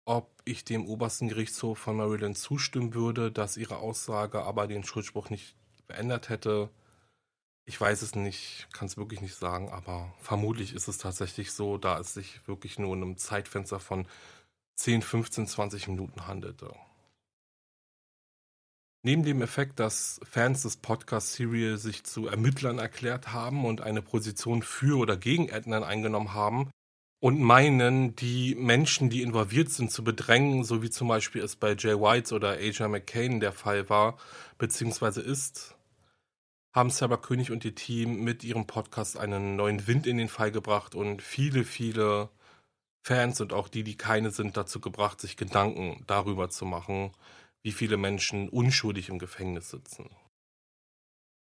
Ob 0.06 0.42
ich 0.44 0.64
dem 0.64 0.86
obersten 0.86 1.28
Gerichtshof 1.28 1.78
von 1.78 1.96
Maryland 1.96 2.36
zustimmen 2.36 2.92
würde, 2.92 3.32
dass 3.32 3.56
ihre 3.56 3.78
Aussage 3.78 4.42
aber 4.42 4.66
den 4.66 4.84
Schuldspruch 4.84 5.30
nicht 5.30 5.56
verändert 5.86 6.28
hätte, 6.28 6.70
ich 7.66 7.80
weiß 7.80 8.02
es 8.02 8.14
nicht, 8.14 8.68
kann 8.72 8.86
es 8.86 8.98
wirklich 8.98 9.22
nicht 9.22 9.34
sagen, 9.34 9.70
aber 9.70 10.12
vermutlich 10.20 10.74
ist 10.74 10.86
es 10.88 10.98
tatsächlich 10.98 11.52
so, 11.52 11.78
da 11.78 11.98
es 11.98 12.12
sich 12.12 12.46
wirklich 12.46 12.78
nur 12.78 12.94
in 12.94 13.02
einem 13.02 13.16
Zeitfenster 13.16 13.80
von 13.80 14.06
10, 14.76 15.02
15, 15.02 15.46
20 15.46 15.88
Minuten 15.88 16.26
handelte. 16.26 16.74
Neben 19.02 19.22
dem 19.22 19.42
Effekt, 19.42 19.80
dass 19.80 20.18
Fans 20.22 20.62
des 20.62 20.78
Podcasts 20.78 21.34
Serial 21.34 21.76
sich 21.76 22.04
zu 22.04 22.26
Ermittlern 22.26 22.78
erklärt 22.78 23.32
haben 23.34 23.66
und 23.66 23.82
eine 23.82 24.00
Position 24.00 24.62
für 24.62 24.98
oder 24.98 25.18
gegen 25.18 25.52
Adnan 25.52 25.84
eingenommen 25.84 26.32
haben 26.32 26.70
und 27.20 27.38
meinen, 27.40 28.16
die 28.16 28.54
Menschen, 28.54 29.10
die 29.10 29.22
involviert 29.22 29.70
sind, 29.70 29.90
zu 29.90 30.04
bedrängen, 30.04 30.64
so 30.64 30.82
wie 30.82 30.90
zum 30.90 31.08
Beispiel 31.08 31.42
es 31.42 31.56
bei 31.56 31.74
Jay 31.74 31.94
White 32.00 32.34
oder 32.34 32.58
Asia 32.58 32.88
McCain 32.88 33.40
der 33.40 33.52
Fall 33.52 33.88
war, 33.90 34.16
beziehungsweise 34.56 35.20
ist, 35.20 35.74
haben 36.74 36.90
Sarah 36.90 37.16
König 37.16 37.50
und 37.50 37.64
ihr 37.64 37.74
Team 37.74 38.24
mit 38.24 38.42
ihrem 38.42 38.66
Podcast 38.66 39.16
einen 39.16 39.56
neuen 39.56 39.86
Wind 39.86 40.06
in 40.06 40.18
den 40.18 40.28
Fall 40.28 40.50
gebracht 40.50 40.94
und 40.94 41.22
viele, 41.22 41.64
viele 41.64 42.30
Fans 43.04 43.42
und 43.42 43.52
auch 43.52 43.68
die, 43.68 43.84
die 43.84 43.96
keine 43.96 44.30
sind, 44.30 44.56
dazu 44.56 44.80
gebracht, 44.80 45.20
sich 45.20 45.36
Gedanken 45.36 46.02
darüber 46.06 46.48
zu 46.48 46.64
machen, 46.64 47.12
wie 47.62 47.72
viele 47.72 47.98
Menschen 47.98 48.48
unschuldig 48.48 49.10
im 49.10 49.18
Gefängnis 49.18 49.68
sitzen. 49.68 50.08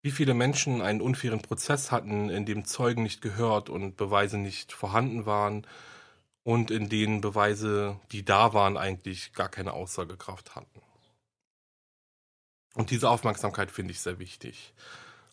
Wie 0.04 0.12
viele 0.12 0.36
Menschen 0.36 0.84
einen 0.84 1.02
unfairen 1.02 1.42
Prozess 1.42 1.92
hatten, 1.92 2.30
in 2.30 2.46
dem 2.46 2.66
Zeugen 2.66 3.02
nicht 3.02 3.22
gehört 3.22 3.70
und 3.70 3.98
Beweise 3.98 4.38
nicht 4.38 4.72
vorhanden 4.72 5.26
waren 5.26 5.66
und 6.44 6.70
in 6.70 6.90
denen 6.90 7.22
Beweise, 7.22 8.00
die 8.12 8.24
da 8.24 8.54
waren, 8.54 8.78
eigentlich 8.78 9.34
gar 9.34 9.50
keine 9.50 9.74
Aussagekraft 9.74 10.56
hatten. 10.56 10.82
Und 12.76 12.92
diese 12.92 13.10
Aufmerksamkeit 13.10 13.72
finde 13.72 13.94
ich 13.94 14.00
sehr 14.00 14.20
wichtig. 14.20 14.76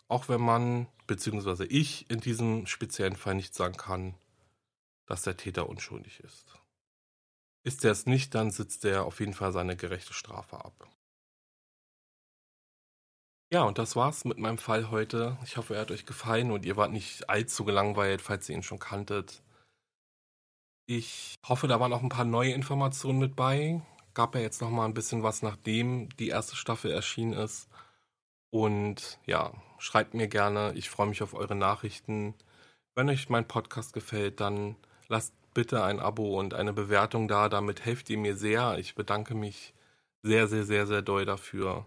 Auch 0.08 0.30
wenn 0.30 0.40
man, 0.40 0.86
beziehungsweise 1.06 1.66
ich 1.66 2.10
in 2.10 2.20
diesem 2.20 2.66
speziellen 2.66 3.16
Fall 3.16 3.34
nicht 3.34 3.54
sagen 3.54 3.76
kann, 3.76 4.14
dass 5.06 5.22
der 5.22 5.36
Täter 5.36 5.68
unschuldig 5.68 6.20
ist. 6.20 6.58
Ist 7.64 7.84
er 7.84 7.92
es 7.92 8.06
nicht, 8.06 8.34
dann 8.34 8.50
sitzt 8.50 8.84
er 8.84 9.04
auf 9.04 9.20
jeden 9.20 9.34
Fall 9.34 9.52
seine 9.52 9.76
gerechte 9.76 10.12
Strafe 10.12 10.64
ab. 10.64 10.88
Ja, 13.52 13.62
und 13.62 13.78
das 13.78 13.94
war's 13.94 14.24
mit 14.24 14.38
meinem 14.38 14.58
Fall 14.58 14.90
heute. 14.90 15.38
Ich 15.44 15.56
hoffe, 15.56 15.74
er 15.74 15.82
hat 15.82 15.90
euch 15.90 16.06
gefallen 16.06 16.50
und 16.50 16.64
ihr 16.64 16.76
wart 16.76 16.90
nicht 16.90 17.30
allzu 17.30 17.64
gelangweilt, 17.64 18.20
falls 18.20 18.48
ihr 18.48 18.56
ihn 18.56 18.62
schon 18.62 18.78
kanntet. 18.78 19.42
Ich 20.86 21.36
hoffe, 21.46 21.68
da 21.68 21.80
waren 21.80 21.92
auch 21.92 22.02
ein 22.02 22.08
paar 22.08 22.24
neue 22.24 22.52
Informationen 22.52 23.18
mit 23.18 23.36
bei. 23.36 23.80
Gab 24.12 24.34
ja 24.34 24.40
jetzt 24.40 24.60
noch 24.60 24.70
mal 24.70 24.84
ein 24.84 24.94
bisschen 24.94 25.22
was, 25.22 25.42
nachdem 25.42 26.08
die 26.16 26.28
erste 26.28 26.56
Staffel 26.56 26.90
erschienen 26.90 27.32
ist. 27.32 27.68
Und 28.50 29.18
ja, 29.26 29.52
schreibt 29.78 30.14
mir 30.14 30.28
gerne. 30.28 30.72
Ich 30.74 30.90
freue 30.90 31.06
mich 31.06 31.22
auf 31.22 31.34
eure 31.34 31.54
Nachrichten. 31.54 32.34
Wenn 32.94 33.08
euch 33.08 33.28
mein 33.28 33.48
Podcast 33.48 33.92
gefällt, 33.92 34.40
dann 34.40 34.76
lasst 35.08 35.34
bitte 35.54 35.82
ein 35.84 36.00
Abo 36.00 36.38
und 36.38 36.54
eine 36.54 36.72
Bewertung 36.72 37.28
da. 37.28 37.48
Damit 37.48 37.84
helft 37.84 38.10
ihr 38.10 38.18
mir 38.18 38.36
sehr. 38.36 38.78
Ich 38.78 38.94
bedanke 38.94 39.34
mich 39.34 39.74
sehr, 40.22 40.48
sehr, 40.48 40.64
sehr, 40.64 40.86
sehr 40.86 41.02
doll 41.02 41.24
dafür. 41.24 41.86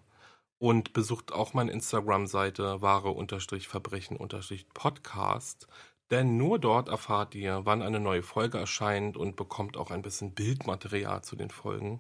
Und 0.60 0.94
besucht 0.94 1.34
auch 1.34 1.54
meine 1.54 1.72
Instagram-Seite 1.72 2.82
wahre-verbrechen-podcast. 2.82 5.68
Denn 6.10 6.38
nur 6.38 6.58
dort 6.58 6.88
erfahrt 6.88 7.36
ihr, 7.36 7.66
wann 7.66 7.82
eine 7.82 8.00
neue 8.00 8.24
Folge 8.24 8.58
erscheint 8.58 9.18
und 9.18 9.36
bekommt 9.36 9.78
auch 9.78 9.92
ein 9.92 10.02
bisschen 10.02 10.34
Bildmaterial 10.34 11.22
zu 11.24 11.36
den 11.36 11.50
Folgen. 11.50 12.00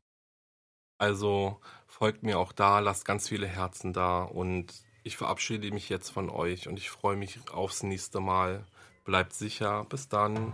Also 0.97 1.59
folgt 1.85 2.23
mir 2.23 2.39
auch 2.39 2.53
da, 2.53 2.79
lasst 2.79 3.05
ganz 3.05 3.27
viele 3.27 3.47
Herzen 3.47 3.93
da 3.93 4.23
und 4.23 4.73
ich 5.03 5.17
verabschiede 5.17 5.71
mich 5.71 5.89
jetzt 5.89 6.09
von 6.09 6.29
euch 6.29 6.67
und 6.67 6.77
ich 6.77 6.89
freue 6.89 7.15
mich 7.15 7.39
aufs 7.51 7.83
nächste 7.83 8.19
Mal. 8.19 8.65
Bleibt 9.05 9.33
sicher. 9.33 9.85
Bis 9.85 10.09
dann. 10.09 10.53